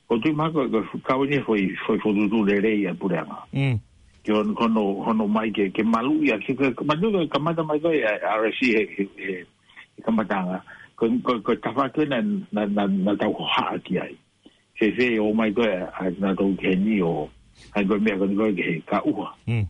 ko 0.09 0.17
tu 0.21 0.33
ma 0.37 0.51
ko 0.53 0.61
ka 1.07 1.17
wi 1.17 1.41
foi 1.47 1.73
foi 1.89 1.97
fo 2.05 2.13
du 2.13 2.29
du 2.29 2.45
le 2.45 2.59
re 2.61 2.73
ia 2.77 2.93
pure 2.95 3.17
ama 3.17 3.39
mm 3.53 3.81
yo 4.29 4.43
no 4.45 4.67
no 4.69 4.85
no 5.13 5.27
mai 5.27 5.49
ke 5.51 5.73
ke 5.73 5.83
malu 5.83 6.21
ia 6.21 6.37
ke 6.39 6.53
ke 6.55 6.85
ma 6.85 6.95
du 6.95 7.09
ka 7.33 7.39
ma 7.41 7.51
da 7.53 7.63
mai 7.65 7.81
goi 7.81 8.03
a 8.05 8.37
re 8.41 8.53
si 8.61 8.77
he 8.77 9.09
he 9.17 9.33
ka 10.05 10.13
ma 10.13 10.23
da 10.25 10.45
nga 10.45 10.59
ko 11.01 11.09
ko 11.25 11.41
ko 11.41 11.57
ta 11.65 11.73
fa 11.73 11.89
ke 11.89 12.05
na 12.05 12.21
na 12.53 12.69
na 12.69 12.85
na 12.87 13.17
ta 13.17 13.25
ho 13.27 13.41
ha 13.57 13.73
ki 13.81 13.97
ai 13.99 14.13
se 14.79 14.93
se 14.99 15.17
o 15.19 15.33
mai 15.33 15.49
goi 15.51 15.73
a 15.81 16.13
na 16.21 16.35
do 16.37 16.53
ke 16.61 16.77
ni 16.77 17.01
o 17.01 17.25
ai 17.75 17.85
goi 17.89 17.99
me 18.05 18.13
ko 18.21 18.27
goi 18.37 18.53
ke 18.53 18.85
ka 18.85 19.01
u 19.05 19.17
mm 19.49 19.65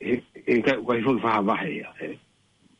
E, 0.00 0.22
e 0.46 0.60
ka 0.62 0.74
ka 0.78 0.92
i 0.96 1.02
fa 1.22 1.40
va 1.42 1.56
he 1.64 1.78
ya 1.82 1.90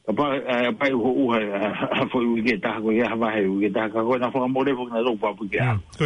pa 0.08 0.40
pa 0.78 0.86
i 0.88 0.94
ho 0.94 1.10
u 1.24 1.28
ha 1.34 2.06
fo 2.12 2.18
u 2.22 2.38
ge 2.42 2.56
ta 2.62 2.78
ko 2.80 2.92
ya 2.94 3.10
va 3.18 3.32
he 3.34 3.42
u 3.44 3.58
ge 3.60 3.70
ta 3.74 3.88
ka 3.90 4.04
ko 4.06 4.16
na 4.18 4.30
fo 4.30 4.46
mo 4.48 4.62
le 4.62 4.72
fo 4.76 4.86
na 4.88 5.02
ro 5.02 5.14
pa 5.18 5.32
pu 5.34 5.48
ge 5.50 5.58
ko 5.98 6.04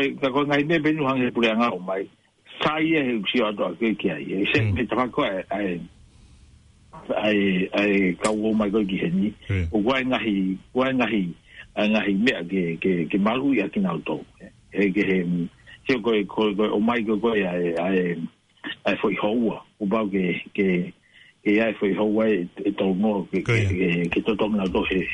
ya 0.00 0.08
ko 0.16 0.32
ko 0.32 0.42
na 0.48 0.56
i 0.56 0.64
me 0.64 0.78
benu 0.78 1.04
han 1.04 1.20
e 1.22 1.30
pu 1.30 1.40
nga 1.44 1.68
o 1.70 1.78
mai 1.78 2.08
sai 2.62 2.82
i 2.88 2.96
e 2.96 3.14
u 3.18 3.22
si 3.28 3.42
o 3.44 3.52
do 3.52 3.68
ke 3.78 3.92
ke 3.94 4.10
ai 4.16 4.24
e 4.24 4.46
se 4.48 4.60
hmm. 4.62 4.74
me 4.74 4.86
ta 4.88 5.06
ko 5.12 5.22
ai 5.22 5.44
ai 7.12 7.68
ai 7.76 8.14
ka 8.16 8.32
u 8.32 8.54
mai 8.56 8.70
ko 8.72 8.80
ki 8.80 8.96
he 8.96 9.10
ni 9.12 9.28
u 9.72 9.84
wa 9.84 10.00
nga 10.00 10.18
hi 10.24 10.56
u 10.72 10.78
wa 10.80 10.88
nga 10.96 11.06
hi 11.12 11.24
nga 11.76 12.00
hi 12.08 12.14
me 12.16 12.32
ge 12.48 12.64
ke 12.80 13.04
ke 13.12 13.18
ma 13.20 13.36
lu 13.36 13.52
ya 13.54 13.68
ki 13.68 13.80
na 13.84 13.92
to 14.08 14.16
eh. 14.40 14.48
e 14.72 14.88
ke 14.90 15.04
he 15.04 15.98
ko 16.00 16.10
ko 16.32 16.52
ko 16.56 16.64
o 16.72 16.80
mai 16.80 17.04
ko 17.04 17.20
ko 17.20 17.36
ya 17.36 17.52
ai 17.84 18.08
ai 18.88 18.96
foi 18.96 19.12
i 19.12 19.16
ho 19.20 19.30
o 19.84 19.86
bau 19.92 20.08
ke 20.10 20.34
ke 20.56 20.66
ke 21.44 21.60
ai 21.60 21.72
foi 21.78 21.92
Hawaii 21.94 22.48
e 22.64 22.70
tau 22.76 22.94
mo 22.96 23.22
ke 23.32 23.40
ke 23.42 24.08
ke 24.08 24.18
to 24.24 24.32
to 24.36 24.48
na 24.48 24.64
dohe 24.64 25.04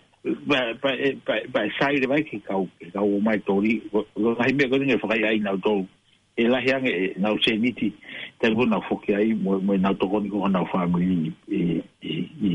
ba 0.47 0.91
e, 0.95 1.09
ba 1.27 1.35
ba 1.51 1.65
sai 1.79 1.99
de 1.99 2.07
vai 2.07 2.23
ke 2.23 2.39
kau 2.47 2.63
ke 2.79 2.87
kau 2.95 3.03
o 3.03 3.19
mai 3.19 3.39
tori 3.43 3.81
lo 3.93 4.35
sai 4.39 4.55
me 4.55 4.69
ko 4.71 4.79
ni 4.79 4.95
fai 5.03 5.19
ai 5.27 5.37
na 5.43 5.53
to 5.59 5.75
e 6.39 6.47
la 6.47 6.59
hian 6.63 6.87
e 6.87 7.11
na 7.19 7.33
o 7.35 7.39
semiti 7.43 7.91
te 8.39 8.51
bu 8.55 8.65
na 8.67 8.79
foki 8.87 9.13
ai 9.13 9.33
mo 9.35 9.59
mo 9.59 9.75
e 9.75 9.83
na 9.83 9.91
to 9.99 10.07
ko 10.07 10.19
ni 10.19 10.31
ko 10.31 10.47
na 10.47 10.63
fa 10.71 10.87
mo 10.87 10.97
ni 11.03 11.27
e 11.51 11.59
e 12.07 12.15
e 12.39 12.51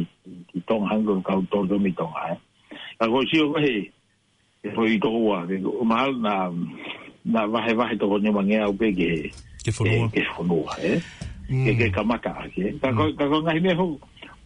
ki 0.53 0.65
tong 0.67 0.89
hango 0.89 1.21
kau 1.25 1.41
to 1.53 1.67
do 1.69 1.79
mi 1.79 1.93
tong 1.93 2.13
ha 2.17 2.33
eh? 2.33 2.37
ko 3.05 3.21
si 3.29 3.41
o 3.45 3.53
ko 3.53 3.61
he 3.61 3.93
e 4.65 4.69
foi 4.77 4.97
to 5.01 5.13
wa 5.25 5.45
ke 5.49 5.61
mal 5.85 6.09
na 6.25 6.49
ma 7.25 7.47
vahe 7.47 7.75
vahe 7.75 7.97
toko 7.99 8.19
ne 8.19 8.31
mange 8.31 8.55
au 8.65 8.73
pe 8.73 8.93
ke 8.93 9.09
ke 9.63 9.71
fonua 9.71 9.93
eh, 9.93 10.09
ke 10.15 10.23
fonua 10.35 10.77
e 10.81 10.89
eh. 10.97 11.01
mm. 11.51 11.65
ke 11.67 11.73
ke 11.77 11.87
kamaka 11.93 12.33
ke 12.57 12.65
eh. 12.65 12.75
ka 12.81 12.89
ko 12.97 13.13
ka 13.13 13.25
ko 13.29 13.39
ngai 13.45 13.61
me 13.61 13.75
ho 13.77 13.93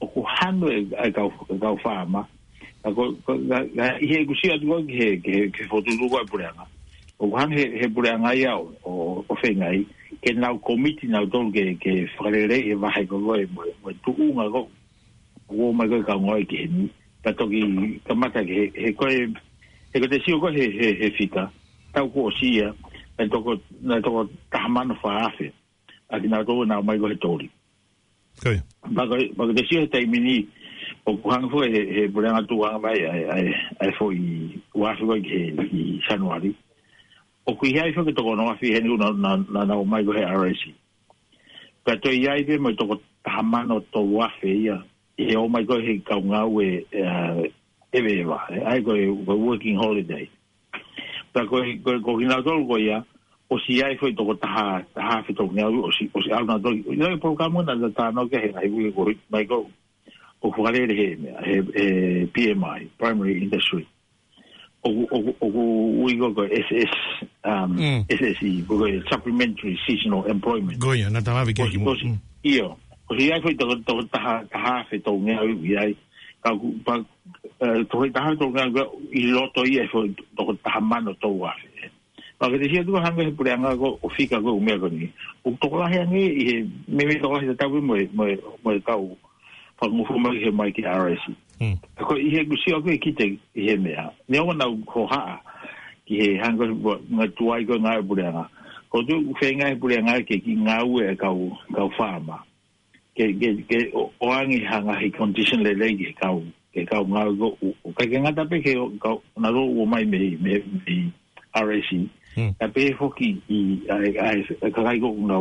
o 0.02 0.06
ku 0.06 0.24
hanu 0.26 0.66
e 0.70 1.10
ka 1.14 1.22
ka 1.54 1.68
fa 1.84 2.02
ma 2.04 2.24
ka 2.82 2.88
ko 2.90 3.14
ka 3.22 3.94
i 4.02 4.06
he 4.10 4.24
ku 4.26 4.34
sia 4.42 4.58
tuo 4.58 4.82
ke 4.82 5.22
ke 5.22 5.34
ke 5.54 5.62
fotu 5.70 5.94
tu 5.94 6.10
e 6.10 6.26
pura 6.26 6.50
nga 6.58 6.66
o 7.22 7.30
ku 7.30 7.34
hanu 7.38 7.54
he 7.54 7.66
he 7.78 7.86
pura 7.86 8.18
nga 8.18 8.34
ia 8.34 8.58
o 8.58 8.66
o 9.22 9.34
fe 9.38 9.54
ngai 9.54 9.86
ke 10.18 10.34
na 10.34 10.50
o 10.50 10.58
komiti 10.58 11.06
na 11.06 11.22
o 11.22 11.28
ke 11.54 11.78
ke 11.78 12.10
frere 12.18 12.58
e 12.58 12.74
vahe 12.74 13.06
ko 13.06 13.22
lo 13.22 13.38
e 13.38 13.46
mo 13.54 13.62
mo 13.86 13.94
tu 14.02 14.10
u 14.18 14.34
nga 14.34 14.50
ko 14.50 14.66
o 15.46 15.70
ma 15.70 15.86
ko 15.86 16.02
ka 16.02 16.18
ngoi 16.18 16.42
ke 16.42 16.66
ni 16.66 16.90
ta 17.22 17.30
toki 17.30 18.02
kamaka 18.02 18.42
ke 18.42 18.74
he 18.74 18.90
ko 18.98 19.06
e 19.06 19.30
he 19.94 19.96
ko 20.02 20.06
te 20.10 20.18
sio 20.26 20.42
ko 20.42 20.50
he 20.50 20.66
he 20.74 20.88
he 21.06 21.14
fita 21.14 21.14
he, 21.14 21.14
he, 21.14 21.14
he, 21.14 21.14
he, 21.14 21.14
he, 21.14 21.22
he, 21.22 21.30
he, 21.30 21.38
he, 21.38 21.62
tau 21.94 22.08
ko 22.10 22.30
sia 22.40 22.74
e 23.18 23.28
toko 23.30 23.54
na 23.82 24.00
toko 24.00 24.26
tamano 24.50 24.94
fa 25.00 25.30
afi 25.30 25.46
a 26.10 26.18
kina 26.20 26.44
ko 26.44 26.64
na 26.64 26.82
mai 26.82 26.98
go 26.98 27.08
tori 27.14 27.48
kai 28.42 28.58
ba 28.94 29.06
ba 29.06 29.42
ke 29.54 29.62
sia 29.70 29.86
tai 29.86 30.04
mini 30.06 30.46
o 31.06 31.16
ku 31.16 31.30
han 31.30 31.48
fo 31.50 31.62
e 31.62 32.06
bulan 32.10 32.42
atu 32.42 32.58
wa 32.58 32.78
mai 32.78 32.98
ai 33.12 33.22
ai 33.36 33.46
ai 33.80 33.90
fo 33.98 34.10
i 34.10 34.18
wa 34.74 34.94
fo 34.98 35.14
ke 35.22 35.38
i 35.70 35.82
januari 36.08 36.50
o 37.46 37.54
ku 37.54 37.66
hi 37.66 37.78
ai 37.78 37.92
fo 37.94 38.02
ke 38.04 38.10
toko 38.12 38.34
no 38.34 38.50
afi 38.50 38.74
he 38.74 38.80
nu 38.82 38.96
na 38.98 39.10
na 39.14 39.64
na 39.64 39.74
mai 39.84 40.02
go 40.02 40.12
he 40.12 40.24
rc 40.26 40.66
ka 41.86 41.94
to 42.02 42.10
ia 42.10 42.34
i 42.42 42.42
ve 42.42 42.58
mo 42.58 42.74
toko 42.74 42.98
tamano 43.24 43.78
to 43.94 44.00
wa 44.02 44.26
fe 44.42 44.50
ia 44.66 44.82
e 45.16 45.36
o 45.38 45.46
mai 45.48 45.62
go 45.64 45.78
he 45.78 45.98
ka 46.02 46.16
nga 46.18 46.42
eh, 46.62 46.82
e 47.94 47.98
e 47.98 48.00
ve 48.02 48.24
ai 48.66 48.80
go 48.82 48.92
working 49.38 49.76
holiday 49.78 50.26
ta 51.34 51.42
ko 51.50 51.58
ko 51.82 51.90
ko 51.98 52.10
hina 52.22 52.38
tol 52.46 52.62
ko 52.64 52.78
ya 52.78 53.02
o 53.50 53.58
si 53.58 53.82
ai 53.82 53.98
foi 53.98 54.14
to 54.14 54.22
ko 54.22 54.34
ta 54.38 54.78
ta 54.94 55.00
ha 55.02 55.16
fi 55.26 55.34
to 55.34 55.50
ngau 55.50 55.90
o 55.90 55.90
si 55.90 56.06
o 56.14 56.22
si 56.22 56.30
alna 56.30 56.62
to 56.62 56.70
no 56.94 57.10
e 57.10 57.18
poka 57.18 57.50
mo 57.50 57.60
na 57.66 57.74
ta 57.90 58.14
no 58.14 58.30
ke 58.30 58.38
hina 58.38 58.62
i 58.62 58.70
ko 58.94 59.10
mai 59.34 59.42
ko 59.42 59.66
o 60.40 60.46
fuare 60.54 60.86
de 60.86 60.94
he 60.94 61.56
eh 61.74 62.30
PMI 62.30 62.86
primary 62.94 63.42
industry 63.42 63.82
o 64.86 64.94
o 65.10 65.18
o 65.42 65.46
o 66.06 66.06
i 66.06 66.14
ko 66.22 66.30
ko 66.38 66.46
SS 66.46 66.94
um 67.42 67.74
SS 68.06 68.38
mm. 68.38 68.46
i 68.46 68.54
e, 68.54 68.62
ko 68.62 68.78
ko 68.78 68.86
supplementary 69.10 69.74
seasonal 69.82 70.22
employment 70.30 70.78
go 70.78 70.94
ya 70.94 71.10
na 71.10 71.18
ta 71.18 71.34
va 71.34 71.42
ke 71.50 71.58
ko 71.58 71.66
io 72.46 72.78
o 73.10 73.12
si 73.18 73.26
ai 73.34 73.42
foi 73.42 73.58
to 73.58 73.66
ko 73.82 74.02
ta 74.06 74.46
ta 74.46 74.58
ha 74.62 74.74
fi 74.86 75.02
to 75.02 75.10
ngau 75.18 75.50
i 75.66 75.74
ai 75.82 75.92
ka 76.44 76.52
ku 76.60 76.76
pa 76.84 77.00
ha 78.20 78.30
to 78.40 78.46
ga 78.52 78.68
i 79.08 79.22
i 79.24 79.32
e 79.32 79.32
to 79.56 80.42
ta 80.62 80.70
ha 80.76 80.80
to 81.24 81.30
wa 81.40 81.52
pa 82.36 82.50
ke 82.52 82.56
dia 82.60 82.84
tu 82.84 82.92
ha 83.00 83.08
ngai 83.16 83.32
pu 83.36 83.42
ranga 83.48 83.70
go 83.80 83.88
o 84.04 84.08
fi 84.14 84.24
ni 84.28 85.08
u 85.40 85.50
to 85.60 85.66
la 85.80 85.88
ha 85.92 86.00
ni 86.12 86.22
i 86.44 87.16
to 87.24 87.28
ha 87.32 87.38
ta 87.60 87.64
bu 87.72 87.78
mo 87.88 87.96
mo 88.18 88.24
mo 88.64 88.70
pa 89.80 89.84
mu 89.94 90.02
fu 90.08 90.14
mai 90.20 90.36
he 90.42 90.50
mai 90.52 90.68
ki 90.76 90.82
hmm. 90.84 91.76
e 91.98 92.02
ko 92.08 92.12
i 92.12 92.28
he 92.32 92.44
gu 92.44 92.56
si 92.62 92.74
o 92.76 92.80
ke 92.84 92.92
i 92.92 93.28
he 93.64 93.74
me 93.84 93.92
na 94.58 94.66
ko 94.92 95.08
ha 95.12 95.22
ki 96.06 96.14
he 96.20 96.28
ha 96.44 96.48
ngai 96.52 96.72
bo 96.82 96.92
ngai 97.16 97.28
tu 97.36 97.48
ai 97.52 97.64
go 97.64 97.76
ko 98.92 98.98
tu 99.08 99.16
fe 99.40 99.46
ngai 99.56 99.78
pu 99.80 99.86
ranga 99.88 100.20
ke 100.28 100.36
ki 100.44 100.52
ngau 100.64 101.00
e 101.04 101.16
ka 101.16 101.28
u 101.32 101.56
fa 101.96 102.20
ma 102.26 102.36
ke 103.14 103.24
ke 103.38 103.48
ke 103.70 103.78
o, 103.94 104.10
o 104.20 104.26
angi 104.34 104.60
hanga 104.66 104.94
hi 104.98 105.08
condition 105.14 105.62
le 105.62 105.72
le 105.78 105.88
ke 105.94 106.10
kau 106.18 106.42
ke 106.74 106.82
kau 106.90 107.06
nga 107.06 107.22
go 107.38 107.54
o 107.62 107.92
ke 107.94 108.10
ke 108.10 108.18
ngata 108.18 108.46
pe 108.50 108.58
ke 108.62 108.74
na 109.38 109.54
go 109.54 109.62
o 109.70 109.86
mai 109.86 110.02
me 110.04 110.34
me 110.42 110.58
di 110.86 111.06
RAC 111.54 111.90
ta 112.58 112.66
hmm. 112.66 112.72
pe 112.74 112.90
ho 112.98 113.06
ki 113.14 113.28
i 113.46 113.58
ai 113.94 114.10
ai 114.18 114.38
ka 114.58 114.82
kai 114.82 114.98
go 114.98 115.14
na 115.14 115.38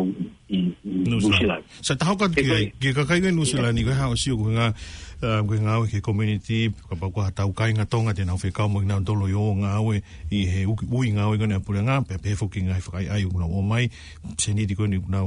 i 0.53 0.69
New 0.85 1.17
Zealand 1.17 1.65
so 1.81 1.97
ta 1.97 2.13
ho 2.13 2.13
ka 2.13 2.29
ke 2.29 2.45
ke 2.77 2.93
ka 2.93 3.09
kai 3.09 3.17
go 3.17 3.33
New 3.33 3.49
Zealand 3.49 3.73
ni 3.73 3.81
go 3.81 3.89
ha 3.97 4.13
o 4.13 4.13
si 4.13 4.29
go 4.29 4.53
nga 4.53 4.69
ko 5.17 5.53
nga 5.57 5.81
ke 5.89 5.97
community 6.05 6.69
ka 6.69 6.93
pa 6.93 7.09
ko 7.09 7.25
ta 7.33 7.49
ukai 7.49 7.73
nga 7.73 7.89
tonga 7.89 8.13
tena 8.13 8.37
fe 8.37 8.53
ka 8.53 8.69
mo 8.69 8.85
nga 8.85 9.01
dolo 9.01 9.25
yo 9.25 9.57
nga 9.57 9.81
we 9.81 10.05
i 10.29 10.45
he 10.45 10.61
u 10.69 10.77
nga 10.77 11.25
we 11.33 11.41
gonna 11.41 11.57
pure 11.57 11.81
nga 11.81 12.05
pe 12.05 12.21
pe 12.21 12.37
fo 12.37 12.45
ki 12.45 12.69
nga 12.69 12.77
fo 12.77 12.93
ai 12.93 13.09
ai 13.09 13.25
una 13.25 13.49
o 13.49 13.65
mai 13.65 13.89
se 14.37 14.53
ni 14.53 14.69
di 14.69 14.77
ko 14.77 14.85
ni 14.85 15.01
na 15.09 15.25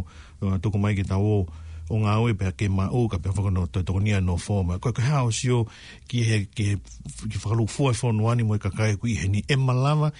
to 0.62 0.70
ko 0.70 0.78
mai 0.78 0.94
ke 0.94 1.02
ta 1.02 1.18
o 1.18 1.50
o 1.90 1.98
ngā 2.02 2.14
oe 2.22 2.34
pia 2.34 2.50
ke 2.52 2.66
mai 2.72 2.88
ka 3.10 3.18
pia 3.22 3.32
whakano 3.34 3.66
tō 3.70 3.84
tokonia 3.86 4.20
no 4.20 4.36
fōma. 4.40 4.78
Koe 4.80 4.92
ka 4.92 5.02
hao 5.06 5.30
si 5.30 5.50
o 5.54 5.64
ki 6.08 6.22
he 6.28 6.38
ki, 6.46 6.66
ki 7.30 7.38
whakalu 7.38 7.68
fua 7.70 7.92
e 7.94 7.98
whanu 8.02 8.28
ani 8.32 8.42
mo 8.42 8.56
e 8.56 8.58
kakai 8.58 8.96
ku 8.98 9.06
i 9.06 9.14
he 9.14 9.28
ni. 9.28 9.42
E 9.48 9.56
malama 9.56 10.10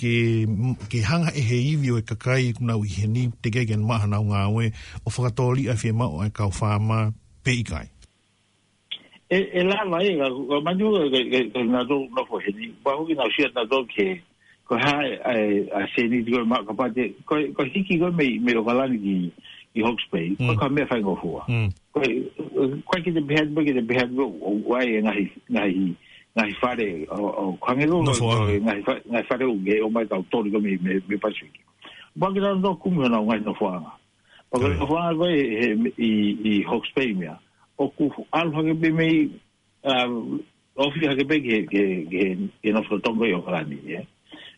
ke, 0.00 0.46
ke 0.88 1.02
hanga 1.04 1.32
e 1.36 1.40
he 1.44 1.58
iwi 1.74 1.92
o 1.92 1.98
e 2.00 2.06
kakai 2.06 2.40
i 2.48 2.52
kuna 2.56 2.76
ui 2.80 2.88
he 2.88 3.06
ni 3.06 3.28
te 3.42 3.50
kei 3.52 3.66
gen 3.68 3.84
maha 3.84 4.06
nau 4.08 4.24
ngā 4.32 4.46
oe 4.48 4.70
o 5.04 5.10
whakatoli 5.10 5.68
a 5.68 5.74
whema 5.82 6.08
o 6.08 6.24
e 6.24 6.30
kau 6.32 6.48
whāma 6.50 7.10
pe 7.44 7.52
i 7.60 7.64
kai. 7.64 7.84
E, 9.30 9.38
e 9.60 9.62
la 9.62 9.84
la 9.84 10.00
e, 10.02 10.10
manu 10.64 10.96
e 10.96 11.12
nga 11.52 11.84
tō 11.84 12.00
na 12.16 12.24
fō 12.28 12.40
he 12.46 12.52
ni, 12.56 12.72
wahu 12.84 13.04
ki 13.12 13.20
nau 13.20 13.28
siat 13.36 13.52
na 13.54 13.62
tō 13.70 13.84
ke 13.92 14.08
ko 14.66 14.78
hae 14.78 15.66
a 15.72 15.84
se 15.92 16.04
ni 16.08 16.22
tiko 16.24 16.40
e 16.40 16.46
maa 16.48 16.64
kapate, 16.66 17.12
ko 17.28 17.62
hiki 17.74 17.98
go 17.98 18.08
me 18.14 18.40
o 18.58 18.62
kalani 18.64 18.98
ki 19.04 19.16
i 19.76 19.80
Hawke's 19.82 20.04
Bay, 20.12 20.36
mm. 20.38 20.56
kwa 20.56 20.68
mea 20.68 20.86
whaingo 20.90 21.14
hua. 21.14 21.44
Mm. 21.48 21.70
Kwa 22.84 23.00
ki 23.00 23.12
te 23.12 23.20
behead 23.20 23.50
mo, 23.50 23.62
ki 23.64 23.72
te 23.74 23.80
behead 23.80 24.10
mo, 24.12 24.24
o 24.42 24.60
wai 24.66 24.96
e 24.96 25.02
ngahi, 25.02 25.30
ngahi, 25.52 25.94
ngahi 26.38 26.54
whare, 26.62 27.06
o 27.10 27.52
kwangero, 27.60 28.02
ngahi 28.02 28.80
whare 29.30 29.44
o 29.46 29.54
ge, 29.64 29.80
o 29.82 29.88
mai 29.90 30.06
tau 30.06 30.22
tori 30.30 30.50
mi 30.50 30.76
me, 30.76 31.00
me 31.08 31.16
Pasiwiki. 31.16 31.62
Mwa 32.16 32.32
ki 32.32 32.40
tano 32.40 32.58
tō 32.60 32.76
kumi 32.80 33.02
hana 33.02 33.20
o 33.20 33.26
ngahi 33.26 33.44
no 33.44 33.54
whaanga. 33.60 33.92
Mwa 34.52 34.58
ki 34.60 34.66
tano 34.66 34.86
mm. 34.86 34.90
whaanga 34.92 35.18
koe 35.18 36.12
i, 36.46 36.62
Hawke's 36.66 36.90
Bay 36.96 37.12
mea, 37.14 37.38
o 37.78 37.88
ku 37.90 38.10
alwhake 38.32 38.74
pe 38.80 38.90
mei, 38.90 39.28
um, 39.84 40.40
o 40.76 40.90
fi 40.90 41.06
hake 41.06 41.24
pe 41.28 41.40
ke, 41.40 41.56
ke, 41.70 41.84
ke, 42.10 42.34
ke, 42.66 43.36
ke, 43.38 44.06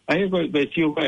a 0.06 0.14
e 0.18 0.28
koe 0.30 0.48
koe 0.50 0.66
tio 0.74 0.90
koe 0.96 1.06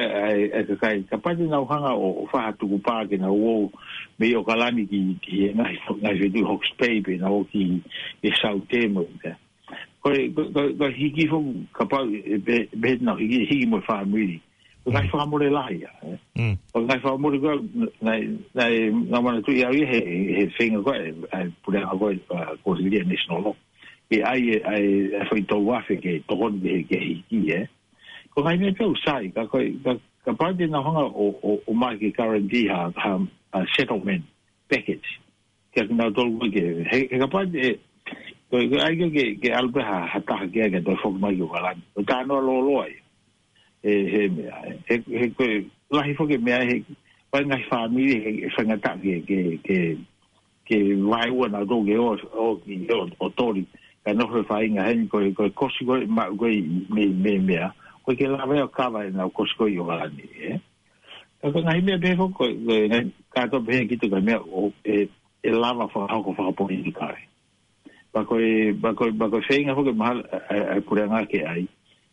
e 0.59 0.62
ka 0.66 0.74
kai 0.80 1.03
ka 1.11 1.16
pate 1.24 1.42
nau 1.51 1.64
hanga 1.66 1.92
o 2.07 2.28
wha 2.30 2.42
tuku 2.59 2.78
pā 2.86 2.97
ke 3.11 3.16
na 3.18 3.28
uou 3.32 3.72
me 4.18 4.30
o 4.38 4.42
kalani 4.47 4.86
ki 4.90 5.01
e 5.45 5.53
ngai 5.59 5.74
ngai 6.03 6.16
vedu 6.20 6.45
hoks 6.47 6.68
pei 6.78 7.01
na 7.20 7.28
o 7.38 7.42
ki 7.51 7.62
e 8.22 8.30
sau 8.40 8.61
te 8.70 8.86
mo 8.88 9.03
koe 10.03 10.20
koe 10.55 10.68
koe 10.78 10.90
hiki 10.99 11.26
fong 11.30 11.66
ka 11.76 11.84
pau 11.90 12.07
e 12.09 12.36
be 12.80 12.90
na 13.03 13.14
hiki 13.18 13.45
hiki 13.51 13.66
mo 13.66 13.82
wha 13.88 13.99
muiri 14.07 14.38
o 14.86 14.90
ngai 14.95 15.05
mm. 15.07 15.14
wha 15.18 15.26
mo 15.30 15.36
re 15.42 15.51
lai 15.51 15.74
ya 15.80 15.90
eh. 16.07 16.18
mm. 16.38 16.55
o 16.74 16.78
ngai 16.86 17.01
wha 17.03 17.18
mo 17.18 17.28
re 17.34 17.38
na 17.42 17.53
ngai 18.03 18.18
ngai 18.55 18.74
ngai 19.11 19.22
mana 19.26 19.42
tui 19.42 19.64
au 19.66 19.72
he 19.74 20.03
he 20.38 20.51
whenga 20.59 20.82
koe 20.86 21.01
e 21.11 21.47
pule 21.66 21.82
a 21.82 21.99
koe 21.99 22.14
koe 22.62 22.76
hiki 22.78 22.97
e 23.03 23.07
nesno 23.11 23.42
lo 23.42 23.57
e 24.11 24.22
ai 24.22 24.55
e 24.55 25.24
whaitou 25.30 25.66
wafe 25.66 25.97
ke 25.99 26.20
tohon 26.30 26.62
ke 26.62 27.07
hiki 27.11 27.49
e 27.51 27.62
eh? 27.62 27.66
ko 28.35 28.43
mai 28.43 28.57
me 28.59 28.72
tau 28.74 28.95
sai 29.07 29.30
ka 29.30 29.47
ko 29.47 29.62
ka 29.85 29.93
ka 30.26 30.53
de 30.53 30.66
na 30.66 30.82
hanga 30.82 31.05
o 31.07 31.26
o 31.39 31.53
o 31.70 31.72
mai 31.72 31.95
ki 31.99 32.11
current 32.11 32.51
di 32.51 32.66
ha 32.68 32.91
ha 32.97 33.12
a 33.55 33.62
settlement 33.78 34.24
package 34.68 35.07
ke 35.74 35.87
na 35.95 36.11
dol 36.11 36.35
wa 36.43 36.51
ke 36.51 36.64
he 36.91 37.01
ka 37.14 37.26
pa 37.30 37.45
de 37.47 37.78
ko 38.51 38.59
ai 38.82 38.99
ke 38.99 39.26
ke 39.39 39.53
albe 39.55 39.78
ha 39.87 40.01
ha 40.14 40.18
ta 40.26 40.41
ke 40.51 40.66
ke 40.74 40.82
to 40.82 40.97
fok 41.03 41.14
mai 41.14 41.35
yo 41.39 41.47
ala 41.55 41.78
ta 42.11 42.24
no 42.26 42.43
lo 42.43 42.59
lo 42.59 42.80
ai 42.82 42.97
e 43.87 43.93
he 44.14 44.26
me 44.35 44.51
he 44.91 44.99
he 45.14 45.30
ko 45.39 45.47
la 45.95 46.03
hi 46.03 46.14
fok 46.18 46.35
e 46.35 46.39
me 46.39 46.53
ai 46.59 46.66
he 46.72 46.76
pa 47.30 47.39
na 47.47 47.59
fa 47.70 47.87
mi 47.89 48.03
de 48.11 48.18
he 48.18 48.51
sa 48.59 48.66
na 48.66 48.76
ta 48.82 48.97
ke 48.99 49.22
ke 49.30 49.39
ke 49.62 49.78
ke 50.66 50.76
vai 51.07 51.30
wa 51.30 51.47
na 51.55 51.62
do 51.62 51.87
ke 51.87 51.95
o 52.03 52.11
o 52.51 52.51
ki 52.66 52.82
o 53.22 53.30
tori 53.30 53.62
ka 54.03 54.11
no 54.11 54.26
fa 54.51 54.59
inga 54.59 54.91
hen 54.91 55.07
ko 55.07 55.22
ko 55.39 55.49
ko 55.55 55.70
ko 55.87 56.03
me 56.18 56.66
me 56.91 57.07
me 57.22 57.39
me 57.39 57.59
ah 57.70 57.70
ko 58.05 58.12
ke 58.14 58.26
la 58.28 58.46
veo 58.46 58.64
e 58.66 58.68
eh? 58.68 58.72
ka 58.72 58.88
vai 58.90 59.11
na 59.11 59.28
ko 59.32 59.46
sko 59.48 59.66
yo 59.68 59.88
ni 60.12 60.24
e 60.44 60.61
ka 61.40 61.48
ko 61.52 61.59
ngai 61.64 61.80
me 61.82 61.96
be 61.96 62.12
ko 62.16 62.28
ko 62.36 62.44
ka 63.32 63.46
to 63.48 63.61
be 63.61 63.86
ki 63.88 63.96
to 63.96 64.09
ga 64.12 64.20
me 64.20 64.36
o 64.36 64.72
e 64.84 65.09
e 65.42 65.50
la 65.50 65.72
va 65.72 65.88
fa 65.88 66.07
ko 66.20 66.34
fa 66.36 66.52
po 66.52 66.68
ni 66.68 66.92
ka 66.92 67.16
e 67.16 67.22
ba 68.12 68.24
ko 68.28 68.36
e 68.36 68.72
ba 68.76 68.92
ko 68.94 69.09
ba 69.12 69.28
ko 69.32 69.40
sei 69.48 69.64
nga 69.64 69.74
ko 69.74 69.82
ma 69.96 70.20
a 70.20 70.80
ku 70.84 70.92
ra 70.94 71.09
nga 71.09 71.24
ke 71.24 71.40
ai 71.48 71.64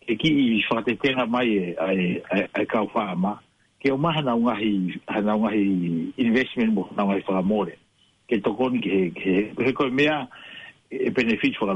ke 0.08 0.16
ki 0.16 0.64
mai 1.28 1.48
e 1.48 1.76
ai 1.76 2.22
e, 2.24 2.48
ai 2.56 2.66
ka 2.66 2.88
fa 2.88 3.12
ma 3.16 3.36
ke 3.84 3.92
o 3.92 3.98
ma 3.98 4.16
na 4.22 4.32
un 4.34 4.48
ai 4.48 4.96
na 5.28 5.36
un 5.36 5.48
ai 5.52 5.60
investment 6.16 6.72
mo 6.72 6.88
na 6.96 7.04
mai 7.04 7.20
fa 7.22 7.44
more 7.44 7.76
ke 8.32 8.40
to 8.40 8.56
ko 8.56 8.72
ni 8.72 8.80
ke 8.80 9.12
ke 9.60 9.74
ko 9.76 9.92
me 9.92 10.08
a 10.08 10.24
e 10.88 11.12
benefit 11.12 11.60
fo 11.60 11.66
la 11.68 11.76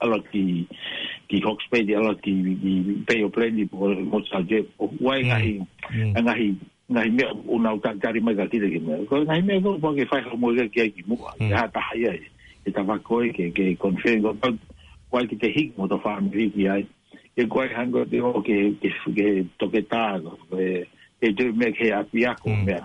ala 0.00 0.20
ki 0.22 0.68
ki 1.28 1.36
Hawks 1.42 1.64
Bay 1.72 1.84
ala 1.96 2.14
ki 2.20 2.32
ki 2.60 2.72
Bay 3.06 3.22
of 3.24 3.32
Plenty 3.32 3.64
po 3.66 3.90
je 3.92 4.02
mm. 4.04 4.12
Mm. 4.12 4.66
o 4.78 4.84
wai 5.00 5.20
nga 5.26 5.38
hi 5.40 5.54
nga 5.90 6.32
hi 6.36 6.48
nga 6.90 7.00
hi 7.06 7.10
me 7.10 7.24
un 7.48 7.64
auto 7.66 7.90
gari 7.98 8.20
mai 8.20 8.34
gati 8.36 8.60
de 8.60 8.78
me 8.80 9.04
ko 9.08 9.24
nga 9.24 9.34
hi 9.34 9.42
me 9.42 9.60
do 9.60 9.78
po 9.80 9.94
fai 10.10 10.22
ho 10.28 10.36
mo 10.36 10.52
ge 10.56 10.68
ki 10.68 10.80
ya 10.82 10.92
mm. 10.92 11.50
ta 11.72 11.80
ha 11.80 11.94
ye 11.96 12.12
e 12.66 12.68
ta 12.70 12.82
va 12.84 12.98
ko 13.00 13.22
e 13.24 13.32
ke 13.32 13.50
ke 13.54 13.76
confirm 13.80 14.20
go 14.22 14.36
te 14.36 15.48
hik 15.48 15.76
mo 15.78 15.88
to 15.88 15.98
fa 16.00 16.20
mi 16.20 16.50
ki 16.50 16.68
ai 16.68 16.84
e 17.36 17.46
ko 17.48 17.62
e 17.64 17.68
hango 17.74 18.04
de 18.04 18.20
o 18.20 18.40
ke 18.44 18.76
ke 18.80 18.88
su 19.02 19.12
ge 19.16 19.46
e 21.16 21.24
e 21.24 21.28
me 21.56 21.72
ke 21.72 21.88
a 21.96 22.04
pia 22.04 22.36
ko 22.36 22.50
me 22.52 22.76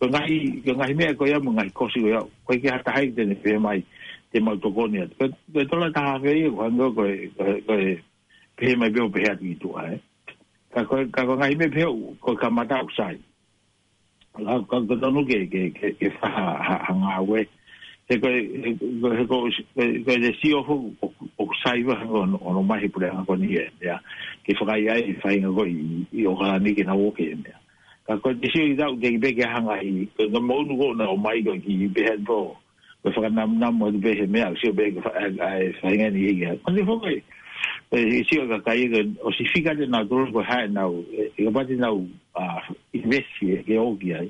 ko 0.00 0.04
nga 0.10 0.22
hi 0.26 0.36
ko 0.66 0.72
nga 0.74 0.86
hi 0.90 0.94
me 0.94 1.14
ko 1.14 1.24
ya 1.30 1.38
mo 1.38 1.54
nga 1.54 1.62
hi 1.64 1.70
ko 1.70 1.86
si 1.88 2.02
go 2.02 2.08
ya 2.10 2.22
de 3.14 3.22
ne 3.24 3.38
mai 3.62 3.80
te 4.36 4.40
mau 4.40 4.56
to 4.56 4.70
koni 4.72 5.00
atu. 5.00 5.16
Koe 5.52 5.64
tōna 5.64 5.92
taha 5.94 6.18
whai 6.20 6.44
e 6.44 6.50
kua 6.54 6.66
ngō 6.68 6.86
koe 6.92 7.12
koe 7.38 7.96
pehe 8.56 8.74
mai 8.76 8.90
peo 8.92 9.08
pehe 9.14 9.30
atu 9.32 9.46
i 9.48 9.54
tu 9.62 9.70
ae. 9.82 9.94
Eh? 9.96 10.34
Ka 10.74 10.82
koe 10.88 11.36
ngai 11.40 11.54
me 11.56 11.68
peo 11.74 11.92
koe 12.20 12.36
ka 12.36 12.50
mata 12.50 12.76
au 12.84 12.90
sai. 12.96 13.16
Ka 14.36 14.58
koe 14.68 14.98
tonu 15.00 15.22
ke 15.28 15.38
ke 15.52 15.62
ke 15.98 16.10
whaha 16.18 16.76
a 16.76 16.92
ngā 17.00 17.16
ue. 17.28 17.46
Te 18.08 18.18
koe 18.20 19.24
koe 19.30 20.28
si 20.42 20.52
ofu 20.58 20.76
o 21.44 21.48
sai 21.62 21.84
wa 21.88 21.96
hango 22.00 22.26
ono 22.52 22.62
mahi 22.62 22.88
pule 22.92 23.08
hango 23.08 23.36
ni 23.40 23.56
e. 23.56 23.68
Ke 24.44 24.58
whakai 24.60 24.84
ai 24.96 25.02
i 25.14 25.16
whai 25.24 25.36
ngā 25.40 25.54
koe 25.56 25.70
i 26.20 26.26
o 26.32 26.36
kala 26.36 26.58
ni 26.60 26.74
ke 26.76 26.84
na 26.84 26.92
woke 27.00 27.24
e 27.24 27.32
mea. 27.40 27.56
Ka 28.06 28.20
koe 28.20 28.36
te 28.36 28.52
si 28.52 28.60
o 28.66 28.68
i 28.68 28.76
tau 28.76 29.00
te 29.00 29.16
i 29.16 29.18
peke 29.22 29.48
hanga 29.48 29.80
i. 29.80 30.04
Koe 30.16 30.28
ngā 30.28 30.60
kona 30.82 31.08
o 31.08 31.16
mai 31.16 31.40
koe 31.42 31.56
ki 31.64 31.80
i 31.88 31.88
behe 31.88 32.20
tō 32.28 32.40
e 33.06 33.12
fa 33.12 33.28
na 33.28 33.46
na 33.46 33.70
mo 33.70 33.90
de 33.92 33.98
be 33.98 34.26
me 34.26 34.42
si 34.60 34.68
be 34.72 34.84
fa 35.00 35.10
fa 35.10 35.20
ngai 35.94 36.10
ni 36.12 36.40
ngai 36.42 36.58
ko 36.62 36.70
ni 36.74 36.82
fa 36.82 37.96
e 37.96 38.24
si 38.26 38.34
o 38.42 38.46
ka 38.50 38.58
kai 38.66 38.88
de 38.88 39.00
o 39.22 39.30
si 39.32 39.44
fica 39.54 39.74
de 39.74 39.86
na 39.86 40.02
dor 40.02 40.26
go 40.32 40.42
ha 40.42 40.66
na 40.66 40.90
e 41.38 41.46
ba 41.54 41.62
de 41.64 41.76
na 41.76 41.88
a 42.34 42.62
investi 42.92 43.46
e, 43.54 43.62
e 43.66 43.78
o 43.78 43.96
gi 44.00 44.12
ai 44.14 44.26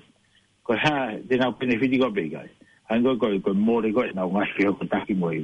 ko 0.62 0.74
ha 0.76 1.16
de 1.28 1.36
na 1.36 1.50
benefici 1.52 1.96
go 1.98 2.10
be 2.10 2.28
gai 2.28 2.48
an 2.88 3.02
go 3.02 3.16
go 3.16 3.32
go 3.38 3.54
mo 3.54 3.80
de 3.80 3.92
go 3.92 4.04
na 4.14 4.26
o 4.26 4.30
ngai 4.30 4.52
ko 4.76 4.84
ta 4.84 5.00
ki 5.06 5.14
mo 5.14 5.32
i 5.32 5.40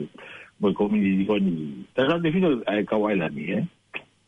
mo 0.61 0.73
community 0.75 1.25
go 1.25 1.39
ni 1.39 1.85
ta 1.97 2.05
ra 2.05 2.19
de 2.19 2.31
fino 2.33 2.61
a 2.67 2.85
ka 2.85 2.97
wai 2.97 3.17
la 3.17 3.29
ni 3.29 3.49
e 3.49 3.61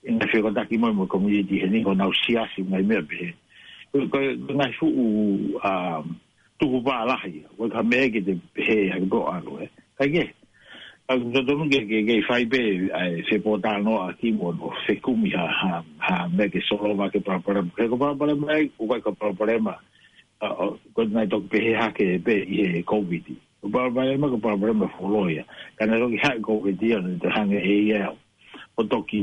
en 0.08 0.20
fe 0.32 0.40
go 0.40 0.48
ta 0.50 0.64
ki 0.64 0.78
mo 0.80 0.92
mo 0.94 1.06
community 1.06 1.60
ni 1.68 1.82
go 1.84 1.92
na 1.92 2.08
o 2.08 2.12
si 2.24 2.36
asi 2.36 2.64
mai 2.64 2.80
me 2.82 3.02
be 3.04 3.34
ko 3.92 4.00
ko 4.08 4.18
na 4.56 4.72
fu 4.80 4.88
a 5.60 5.68
uh, 6.00 6.04
tu 6.58 6.66
ku 6.70 6.78
pālahi, 6.86 7.42
koe 7.58 7.68
ka 7.70 7.82
mea 7.82 8.10
ki 8.12 8.20
te 8.26 8.32
he 8.66 8.76
hei 8.92 9.06
pō 9.10 9.20
anu 9.34 9.56
e. 9.64 9.68
Kai 9.98 10.06
ke? 10.14 10.24
Kau 11.08 11.16
ka 11.34 11.40
tonu 11.48 11.66
ke 11.70 11.80
ke 11.90 11.98
kei 12.06 12.20
whaipe 12.28 12.60
se 13.30 13.36
pō 13.42 13.56
tāno 13.64 13.96
a 14.04 14.12
ki 14.20 14.32
mono, 14.32 14.70
se 14.86 14.96
kumi 15.02 15.32
ha 15.34 16.24
mea 16.32 16.48
ke 16.48 16.62
solo 16.68 16.94
ma 16.94 17.08
ke 17.10 17.18
pāparema. 17.20 17.74
Kei 17.76 17.90
ko 17.90 17.96
pāparema 17.98 18.54
e, 18.60 18.68
ko 18.78 18.86
kai 18.92 19.00
ka 19.02 19.10
pāparema, 19.12 19.74
koe 20.94 21.06
nai 21.10 21.26
tōk 21.26 21.50
pe 21.50 21.60
he 21.66 21.74
hake 21.74 22.06
pe 22.24 22.38
i 22.44 22.60
he 22.74 22.82
COVID-19. 22.86 23.36
Ko 23.64 23.68
pāparema 23.74 24.30
ka 24.32 24.38
pāparema 24.46 24.88
wholoia. 24.94 25.44
Kana 25.76 25.98
roki 26.04 26.18
hake 26.22 26.38
COVID-19 26.40 26.98
anu 26.98 27.18
te 27.18 27.34
hanga 27.34 27.58
e 27.60 27.76
iau. 27.90 28.14
Ko 28.78 28.82
tōki 28.86 29.22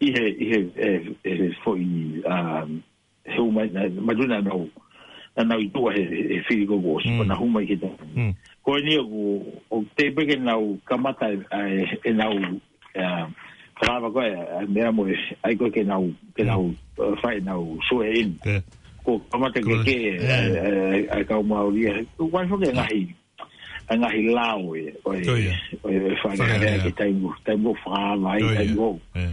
i 0.00 0.04
he 0.04 0.12
i 0.12 0.44
he 0.44 0.58
e 0.60 0.72
eh, 0.76 1.06
e 1.24 1.30
eh, 1.30 1.46
eh, 1.48 1.50
foi 1.62 1.80
um 1.80 2.82
hu 3.36 3.50
mai 3.50 3.66
ma 4.02 4.12
du 4.12 4.26
na 4.26 4.40
no 4.40 4.66
na 5.36 5.44
no 5.44 5.56
i 5.58 5.68
tua 5.68 5.92
he 5.94 6.02
e 6.34 6.42
fili 6.48 6.66
go 6.66 6.78
gos 6.78 7.04
mm. 7.06 7.26
na 7.26 7.34
hu 7.34 7.46
mai 7.48 7.64
he 7.64 7.76
mm. 7.76 8.34
ko 8.62 8.76
ni 8.78 8.98
o 8.98 9.42
o 9.70 9.76
te 9.96 10.10
pe 10.10 10.26
ke 10.26 10.36
nau 10.36 10.78
kamata 10.88 11.30
e 11.30 11.38
e 12.04 12.10
nau 12.12 12.32
um 12.32 12.60
uh, 13.00 13.26
trava 13.80 14.10
go 14.10 14.20
e 14.20 14.66
me 14.68 14.82
amo 14.82 15.08
e 15.08 15.14
ai 15.42 15.54
ko 15.56 15.70
ke 15.70 15.82
nau 15.84 16.10
ke 16.34 16.42
hmm. 16.42 16.48
nau 16.50 16.62
mm. 16.62 16.76
uh, 16.98 17.16
fai 17.22 17.40
nau 17.40 17.78
so 17.88 18.02
e 18.02 18.10
in 18.20 18.34
yeah. 18.44 18.60
ko 19.04 19.18
kamata 19.32 19.62
ke 19.62 19.74
ke 19.86 19.98
yeah. 20.18 21.14
ai 21.14 21.24
ka 21.24 21.40
mo 21.42 21.70
ali 21.70 21.86
o 22.18 22.26
wan 22.32 22.48
fo 22.48 22.58
ke 22.58 22.66
yeah. 22.70 22.76
ngai 22.82 23.00
ngai 23.94 24.20
lao 24.34 24.74
e 24.76 24.84
o 25.04 25.14
e 25.14 25.24
o 25.82 25.88
e 25.90 26.14
fai 26.22 26.34
ngai 26.34 26.82
ke 26.82 26.90
tai 26.98 27.12
mo 27.14 27.32
tai 27.46 27.56
mo 27.56 27.74
fra 27.86 28.18
mai 28.18 28.42
tai 28.58 28.68
mo 28.74 28.98
yeah. 29.14 29.32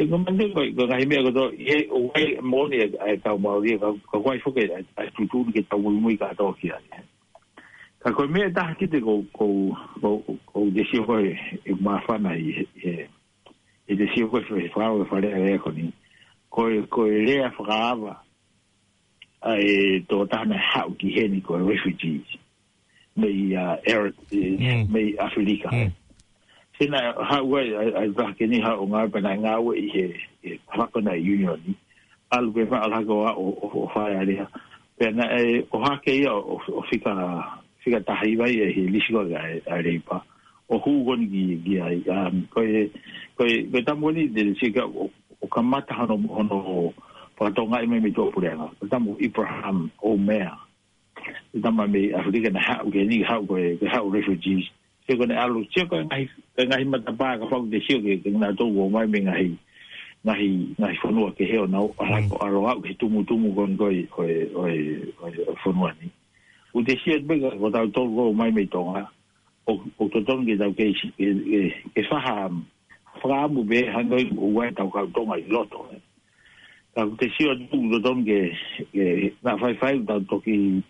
e 0.00 0.06
ko 0.08 0.16
mande 0.16 0.46
ko 0.54 0.62
ko 0.78 0.84
ga 0.88 0.96
himia 0.96 1.20
ko 1.28 1.42
e 1.60 1.74
o 1.92 1.98
wai 2.08 2.38
moni 2.40 2.76
e 2.80 2.84
ai 3.04 3.18
ka 3.20 3.34
ma 3.36 3.52
ri 3.60 3.74
ka 3.78 3.90
ko 4.08 4.16
wai 4.24 4.38
foke 4.40 4.62
ai 4.72 5.08
tu 5.12 5.26
tu 5.28 5.42
ni 5.44 5.52
ke 5.52 5.60
ta 5.68 5.76
wai 5.76 5.92
mui 5.92 6.16
ka 6.16 6.30
to 6.38 6.46
ki 6.56 6.70
ai 6.72 7.02
ka 8.00 8.08
ko 8.16 8.24
me 8.32 8.46
ta 8.56 8.64
ki 8.80 8.88
te 8.94 9.02
ko 9.04 9.18
ko 9.36 9.48
ko 10.48 10.64
de 10.72 10.86
si 10.88 11.02
ho 11.04 11.18
e 11.20 11.34
ma 11.84 11.98
fa 12.06 12.16
na 12.16 12.32
i 12.32 12.64
e 12.80 12.94
e 13.84 13.94
de 14.00 14.08
si 14.14 14.22
ho 14.24 14.28
fo 14.32 14.40
fa 14.72 14.88
o 14.88 15.04
fa 15.10 15.20
le 15.20 15.36
e 15.52 15.58
ko 15.60 15.68
ni 15.76 15.90
ko 16.48 16.64
ko 16.88 17.04
le 17.04 17.36
a 17.44 17.52
fa 17.58 18.16
ai 19.42 20.04
to 20.08 20.24
tana 20.30 20.56
hau 20.58 20.90
ki 21.00 21.08
heni 21.16 21.42
ko 21.42 21.56
refugees 21.56 22.26
me 23.16 23.28
ia 23.28 23.80
er 23.88 24.12
me 24.92 25.14
afrika 25.18 25.70
sina 26.78 27.00
mm. 27.16 27.24
hau 27.24 27.44
wa 27.48 27.60
ai 27.96 28.08
ba 28.12 28.26
ke 28.36 28.44
ni 28.46 28.60
hau 28.60 28.84
ngā 28.86 29.08
pe 29.12 29.20
na 29.24 29.32
ngā 29.40 29.54
we 29.64 29.88
he 29.88 30.56
hako 30.68 31.00
na 31.00 31.12
union 31.16 31.60
al 32.30 32.50
we 32.52 32.64
va 32.68 32.82
al 32.84 32.92
hago 32.92 33.16
o 33.32 33.48
o 33.64 33.88
fai 33.94 34.16
ali 34.20 34.36
ha 34.36 34.46
pe 35.00 35.08
na 35.10 35.24
e 35.40 35.64
o 35.72 35.80
ha 35.84 35.96
ke 36.04 36.12
ia 36.20 36.32
o 36.36 36.82
fika 36.92 37.12
fika 37.80 38.00
ta 38.04 38.14
hai 38.20 38.36
vai 38.36 38.52
e 38.60 38.72
he 38.76 38.82
lisi 38.92 39.08
ko 39.12 39.24
ai 39.24 39.56
um, 39.64 39.72
ai 39.72 39.98
pa 40.04 40.20
o 40.68 40.78
hu 40.78 41.00
go 41.04 41.14
ni 41.16 41.26
gi 41.26 41.44
gi 41.64 41.80
ai 41.80 42.00
ka 42.06 42.28
ko 42.52 42.60
ko 43.72 43.80
ta 43.84 43.94
mo 43.96 44.10
ni 44.12 44.28
de 44.28 44.52
si 44.60 44.68
ka 44.70 44.84
o 44.84 45.46
kamata 45.48 45.94
hano 45.96 46.16
hono 46.28 46.92
whakatau 47.40 47.66
ngai 47.66 47.86
mai 47.86 48.00
mei 48.00 48.10
pura 48.14 48.50
anga. 48.52 48.68
Tamu 48.90 49.16
Ibrahim 49.18 49.90
o 50.02 50.12
Omea. 50.16 50.54
Tamu 51.62 51.86
mei 51.88 52.12
Afrika 52.12 52.50
na 52.52 52.60
hau 52.60 52.90
ke 52.90 53.00
ni 53.08 53.22
hau 53.22 53.42
ke 53.46 53.80
ke 53.80 53.86
hau 53.88 54.10
refugees. 54.10 54.68
Ke 55.08 55.16
kone 55.16 55.32
alu 55.34 55.64
tia 55.72 55.86
koe 55.86 56.04
ngai 56.04 56.28
ke 56.54 56.62
ngai 56.68 56.84
matapā 56.84 57.40
ka 57.40 57.46
whau 57.50 57.66
te 57.70 57.80
sio 57.88 57.98
ke 58.04 58.20
ke 58.22 58.30
ngā 58.30 58.52
tōu 58.60 58.76
o 58.84 58.88
mai 58.90 59.06
mei 59.06 59.22
ngai 59.24 59.48
ngai 60.24 60.46
ngai 60.80 60.94
whanua 61.02 61.32
ke 61.32 61.44
heo 61.48 61.66
nau 61.66 61.94
mm. 61.98 62.28
ko 62.28 62.36
aro 62.44 62.66
au 62.68 62.80
ke 62.80 62.92
tumu 63.00 63.24
tumu 63.24 63.52
kone 63.56 63.76
koe 63.76 64.04
koe 64.14 64.36
koe 64.52 65.32
whanua 65.64 65.90
ni. 66.00 66.12
U 66.76 66.84
te 66.84 66.92
sio 67.02 67.16
mei 67.24 67.40
ko 67.40 67.70
tau 67.72 67.86
tōu 67.88 68.20
o 68.28 68.32
mai 68.32 68.50
mei 68.52 68.66
tōnga 68.68 69.06
o 69.66 70.08
to 70.12 70.20
tonu 70.28 70.44
ke 70.44 70.60
tau 70.60 70.72
ke 70.76 72.04
whaha 72.10 72.52
whakaamu 73.22 73.64
be 73.68 73.78
hangoi 73.88 74.28
uwae 74.36 74.70
tau 74.76 74.92
to 75.14 75.24
mai 75.26 75.40
loto. 75.48 75.88
Eh 75.96 76.00
ka 76.94 77.02
te 77.18 77.26
si 77.36 77.44
do 77.90 77.98
tom 78.02 78.24
ke 78.26 78.50
ke 78.90 79.04
na 79.46 79.54
fai 79.60 79.74
fai 79.78 79.94
ta 80.06 80.18
to 80.30 80.40
ki 80.42 80.82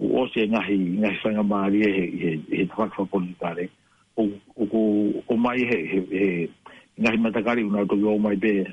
o 0.00 0.22
se 0.32 0.46
nga 0.48 0.60
hi 0.64 0.76
nga 1.00 1.10
sa 1.20 1.28
nga 1.32 1.44
ma 1.44 1.68
ri 1.68 1.80
he 1.84 1.90
he 2.22 2.30
e, 2.48 2.62
e, 2.64 2.66
ta 2.72 2.88
fa 2.88 3.04
pare 3.40 3.64
o 4.16 4.22
o 5.28 5.34
mai 5.36 5.60
he 5.68 5.78
nga 7.00 7.10
hi 7.12 7.18
ma 7.20 7.28
ta 7.34 7.44
ka 7.44 7.52
mai 8.24 8.36
be 8.36 8.64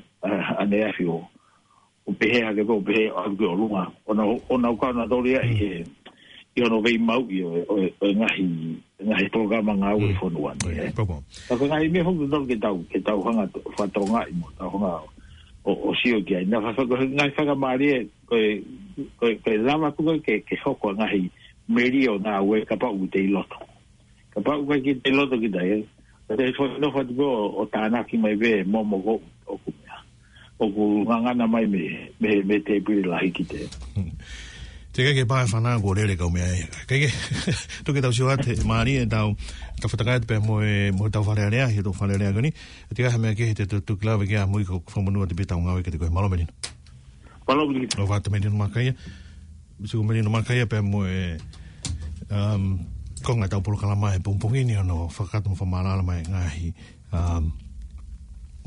a 0.58 0.64
ne 0.64 0.88
fio 0.96 1.20
o 2.08 2.12
pe 2.16 2.26
ke 2.32 2.64
ko 2.64 2.80
pe 2.80 3.12
o 3.12 3.52
lu 3.60 3.68
ma 3.68 3.84
o 4.08 4.16
na 4.16 4.24
o 4.24 4.56
na 4.56 4.72
ka 4.72 4.88
na 4.96 5.04
to 5.04 5.20
ri 5.20 5.36
a 5.36 5.44
o 6.64 6.80
nga 8.08 8.28
hi 8.32 8.44
nga 9.04 9.14
hi 9.20 9.26
programa 9.28 9.76
nga 9.76 9.92
u 10.00 10.00
fo 10.16 10.32
no 10.32 10.40
wan 10.48 10.56
ko 10.64 11.04
ko 11.04 11.16
ta 11.44 11.52
ko 11.60 11.64
nga 11.68 11.76
hi 11.84 11.88
me 11.92 12.00
ho 12.00 12.08
hanga 12.16 13.44
fa 13.76 13.84
mo 14.32 14.48
ta 14.56 14.64
hanga 14.64 14.92
o 15.68 15.72
o 15.90 15.92
si 16.00 16.14
o 16.16 16.20
kia 16.24 16.40
na 16.48 16.72
fa 16.72 16.86
ko 16.88 16.96
na 16.96 17.28
fa 17.36 17.44
ka 17.44 17.52
mari 17.54 18.08
ko 18.24 18.34
e, 18.40 18.64
ko 19.20 19.48
la 19.60 19.76
ma 19.76 19.92
ku 19.92 20.00
ke 20.24 20.40
ke 20.40 20.56
ho 20.64 20.72
ko 20.80 20.96
na 20.96 21.04
hi 21.12 21.28
meri 21.68 22.08
o 22.08 22.16
na 22.16 22.40
we 22.40 22.64
ka 22.64 22.76
pa 22.80 22.88
u 22.88 23.04
te 23.12 23.20
loto 23.28 23.60
ka 24.32 24.40
pa 24.40 24.56
u 24.56 24.64
ka 24.64 24.80
ki 24.80 24.96
te 25.04 25.12
loto 25.12 25.36
ki 25.36 25.52
dai 25.52 25.68
eh? 25.76 25.82
ko 26.24 26.32
te 26.40 26.44
fo 26.56 26.64
no 26.80 26.88
fa 26.88 27.04
go 27.04 27.28
o 27.60 27.68
ta 27.68 27.84
na 27.92 28.00
ki 28.08 28.16
mai 28.16 28.32
ve 28.40 28.64
mo 28.64 28.80
mo 28.80 28.96
go 29.04 29.14
o 29.44 29.54
ku 29.60 29.70
o 30.58 30.64
ku 30.72 30.84
nga 31.04 31.36
na 31.36 31.44
mai 31.46 31.68
me 31.68 31.84
me 32.48 32.56
te 32.64 32.80
pu 32.80 32.96
la 33.04 33.20
hi 33.20 33.28
ki 33.28 33.44
te 33.44 33.60
te 34.98 35.04
kai 35.06 35.14
ke 35.14 35.22
pae 35.30 35.44
whanā 35.46 35.76
ko 35.78 35.92
rere 35.94 36.16
kau 36.18 36.26
mea 36.34 36.42
ea. 36.42 36.66
Kai 36.90 36.96
ke, 37.04 37.08
tu 37.86 37.92
ke 37.94 38.00
tau 38.02 38.10
siwa 38.10 38.34
te 38.34 38.56
maari 38.66 38.96
e 38.98 39.04
tau 39.06 39.28
ka 39.78 39.86
whatakai 39.92 40.16
tupea 40.24 40.42
mo 40.42 40.56
e 40.66 40.90
tau 41.14 41.22
whareare 41.22 41.60
a 41.62 41.68
he 41.70 41.84
tau 41.86 41.94
whareare 41.94 42.26
a 42.26 42.32
gani. 42.34 42.50
Te 42.90 42.98
kai 43.06 43.12
hamea 43.14 43.36
ke 43.38 43.46
he 43.46 43.54
te 43.54 43.62
tu 43.70 43.94
klawe 43.94 44.26
ke 44.26 44.34
a 44.34 44.42
mui 44.50 44.66
ko 44.66 44.82
whamunua 44.90 45.28
te 45.30 45.38
pita 45.38 45.54
unga 45.54 45.76
weke 45.78 45.94
te 45.94 46.02
koe 46.02 46.10
malo 46.10 46.26
merino. 46.32 46.50
Malo 47.46 47.68
merino. 47.70 47.94
O 48.02 48.08
vata 48.10 48.26
merino 48.34 48.58
maka 48.58 48.82
ia. 48.82 48.96
Siku 49.86 50.02
merino 50.02 50.34
maka 50.34 50.58
ia 50.58 50.66
pea 50.66 50.82
mo 50.82 51.06
e 51.06 51.38
um, 52.34 52.82
konga 53.22 53.46
tau 53.54 53.62
polo 53.62 53.78
kalama 53.78 54.10
e 54.18 54.18
pumpungi 54.18 54.66
ni 54.66 54.74
ano 54.82 55.06
whakatum 55.14 55.54
whamalala 55.54 56.02
mai 56.02 56.24
e 56.26 56.26
ngahi. 56.26 56.74
Um, 57.14 57.54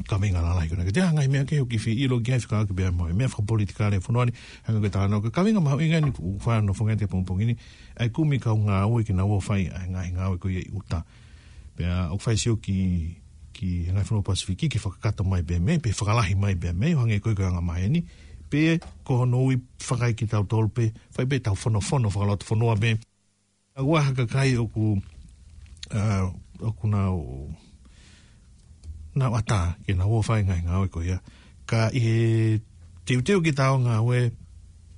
ka 0.08 0.18
me 0.18 0.30
ngana 0.30 0.56
lai 0.56 0.68
kuna. 0.68 0.84
Te 0.92 1.02
hanga 1.02 1.24
i 1.24 1.28
mea 1.28 1.46
keo 1.46 1.66
kifi 1.66 1.94
i 2.04 2.08
lo 2.08 2.20
ki 2.22 2.34
aifika 2.34 2.60
ake 2.60 2.74
bea 2.74 2.92
mo 2.92 3.08
e 3.10 3.14
mea 3.14 3.28
whaka 3.28 3.42
politika 3.42 3.90
le 3.90 3.98
whanua 4.00 4.26
ni 4.26 4.34
hanga 4.64 4.80
ke 4.88 4.94
tāna 4.94 5.18
oka. 5.20 5.32
Ka 5.32 5.44
me 5.44 5.54
ngama 5.54 5.70
hau 5.74 5.80
inga 5.82 6.02
ni 6.02 6.12
ku 6.12 6.38
whaano 6.46 6.74
whanga 6.74 6.96
te 6.96 7.08
pungpungi 7.08 7.46
ni 7.46 7.56
ai 8.00 8.10
kumi 8.10 8.40
kau 8.40 8.58
ngā 8.58 8.84
oe 8.88 9.04
ki 9.04 9.14
na 9.14 9.26
ua 9.26 9.40
whai 9.48 9.68
ai 9.70 9.88
ngā 9.90 10.06
hinga 10.08 10.30
oe 10.32 10.38
koe 10.40 10.54
i 10.62 10.66
uta. 10.74 11.04
Bea 11.78 12.10
o 12.12 12.18
whai 12.18 12.38
sio 12.38 12.58
ki 12.58 13.18
ki 13.54 13.88
ngai 13.94 14.04
whanua 14.06 14.24
pasifiki 14.26 14.70
ki 14.70 14.78
whakakata 14.80 15.24
mai 15.24 15.42
bea 15.42 15.60
mei 15.60 15.80
pe 15.80 15.92
whakalahi 15.92 16.36
mai 16.36 16.56
bea 16.56 16.74
mei 16.74 16.94
hanga 16.96 17.14
i 17.16 17.20
koe 17.22 17.36
koe 17.36 17.46
anga 17.46 17.62
mai 17.62 17.88
ni 17.90 18.06
pe 18.50 18.80
ko 19.04 19.22
honoui 19.24 19.62
whakai 19.90 20.14
ki 20.16 20.28
tau 20.28 20.44
tolpe 20.46 20.92
whai 21.18 21.26
be 21.26 21.40
tau 21.40 21.56
whanua 21.56 21.82
whanua 21.90 22.10
whakalata 22.12 22.46
whanua 22.50 22.76
bea. 22.78 22.98
Ua 23.82 24.02
haka 24.04 24.28
kai 24.28 24.58
oku 24.58 25.00
uh, 25.96 26.28
oku 26.62 26.88
na 26.88 27.10
na 29.16 29.30
wata 29.30 29.76
ki 29.86 29.96
nga 30.00 30.06
wofai 30.08 30.44
ngai 30.48 30.64
ngā 30.66 30.80
oiko 30.88 31.04
ia. 31.04 31.20
Ka 31.68 31.90
i 31.94 32.00
he 32.00 32.16
teo 33.08 33.22
teo 33.26 33.42
ki 33.44 33.52
tāo 33.52 33.78
ngā 33.84 34.00
we 34.08 34.32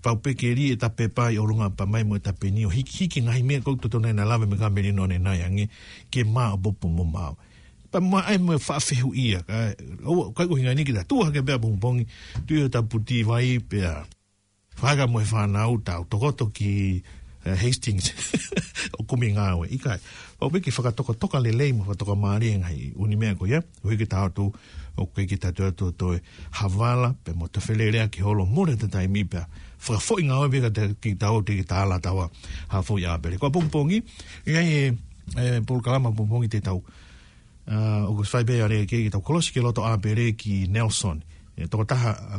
paupe 0.04 0.34
ke 0.38 0.54
e 0.54 0.76
tape 0.78 1.10
pā 1.10 1.32
i 1.34 1.38
oronga 1.42 1.70
pa 1.74 1.86
mai 1.86 2.04
mo 2.04 2.16
e 2.16 2.20
tape 2.22 2.52
ni 2.52 2.66
o 2.66 2.70
hiki 2.70 3.04
hiki 3.06 3.22
ngai 3.26 3.42
mea 3.44 3.62
koutu 3.62 3.90
tō 3.90 4.02
nei 4.02 4.14
na 4.14 4.24
e 4.26 4.30
lawe 4.30 4.46
me 4.46 4.58
ka 4.58 4.70
meri 4.70 4.92
no 4.92 5.06
nei 5.08 5.18
nai 5.18 5.42
ange 5.42 5.70
ke 6.14 6.24
mā 6.24 6.54
o 6.54 6.58
bopo 6.58 6.88
mō 6.90 7.06
māo. 7.12 7.36
Pa 7.94 8.00
mā 8.02 8.24
ai 8.26 8.38
mo 8.38 8.54
e 8.54 8.58
whaafehu 8.60 9.14
ia. 9.16 9.42
Kai 9.46 10.48
kuhinga 10.48 10.76
ni 10.78 10.86
ki 10.86 10.94
tā 10.94 11.06
tūha 11.06 11.32
ke 11.34 11.42
bea 11.42 11.58
pungpongi 11.60 12.06
tui 12.46 12.62
o 12.64 12.70
e 12.70 12.74
tā 12.74 12.84
puti 12.86 13.24
vai 13.26 13.58
pia. 13.60 14.04
Whaka 14.82 15.08
mo 15.10 15.22
e 15.22 15.26
whanau 15.26 15.82
tāo 15.82 16.06
tokoto 16.06 16.50
ki 16.54 17.02
Eh, 17.46 17.56
Hastings 17.60 18.14
o 18.98 19.04
kumi 19.04 19.34
ngāwe 19.36 19.68
i 19.76 19.78
kai 19.78 19.98
o 20.40 20.48
wiki 20.48 20.72
whakatoka 20.72 21.12
toka 21.20 21.42
le 21.44 21.52
leimu 21.52 21.84
whakatoka 21.84 22.16
maari 22.16 22.54
ngai 22.56 22.94
uni 22.96 23.16
mea 23.20 23.36
ko 23.36 23.44
ia 23.46 23.52
yeah? 23.58 23.64
wiki 23.84 24.06
tau 24.08 24.30
tu 24.32 24.46
o 24.98 25.06
kwe 25.12 25.26
ki 25.28 25.38
tatu 25.44 25.66
atu 25.68 25.90
toi 26.00 26.20
hawala 26.62 27.10
pe 27.28 27.34
mo 27.36 27.48
te 27.52 27.60
whelerea 27.66 28.08
ki 28.08 28.22
holo 28.24 28.46
mure 28.48 28.78
te 28.80 28.88
tai 28.88 29.08
mipea 29.12 29.44
whakafoi 29.84 30.24
ngāwe 30.30 30.48
wika 30.56 30.70
te 30.72 30.88
ki 31.04 31.16
tau 31.20 31.42
te 31.44 31.58
ki 31.60 31.68
tāla 31.68 32.00
tawa 32.00 32.30
hawhoi 32.72 33.04
āpere 33.12 33.40
kwa 33.44 33.52
pungpongi 33.52 34.00
i 34.48 34.56
ai 34.56 34.70
e 34.78 34.94
eh, 35.36 35.60
Paul 35.68 35.82
Kalama 35.84 36.16
pungpongi 36.16 36.48
te 36.48 36.64
tau 36.64 36.80
eh, 37.68 38.04
o 38.08 38.16
kus 38.22 38.32
whaibea 38.38 38.70
re 38.72 38.86
ki 38.86 39.10
tau 39.12 39.20
kolosi 39.22 39.60
loto 39.60 39.84
āpere 39.92 40.32
ki 40.32 40.64
Nelson 40.72 41.20
Nelson 41.20 41.24
e 41.58 41.68
to 41.70 41.78
ta 41.86 41.96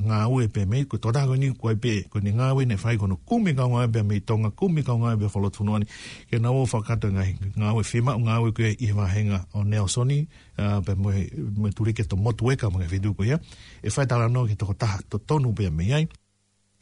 nga 0.06 0.26
ue 0.26 0.48
pe 0.50 0.64
me 0.66 0.82
ko 0.90 0.98
to 0.98 1.12
ta 1.14 1.22
ni 1.38 1.54
ko 1.54 1.70
pe 1.78 2.02
ko 2.10 2.18
ni 2.18 2.34
nga 2.34 2.50
ue 2.50 2.66
ne 2.66 2.74
fai 2.76 2.96
ko 2.98 3.06
no 3.06 3.16
ku 3.22 3.38
ka 3.38 3.64
nga 3.70 3.82
pe 3.86 4.02
me 4.02 4.18
to 4.20 4.34
nga 4.42 4.50
ku 4.50 4.66
ka 4.66 4.92
nga 4.98 5.10
pe 5.14 5.26
folo 5.30 5.48
tuno 5.54 5.78
ni 5.78 5.86
ke 6.30 6.38
na 6.42 6.50
o 6.50 6.66
fa 6.66 6.82
ka 6.82 6.98
nga 6.98 7.22
nga 7.54 7.68
ue 7.74 7.84
fema 7.86 8.18
nga 8.18 8.42
ue 8.42 8.50
ke 8.50 8.74
i 8.74 8.90
ma 8.90 9.06
henga 9.06 9.46
o 9.54 9.62
ne 9.62 9.78
o 9.78 9.86
soni 9.86 10.26
pe 10.56 10.92
mo 10.98 11.14
me 11.62 11.70
tu 11.70 11.86
ke 11.94 12.02
to 12.02 12.16
motu 12.16 12.50
e 12.50 12.58
ka 12.58 12.66
mo 12.70 12.82
fe 12.90 12.98
du 12.98 13.14
ko 13.14 13.22
ya 13.22 13.38
e 13.82 13.88
fa 13.90 14.02
ta 14.02 14.18
la 14.18 14.26
no 14.26 14.46
ke 14.50 14.58
to 14.58 14.66
ta 14.74 14.98
to 15.06 15.18
to 15.22 15.38
nu 15.38 15.54
pe 15.54 15.70
me 15.70 15.94
ai 15.94 16.04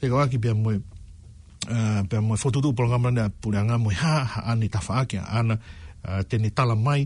e 0.00 0.06
ko 0.08 0.16
aki 0.24 0.40
pe 0.40 0.56
mo 0.56 0.72
pe 2.08 2.16
mo 2.18 2.34
fo 2.40 2.48
tu 2.48 2.64
tu 2.64 2.72
programa 2.72 3.12
na 3.12 3.28
pu 3.28 3.52
nga 3.52 3.76
mo 3.76 3.92
ha 3.92 4.40
ani 4.48 4.72
ta 4.72 4.80
fa 4.80 5.04
ke 5.04 5.20
ana 5.20 5.60
te 6.28 6.40
ni 6.40 6.48
tala 6.50 6.72
mai 6.74 7.04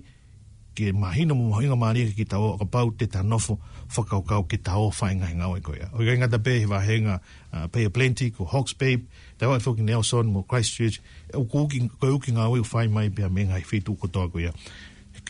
ke 0.77 0.93
mahina 0.93 1.33
mo 1.33 1.49
mahina 1.57 1.72
mari 1.72 2.12
ki 2.12 2.29
ta 2.29 2.37
o 2.37 2.61
ka 2.61 2.68
pau 2.68 2.93
te 2.93 3.09
tanofo 3.09 3.57
fo 3.89 4.01
ka 4.05 4.20
ka 4.20 4.45
ki 4.45 4.61
ta 4.61 4.77
o 4.77 4.93
fa 4.93 5.09
nga 5.16 5.33
nga 5.33 5.49
o 5.49 5.57
ya 5.72 5.89
o 5.97 6.05
nga 6.05 6.29
ta 6.29 6.37
pe 6.37 6.68
va 6.68 6.85
henga 6.85 7.16
uh, 7.57 7.64
pe 7.72 7.89
plenty 7.89 8.29
ko 8.29 8.45
hawks 8.45 8.77
babe 8.77 9.09
ta 9.41 9.49
wa 9.49 9.57
fo 9.57 9.72
nelson 9.81 10.29
mo 10.29 10.45
christchurch 10.45 11.01
o 11.33 11.49
ku 11.49 11.64
ki 11.64 11.89
ko 11.97 12.20
ki 12.20 12.37
nga 12.37 12.53
o 12.53 12.61
fa 12.61 12.85
mai 12.93 13.09
pe 13.09 13.24
me 13.33 13.49
nga 13.49 13.57
fi 13.64 13.81
ko 13.81 14.05
ta 14.12 14.29
ko 14.29 14.37
ya 14.37 14.53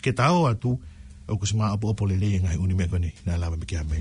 ke 0.03 0.11
ta 0.11 0.35
o 0.35 0.51
atu 0.51 0.75
o 0.75 1.33
e 1.33 1.37
ku 1.39 1.45
sma 1.47 1.71
apo 1.71 1.95
po 1.95 2.03
le 2.03 2.19
le 2.19 2.29
e 2.35 2.39
nga 2.43 2.51
uni 2.59 2.75
me 2.75 2.91
ko 2.91 2.99
ni 2.99 3.07
na 3.23 3.39
la 3.39 3.47
me 3.47 3.55
ki 3.63 3.79
a 3.79 3.87
me 3.87 3.95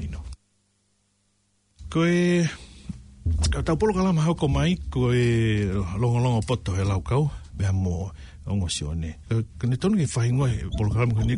ko 1.86 2.02
e 2.02 2.42
ka 3.54 3.62
ta 3.62 3.78
polo 3.78 3.94
ka 3.94 4.02
la 4.02 4.10
ma 4.10 4.34
ko 4.34 4.46
mai 4.50 4.74
ko 4.90 5.14
e 5.14 5.62
longo 5.94 6.18
longo 6.18 6.42
poto 6.42 6.74
e 6.74 6.82
la 6.82 6.98
ko 6.98 7.30
bea 7.56 7.72
mō 7.72 8.10
ongo 8.46 8.68
si 8.68 8.84
one. 8.84 9.10
Eh, 9.32 9.42
kone 9.58 9.74
tonu 9.80 9.96
ki 9.98 10.06
whahi 10.14 10.30
ngoi, 10.32 10.54
polo 10.78 10.90
karamu 10.92 11.14
kone 11.18 11.34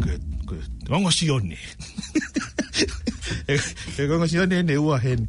ko, 0.47 0.57
ongo 0.93 1.11
si 1.11 1.31
one. 1.31 1.57
E 3.49 4.03
ongo 4.05 4.27
si 4.27 4.37
one 4.39 4.53
ene 4.55 4.73
eh, 4.75 4.77
eh, 4.77 4.83
ua 4.83 4.99
hen, 5.01 5.29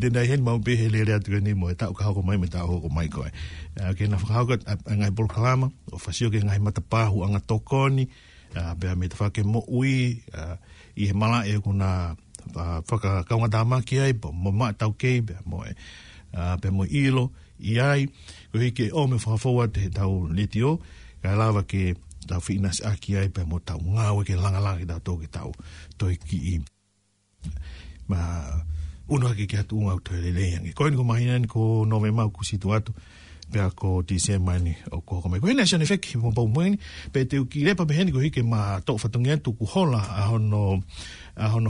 hen 0.00 0.42
mau 0.44 0.58
be 0.60 0.76
he 0.76 0.86
lere 0.88 1.14
atu 1.16 1.32
kone 1.34 1.50
mo, 1.56 1.70
e 1.72 1.74
tau 1.74 1.90
kahoko 1.92 2.22
mai 2.22 2.36
me 2.36 2.46
ho 2.52 2.78
ko 2.80 2.88
mai 2.88 3.08
koe. 3.08 3.32
Ke 3.96 4.06
na 4.08 4.16
whakahoko 4.20 4.60
a 4.68 4.94
ngai 4.94 5.14
polo 5.16 5.28
karamu, 5.28 5.72
o 5.92 5.96
whasio 5.96 6.30
ke 6.30 6.38
ngai 6.44 6.58
matapahu 6.62 7.24
anga 7.24 7.40
tokoni, 7.40 8.06
bea 8.76 8.94
me 8.94 9.08
te 9.08 9.16
whake 9.18 9.42
mo 9.44 9.64
ui, 9.68 10.22
i 10.96 11.04
he 11.10 11.12
mala 11.12 11.42
e 11.48 11.58
kuna 11.58 12.14
whakakaunga 12.54 13.64
ma 13.66 13.80
ki 13.82 13.98
ai, 13.98 14.12
mo 14.32 14.52
ma 14.52 14.70
tau 14.72 14.92
ke 14.92 15.22
bea 15.26 15.40
mo 15.44 15.64
e, 15.66 15.74
bea 16.60 16.70
mo 16.70 16.84
ilo, 16.86 17.32
E 17.60 17.72
i 17.72 17.80
ai, 17.80 18.06
ko 18.52 18.58
hiki 18.60 18.90
o 18.92 19.06
me 19.06 19.16
whafoa 19.20 19.68
te 19.72 19.80
he 19.86 19.90
tau 19.92 20.26
leti 20.28 20.62
o, 20.62 20.76
ka 21.22 21.34
lawa 21.38 21.64
ke 21.68 21.94
tau 22.28 22.40
whinas 22.44 22.82
aki 22.84 23.16
ai 23.16 23.28
pe 23.32 23.44
mo 23.48 23.58
tau 23.58 23.80
ngāwe 23.80 24.24
ke 24.28 24.36
langalangi 24.36 24.84
tau 24.88 25.00
tō 25.00 25.14
ke 25.22 25.28
tau 25.32 25.52
toi 25.96 26.16
ki 26.28 26.38
i. 26.52 26.56
Ma 28.10 28.20
unu 29.08 29.26
hake 29.30 29.46
ke 29.46 29.56
hatu 29.62 29.78
unga 29.78 29.92
au 29.96 30.00
toi 30.04 30.20
lelei 30.20 30.54
angi. 30.58 30.72
Ko 30.76 30.86
eni 30.88 30.96
ko 30.98 31.04
mahi 31.06 31.24
nani 31.30 31.46
ko 31.48 31.84
nove 31.88 32.10
mau 32.12 32.28
ku 32.30 32.44
situ 32.44 32.74
atu, 32.76 32.92
pe 33.52 33.60
a 33.62 33.70
ko 33.70 34.02
tise 34.02 34.36
mai 34.42 34.58
ni 34.60 34.74
o 34.92 35.00
ko 35.00 35.22
kamai. 35.22 35.40
Ko 35.40 35.46
hene 35.48 35.62
asio 35.64 35.78
ne 35.78 35.86
feki 35.86 36.18
mo 36.20 36.32
pau 36.36 36.48
mweni, 36.50 36.76
pe 37.14 37.24
te 37.24 37.38
uki 37.40 37.64
lepa 37.64 37.86
pe 37.86 37.94
hene 37.96 38.12
ko 38.12 38.18
hiki 38.20 38.42
ma 38.42 38.76
tō 38.84 38.98
whatungi 39.00 39.30
atu 39.38 39.54
ku 39.56 39.64
hola 39.72 40.02
a 40.02 40.28
hono, 40.28 40.82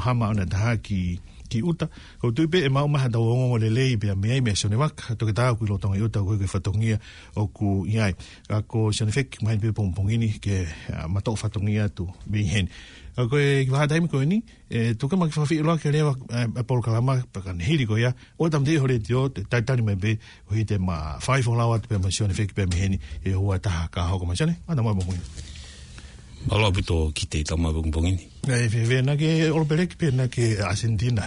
hama 0.01 0.29
ona 0.35 0.47
tahaki 0.49 0.81
ki 0.83 1.01
ki 1.49 1.63
uta 1.63 1.89
ko 2.21 2.31
tu 2.33 2.49
pe 2.49 2.67
ma 2.69 2.83
e 2.85 2.89
ma 2.91 3.09
da 3.09 3.19
wong 3.21 3.59
le 3.63 3.69
le 3.71 3.97
be 3.97 4.15
me 4.15 4.31
ai 4.33 4.41
me 4.41 4.55
so 4.55 4.69
ne 4.69 4.77
wak 4.77 5.15
to 5.19 5.27
ta 5.33 5.55
ku 5.55 5.65
lo 5.67 5.79
tonga 5.79 5.99
uta 6.03 6.21
ko 6.23 6.37
ke 6.39 6.47
fatongia 6.51 6.99
o 7.39 7.47
ku 7.49 7.87
yai 7.87 8.13
ka 8.49 8.63
ko 8.67 8.91
se 8.93 9.05
ne 9.07 9.13
fek 9.13 9.41
ma 9.43 9.55
pe 9.57 9.73
pom 9.73 9.93
pom 9.95 10.07
ini 10.11 10.39
ke 10.43 10.67
ma 11.09 11.21
to 11.23 11.35
fatongia 11.39 11.89
tu 11.89 12.09
be 12.27 12.43
hen 12.45 12.69
ko 13.17 13.39
e 13.39 13.65
va 13.71 13.87
da 13.87 13.97
mi 14.01 14.09
ko 14.11 14.21
ni 14.25 14.43
e 14.71 14.95
to 14.99 15.09
ka 15.09 15.17
ma 15.17 15.29
fa 15.31 15.47
fi 15.47 15.63
lo 15.63 15.79
ke 15.79 15.91
le 15.95 16.03
wa 16.05 16.13
por 16.69 16.83
ka 16.83 16.99
ma 17.01 17.19
pa 17.33 17.41
ka 17.41 17.53
ne 17.55 17.65
ko 17.87 17.97
ya 17.97 18.13
o 18.39 18.49
tam 18.51 18.65
ho 18.67 18.75
hore 18.83 18.99
dio 18.99 19.29
ta 19.31 19.61
ta 19.63 19.77
ni 19.79 19.83
me 19.87 19.95
be 19.95 20.19
o 20.51 20.55
ite 20.59 20.77
ma 20.79 21.17
five 21.23 21.47
on 21.49 21.57
lawat 21.59 21.87
pe 21.89 21.97
ma 21.99 22.11
se 22.11 22.27
ne 22.27 22.35
fek 22.35 22.53
pe 22.55 22.67
me 22.67 22.75
hen 22.77 22.95
e 23.23 23.31
ho 23.33 23.55
ta 23.59 23.87
ka 23.91 24.07
ho 24.11 24.19
ko 24.21 24.25
ma 24.27 24.35
se 24.35 24.45
ne 24.47 24.57
ma 24.69 24.75
da 24.75 24.83
ma 24.83 24.93
bo 24.97 25.07
ni 25.13 25.55
Alo 26.47 26.71
apu 26.71 26.85
tō 26.87 26.97
ki 27.17 27.27
te 27.33 27.41
tama 27.47 27.73
pungpungi 27.75 28.13
ni. 28.17 28.27
Nga 28.47 28.57
e 28.65 28.69
whewe 28.73 28.99
nā 29.07 29.17
ke 29.19 29.29
Olbele 29.51 29.89
ki 29.91 29.99
pē 29.99 30.13
ke 30.31 30.45
Argentina. 30.63 31.27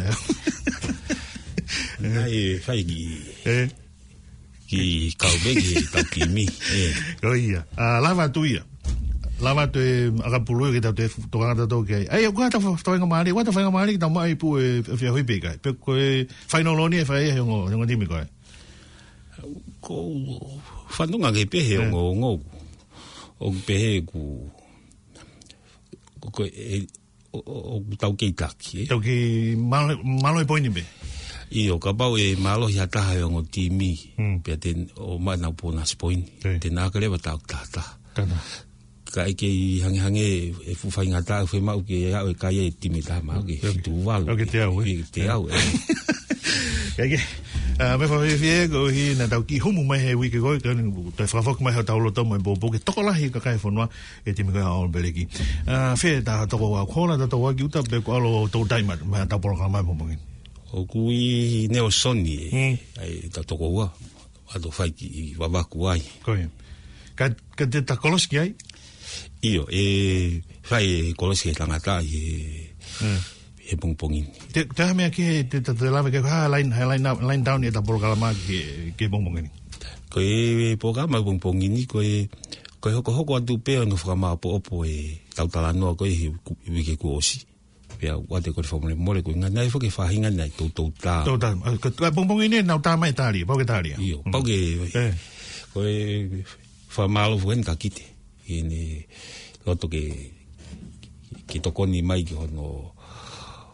Nga 2.00 2.24
e 2.32 2.42
whai 2.64 2.82
ki... 2.88 3.00
E? 3.44 3.60
Ki 4.70 4.80
Kaubegi 5.20 5.72
ki 5.76 5.82
tau 5.92 6.06
ki 6.14 6.28
mi. 6.32 6.46
Ko 7.20 7.34
ia. 7.36 7.66
Lava 8.06 8.30
tu 8.32 8.46
ia. 8.48 8.62
Lava 9.44 9.66
tu 9.72 9.82
e 9.84 9.94
akapulu 10.24 10.70
ki 10.76 10.82
tau 10.84 10.96
te 10.96 11.10
tōkangata 11.10 11.66
tō 11.72 11.80
ki 11.90 11.96
ai. 11.98 12.06
Ei, 12.22 12.30
kua 12.32 12.48
tau 12.54 12.62
whaenga 12.64 13.10
maari, 13.10 13.34
kua 13.36 13.44
ta 13.48 13.54
whaenga 13.56 13.74
maari 13.76 13.98
ki 13.98 14.02
tau 14.06 14.14
mai 14.14 14.38
pū 14.40 14.54
e 14.62 14.68
whia 14.94 15.12
hui 15.16 15.26
pēkai. 15.28 15.58
Pe 15.66 15.74
ko 15.76 15.98
e 16.00 16.10
whaino 16.54 16.76
loni 16.78 17.02
e 17.02 17.08
whai 17.10 17.24
e 17.34 17.42
hongo 17.42 17.90
timi 17.90 18.08
koe. 18.08 18.24
Ko... 19.84 20.00
Whanunga 20.96 21.34
ke 21.36 21.44
pehe 21.54 21.82
ongo 21.84 22.08
ongo. 22.14 22.32
Ongo 23.44 23.68
pehe 23.68 24.00
ku... 24.08 24.24
Ongo 24.24 24.48
ku 24.48 24.56
ko 26.28 26.44
e, 26.44 26.52
e 26.52 26.78
o 27.32 27.80
tau 27.96 28.14
ke 28.20 28.28
taki 28.36 28.84
e 28.84 28.84
eh? 28.84 28.88
ke 29.00 29.16
malo 29.56 30.38
e 30.44 30.46
poini 30.46 30.68
be 30.74 30.84
i 31.56 31.70
o 31.72 31.80
ka 31.80 31.96
pau 31.96 32.20
e 32.20 32.36
malo 32.36 32.68
hi 32.68 32.78
ata 32.84 33.00
ha 33.08 33.12
yongo 33.16 33.46
e 33.48 33.50
ti 33.54 33.64
mi 33.72 33.96
hmm. 33.96 34.44
pe 34.44 34.56
o 35.00 35.16
ma 35.18 35.40
na 35.40 35.56
po 35.56 35.72
na 35.72 35.88
spoin 35.88 36.22
te 36.60 36.68
na 36.70 36.92
kare 36.92 37.08
bata 37.10 37.38
ka 39.10 39.24
e 39.26 39.34
ke 39.34 39.48
i 39.48 39.80
hange 39.82 40.02
hange 40.04 40.26
e 40.70 40.74
fu 40.76 40.92
fainga 40.94 41.24
ta 41.26 41.46
fu 41.50 41.58
mau 41.64 41.80
o 41.80 41.86
ke 41.88 42.12
ya 42.12 42.22
e 42.28 42.36
ka 42.36 42.52
ye 42.52 42.70
ti 42.76 42.92
mi 42.94 43.00
ta 43.02 43.24
ma 43.24 43.40
o 43.40 43.44
ke 43.48 43.56
tu 43.82 43.92
te 44.52 44.58
au 44.68 44.82
e 44.84 45.00
te 45.08 45.22
au 45.32 45.48
e 47.00 47.06
me 47.80 48.08
fa 48.08 48.20
fi 48.20 48.68
go 48.68 48.88
hi 48.92 49.16
na 49.16 49.26
tau 49.32 49.42
ki 49.48 49.60
humu 49.64 49.86
mai 49.88 50.00
he 50.04 50.12
wiki 50.14 50.38
goi 50.44 50.60
ka 50.60 50.74
ningu 50.76 51.12
te 51.16 51.24
fa 51.32 51.40
fok 51.42 51.62
mai 51.64 51.72
ha 51.74 51.84
tau 51.84 51.98
lo 52.00 52.12
tomo 52.12 52.36
bo 52.44 52.52
bo 52.60 52.68
ke 52.72 52.78
toko 52.84 53.02
la 53.02 53.16
ka 53.32 53.40
kai 53.40 53.56
fonwa 53.58 53.88
e 54.28 54.34
te 54.34 54.44
me 54.44 54.52
ka 54.52 54.68
on 54.84 54.92
beleki 54.92 55.24
a 55.66 55.96
fe 55.96 56.20
ta 56.22 56.44
toko 56.46 56.76
wa 56.76 56.84
kona 56.86 57.16
ta 57.16 57.26
toko 57.32 57.54
ki 57.56 57.64
uta 57.64 57.80
be 57.88 58.04
alo 58.12 58.48
to 58.52 58.68
diamond 58.68 59.00
ma 59.08 59.24
ta 59.26 59.38
por 59.40 59.56
ka 59.56 59.72
mai 59.72 59.80
bo 59.84 59.94
mangi 59.96 60.18
o 60.76 60.84
ku 60.84 61.08
mm. 61.08 61.16
i 61.16 61.68
ne 61.72 61.80
o 61.80 61.88
soni 61.90 62.52
ai 63.00 63.32
ta 63.32 63.48
toko 63.48 63.72
wa 63.72 63.88
a 64.52 64.60
do 64.60 64.70
fai 64.72 64.92
ki 64.92 65.40
wa 65.40 65.48
ba 65.48 65.64
ku 65.64 65.88
ai 65.88 66.04
ko 66.20 66.36
ka 67.16 67.64
te 67.66 67.80
ta 67.88 67.96
kolos 67.96 68.28
ai 68.36 68.52
io 69.40 69.64
e 69.72 70.42
fai 70.68 70.84
e 70.84 71.14
kolos 71.16 71.40
ki 71.48 71.56
e 71.56 71.56
tangata 71.56 72.04
e 72.04 72.28
mm 73.08 73.39
e 73.70 73.76
pungpungin. 73.78 74.26
Te, 74.54 74.66
te 74.66 74.84
hamea 74.84 75.12
ki 75.14 75.24
he 75.24 75.36
te, 75.46 75.62
te, 75.62 75.74
te 75.78 75.90
lawe, 75.94 76.10
ha, 76.28 76.48
line, 76.50 76.74
line, 76.74 77.12
line 77.30 77.44
down 77.46 77.64
e 77.64 77.70
ta 77.72 77.82
porokalama 77.86 78.32
ki 78.34 78.58
he 78.98 79.06
pungpungin. 79.10 79.50
Ko 80.10 80.20
e 80.22 80.74
e 80.74 80.78
porokalama 80.82 81.22
e 81.22 81.26
pungpungin 81.28 81.76
ko 81.86 82.02
e, 82.02 82.26
ko 82.82 82.90
e 82.90 82.94
hoko 82.98 83.14
hoko 83.14 83.38
atu 83.38 83.60
pe 83.62 83.78
anu 83.78 83.94
whakama 83.96 84.34
po 84.42 84.58
opo 84.58 84.82
e 84.86 85.22
kautala 85.38 85.74
noa 85.74 85.94
ko 85.96 86.10
e 86.10 86.14
he 86.18 86.28
wike 86.74 86.98
ku 86.98 87.14
osi. 87.22 87.46
Pea, 88.00 88.18
wate 88.30 88.50
ko 88.56 88.66
te 88.66 88.70
whamore 88.74 88.96
mole 88.98 89.22
ko 89.22 89.30
ingat, 89.36 89.54
nai 89.54 89.70
whake 89.70 89.94
whahinga 89.94 90.34
nai 90.34 90.50
tau 90.58 90.72
tau 90.74 90.90
tā. 90.98 91.22
Tau 91.30 91.38
tā, 91.38 91.54
ka 91.78 92.10
pungpungin 92.10 92.58
e 92.58 92.66
nau 92.66 92.82
tā 92.82 92.98
mai 92.98 93.14
tāria, 93.14 93.46
pauke 93.46 93.70
tāria. 93.70 94.02
Iyo, 94.02 94.24
pauke, 94.34 94.58
mm. 94.58 94.98
eh. 94.98 95.14
ko 95.74 95.86
e 95.86 95.96
whamama 96.96 97.30
alo 97.30 97.38
fuhen 97.38 97.62
ka 97.62 97.78
kite. 97.78 98.08
Ine, 98.50 99.06
loto 99.62 99.86
ke, 99.92 100.02
ki 101.46 101.62
toko 101.62 101.86
ni 101.86 102.02
mai 102.02 102.24
ki 102.26 102.34
hono, 102.34 102.48
ki 102.48 102.58
hono, 102.58 102.99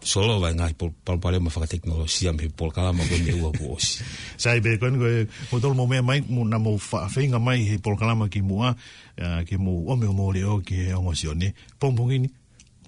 solo 0.06 0.39
vai 0.39 0.53
ngai 0.53 0.74
pol 0.78 0.93
pol 1.06 1.18
pole 1.20 1.39
ma 1.41 1.49
fa 1.49 1.66
teknologi 1.66 2.30
am 2.30 2.38
pe 2.38 2.47
pol 2.53 2.70
kala 2.72 2.93
ma 2.93 3.03
ko 3.10 3.18
ni 3.18 3.34
e 3.34 3.51
sai 4.41 4.62
be 4.62 4.78
kon 4.78 5.01
ko 5.01 5.06
mo 5.51 5.58
tol 5.60 5.74
mo 5.74 5.84
me 5.89 5.99
mai 6.06 6.22
mo 6.30 6.45
na 6.45 6.58
mo 6.62 6.78
fa 6.78 7.10
fe 7.10 7.26
nga 7.28 7.39
mai 7.41 7.66
he 7.66 7.78
pol 7.82 7.97
kala 7.97 8.14
ma 8.16 8.30
ki 8.30 8.41
mo 8.45 8.62
mo 9.66 9.72
o 9.91 9.95
me 9.97 10.08
mo 10.14 10.30
le 10.32 10.45
o 10.45 10.62
ki 10.62 10.93
o 10.93 11.01
oni 11.01 11.49
pom 11.82 11.95
pom 11.97 12.06
ni 12.08 12.30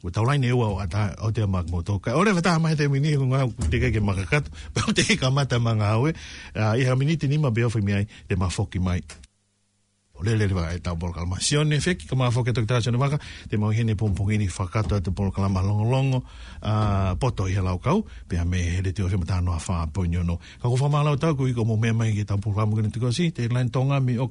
ko 0.01 0.13
tau 0.13 0.23
lai 0.29 0.37
ata 0.37 1.17
o 1.25 1.31
te 1.33 1.41
ma 1.49 1.65
mo 1.73 1.81
to 1.81 1.97
ka 1.97 2.13
ore 2.13 2.31
va 2.37 2.41
ta 2.45 2.59
ma 2.61 2.75
te 2.77 2.85
mini 2.87 3.17
ko 3.17 3.25
nga 3.33 3.49
te 3.67 3.77
ke 3.81 3.97
ma 3.99 4.13
ka 4.17 4.25
kat 4.37 4.45
pa 4.77 4.85
te 4.93 5.17
ka 5.17 5.33
ma 5.33 5.43
ta 5.49 5.57
ma 5.57 5.73
nga 5.73 5.97
we 5.97 6.13
i 6.55 6.85
ha 6.85 6.93
mini 6.95 7.17
ni 7.27 7.37
ma 7.41 7.49
be 7.49 7.65
ai 7.65 8.05
te 8.29 8.35
ma 8.37 8.47
mai 8.85 9.01
o 10.19 10.23
le 10.23 10.35
le 10.35 10.47
le 10.47 10.73
e 10.75 10.79
tau 10.79 10.97
polo 10.97 11.13
kalama. 11.13 11.37
Si 11.39 11.55
ne 11.57 11.79
feki 11.79 12.07
ka 12.09 12.15
maa 12.15 12.31
fokia 12.31 12.53
toki 12.53 12.65
tāsio 12.67 12.91
ne 12.91 12.97
waka, 12.97 13.19
te 13.49 13.57
mau 13.57 13.69
hene 13.71 13.93
pōmpongi 13.93 14.37
ni 14.37 14.47
whakato 14.47 14.95
atu 14.95 15.11
polo 15.13 15.31
kalama 15.31 15.61
longo 15.61 15.85
longo, 15.85 16.19
poto 17.19 17.45
i 17.47 17.53
helau 17.53 17.77
kau, 17.79 18.05
pia 18.27 18.45
me 18.45 18.57
hele 18.61 18.91
te 18.93 19.03
ofima 19.03 19.25
tāno 19.25 19.53
a 19.53 19.61
whaa 19.61 19.85
pōnyo 19.93 20.25
no. 20.25 20.39
Ka 20.61 20.67
kua 20.69 20.77
whamalau 20.87 21.17
tau 21.19 21.35
kui 21.37 21.53
ko 21.53 21.63
mo 21.65 21.77
mea 21.77 21.93
mai 21.93 22.11
ki 22.13 22.25
tau 22.25 22.37
polo 22.39 22.55
kalama 22.57 22.81
gani 22.81 22.91
tuko 22.91 23.11
si, 23.13 23.31
te 23.31 23.47
lain 23.47 23.69
tonga 23.69 23.99
mi 23.99 24.17
o 24.17 24.27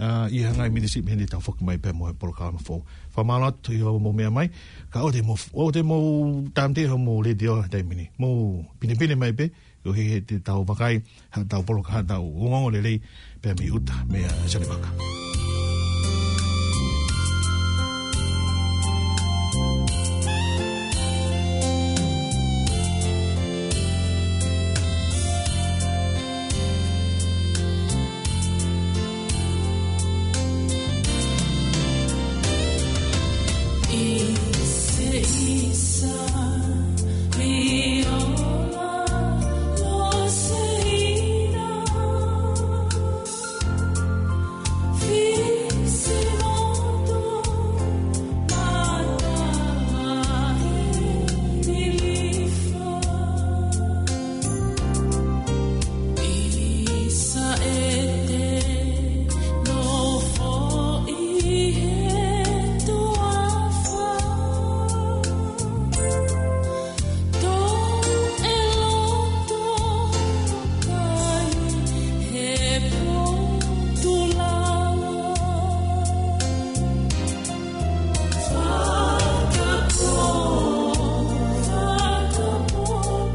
a 0.00 0.30
i 0.32 0.38
hanga 0.46 0.64
i 0.64 0.70
me 0.70 0.80
ni 0.80 1.26
ta 1.26 1.36
whaka 1.38 1.60
mai 1.64 1.76
pia 1.78 1.90
mō 1.92 2.06
he 2.10 2.14
polo 2.14 2.32
kalama 2.32 2.58
fō. 2.62 2.80
Whamalau 3.16 3.50
atu 3.50 3.74
i 3.74 3.80
hau 3.82 3.98
mō 4.00 4.14
mai, 4.30 4.48
ka 4.92 5.02
o 5.02 5.10
te 5.10 5.22
mo 5.24 5.34
o 5.54 5.70
te 5.72 5.82
mō 5.82 5.98
tāmte 6.54 6.86
ho 6.86 6.96
mo 6.96 7.18
le 7.22 7.34
dio 7.34 7.58
hatai 7.60 7.82
mini, 7.82 8.06
mo 8.18 8.62
pine 8.78 8.94
pine 8.94 9.14
mai 9.18 9.32
pe, 9.34 9.50
Yo 9.80 9.94
he 9.96 10.02
he 10.12 10.20
te 10.20 10.36
tau 10.44 10.60
whakai, 10.68 10.98
tau 11.48 11.62
polo 11.64 11.80
kaha, 11.80 12.02
tau 12.04 12.20
ngongo 12.20 12.68
le 12.74 12.82
lei, 12.84 12.98
במיעוט 13.44 13.90
מהז'נבה. 14.08 15.19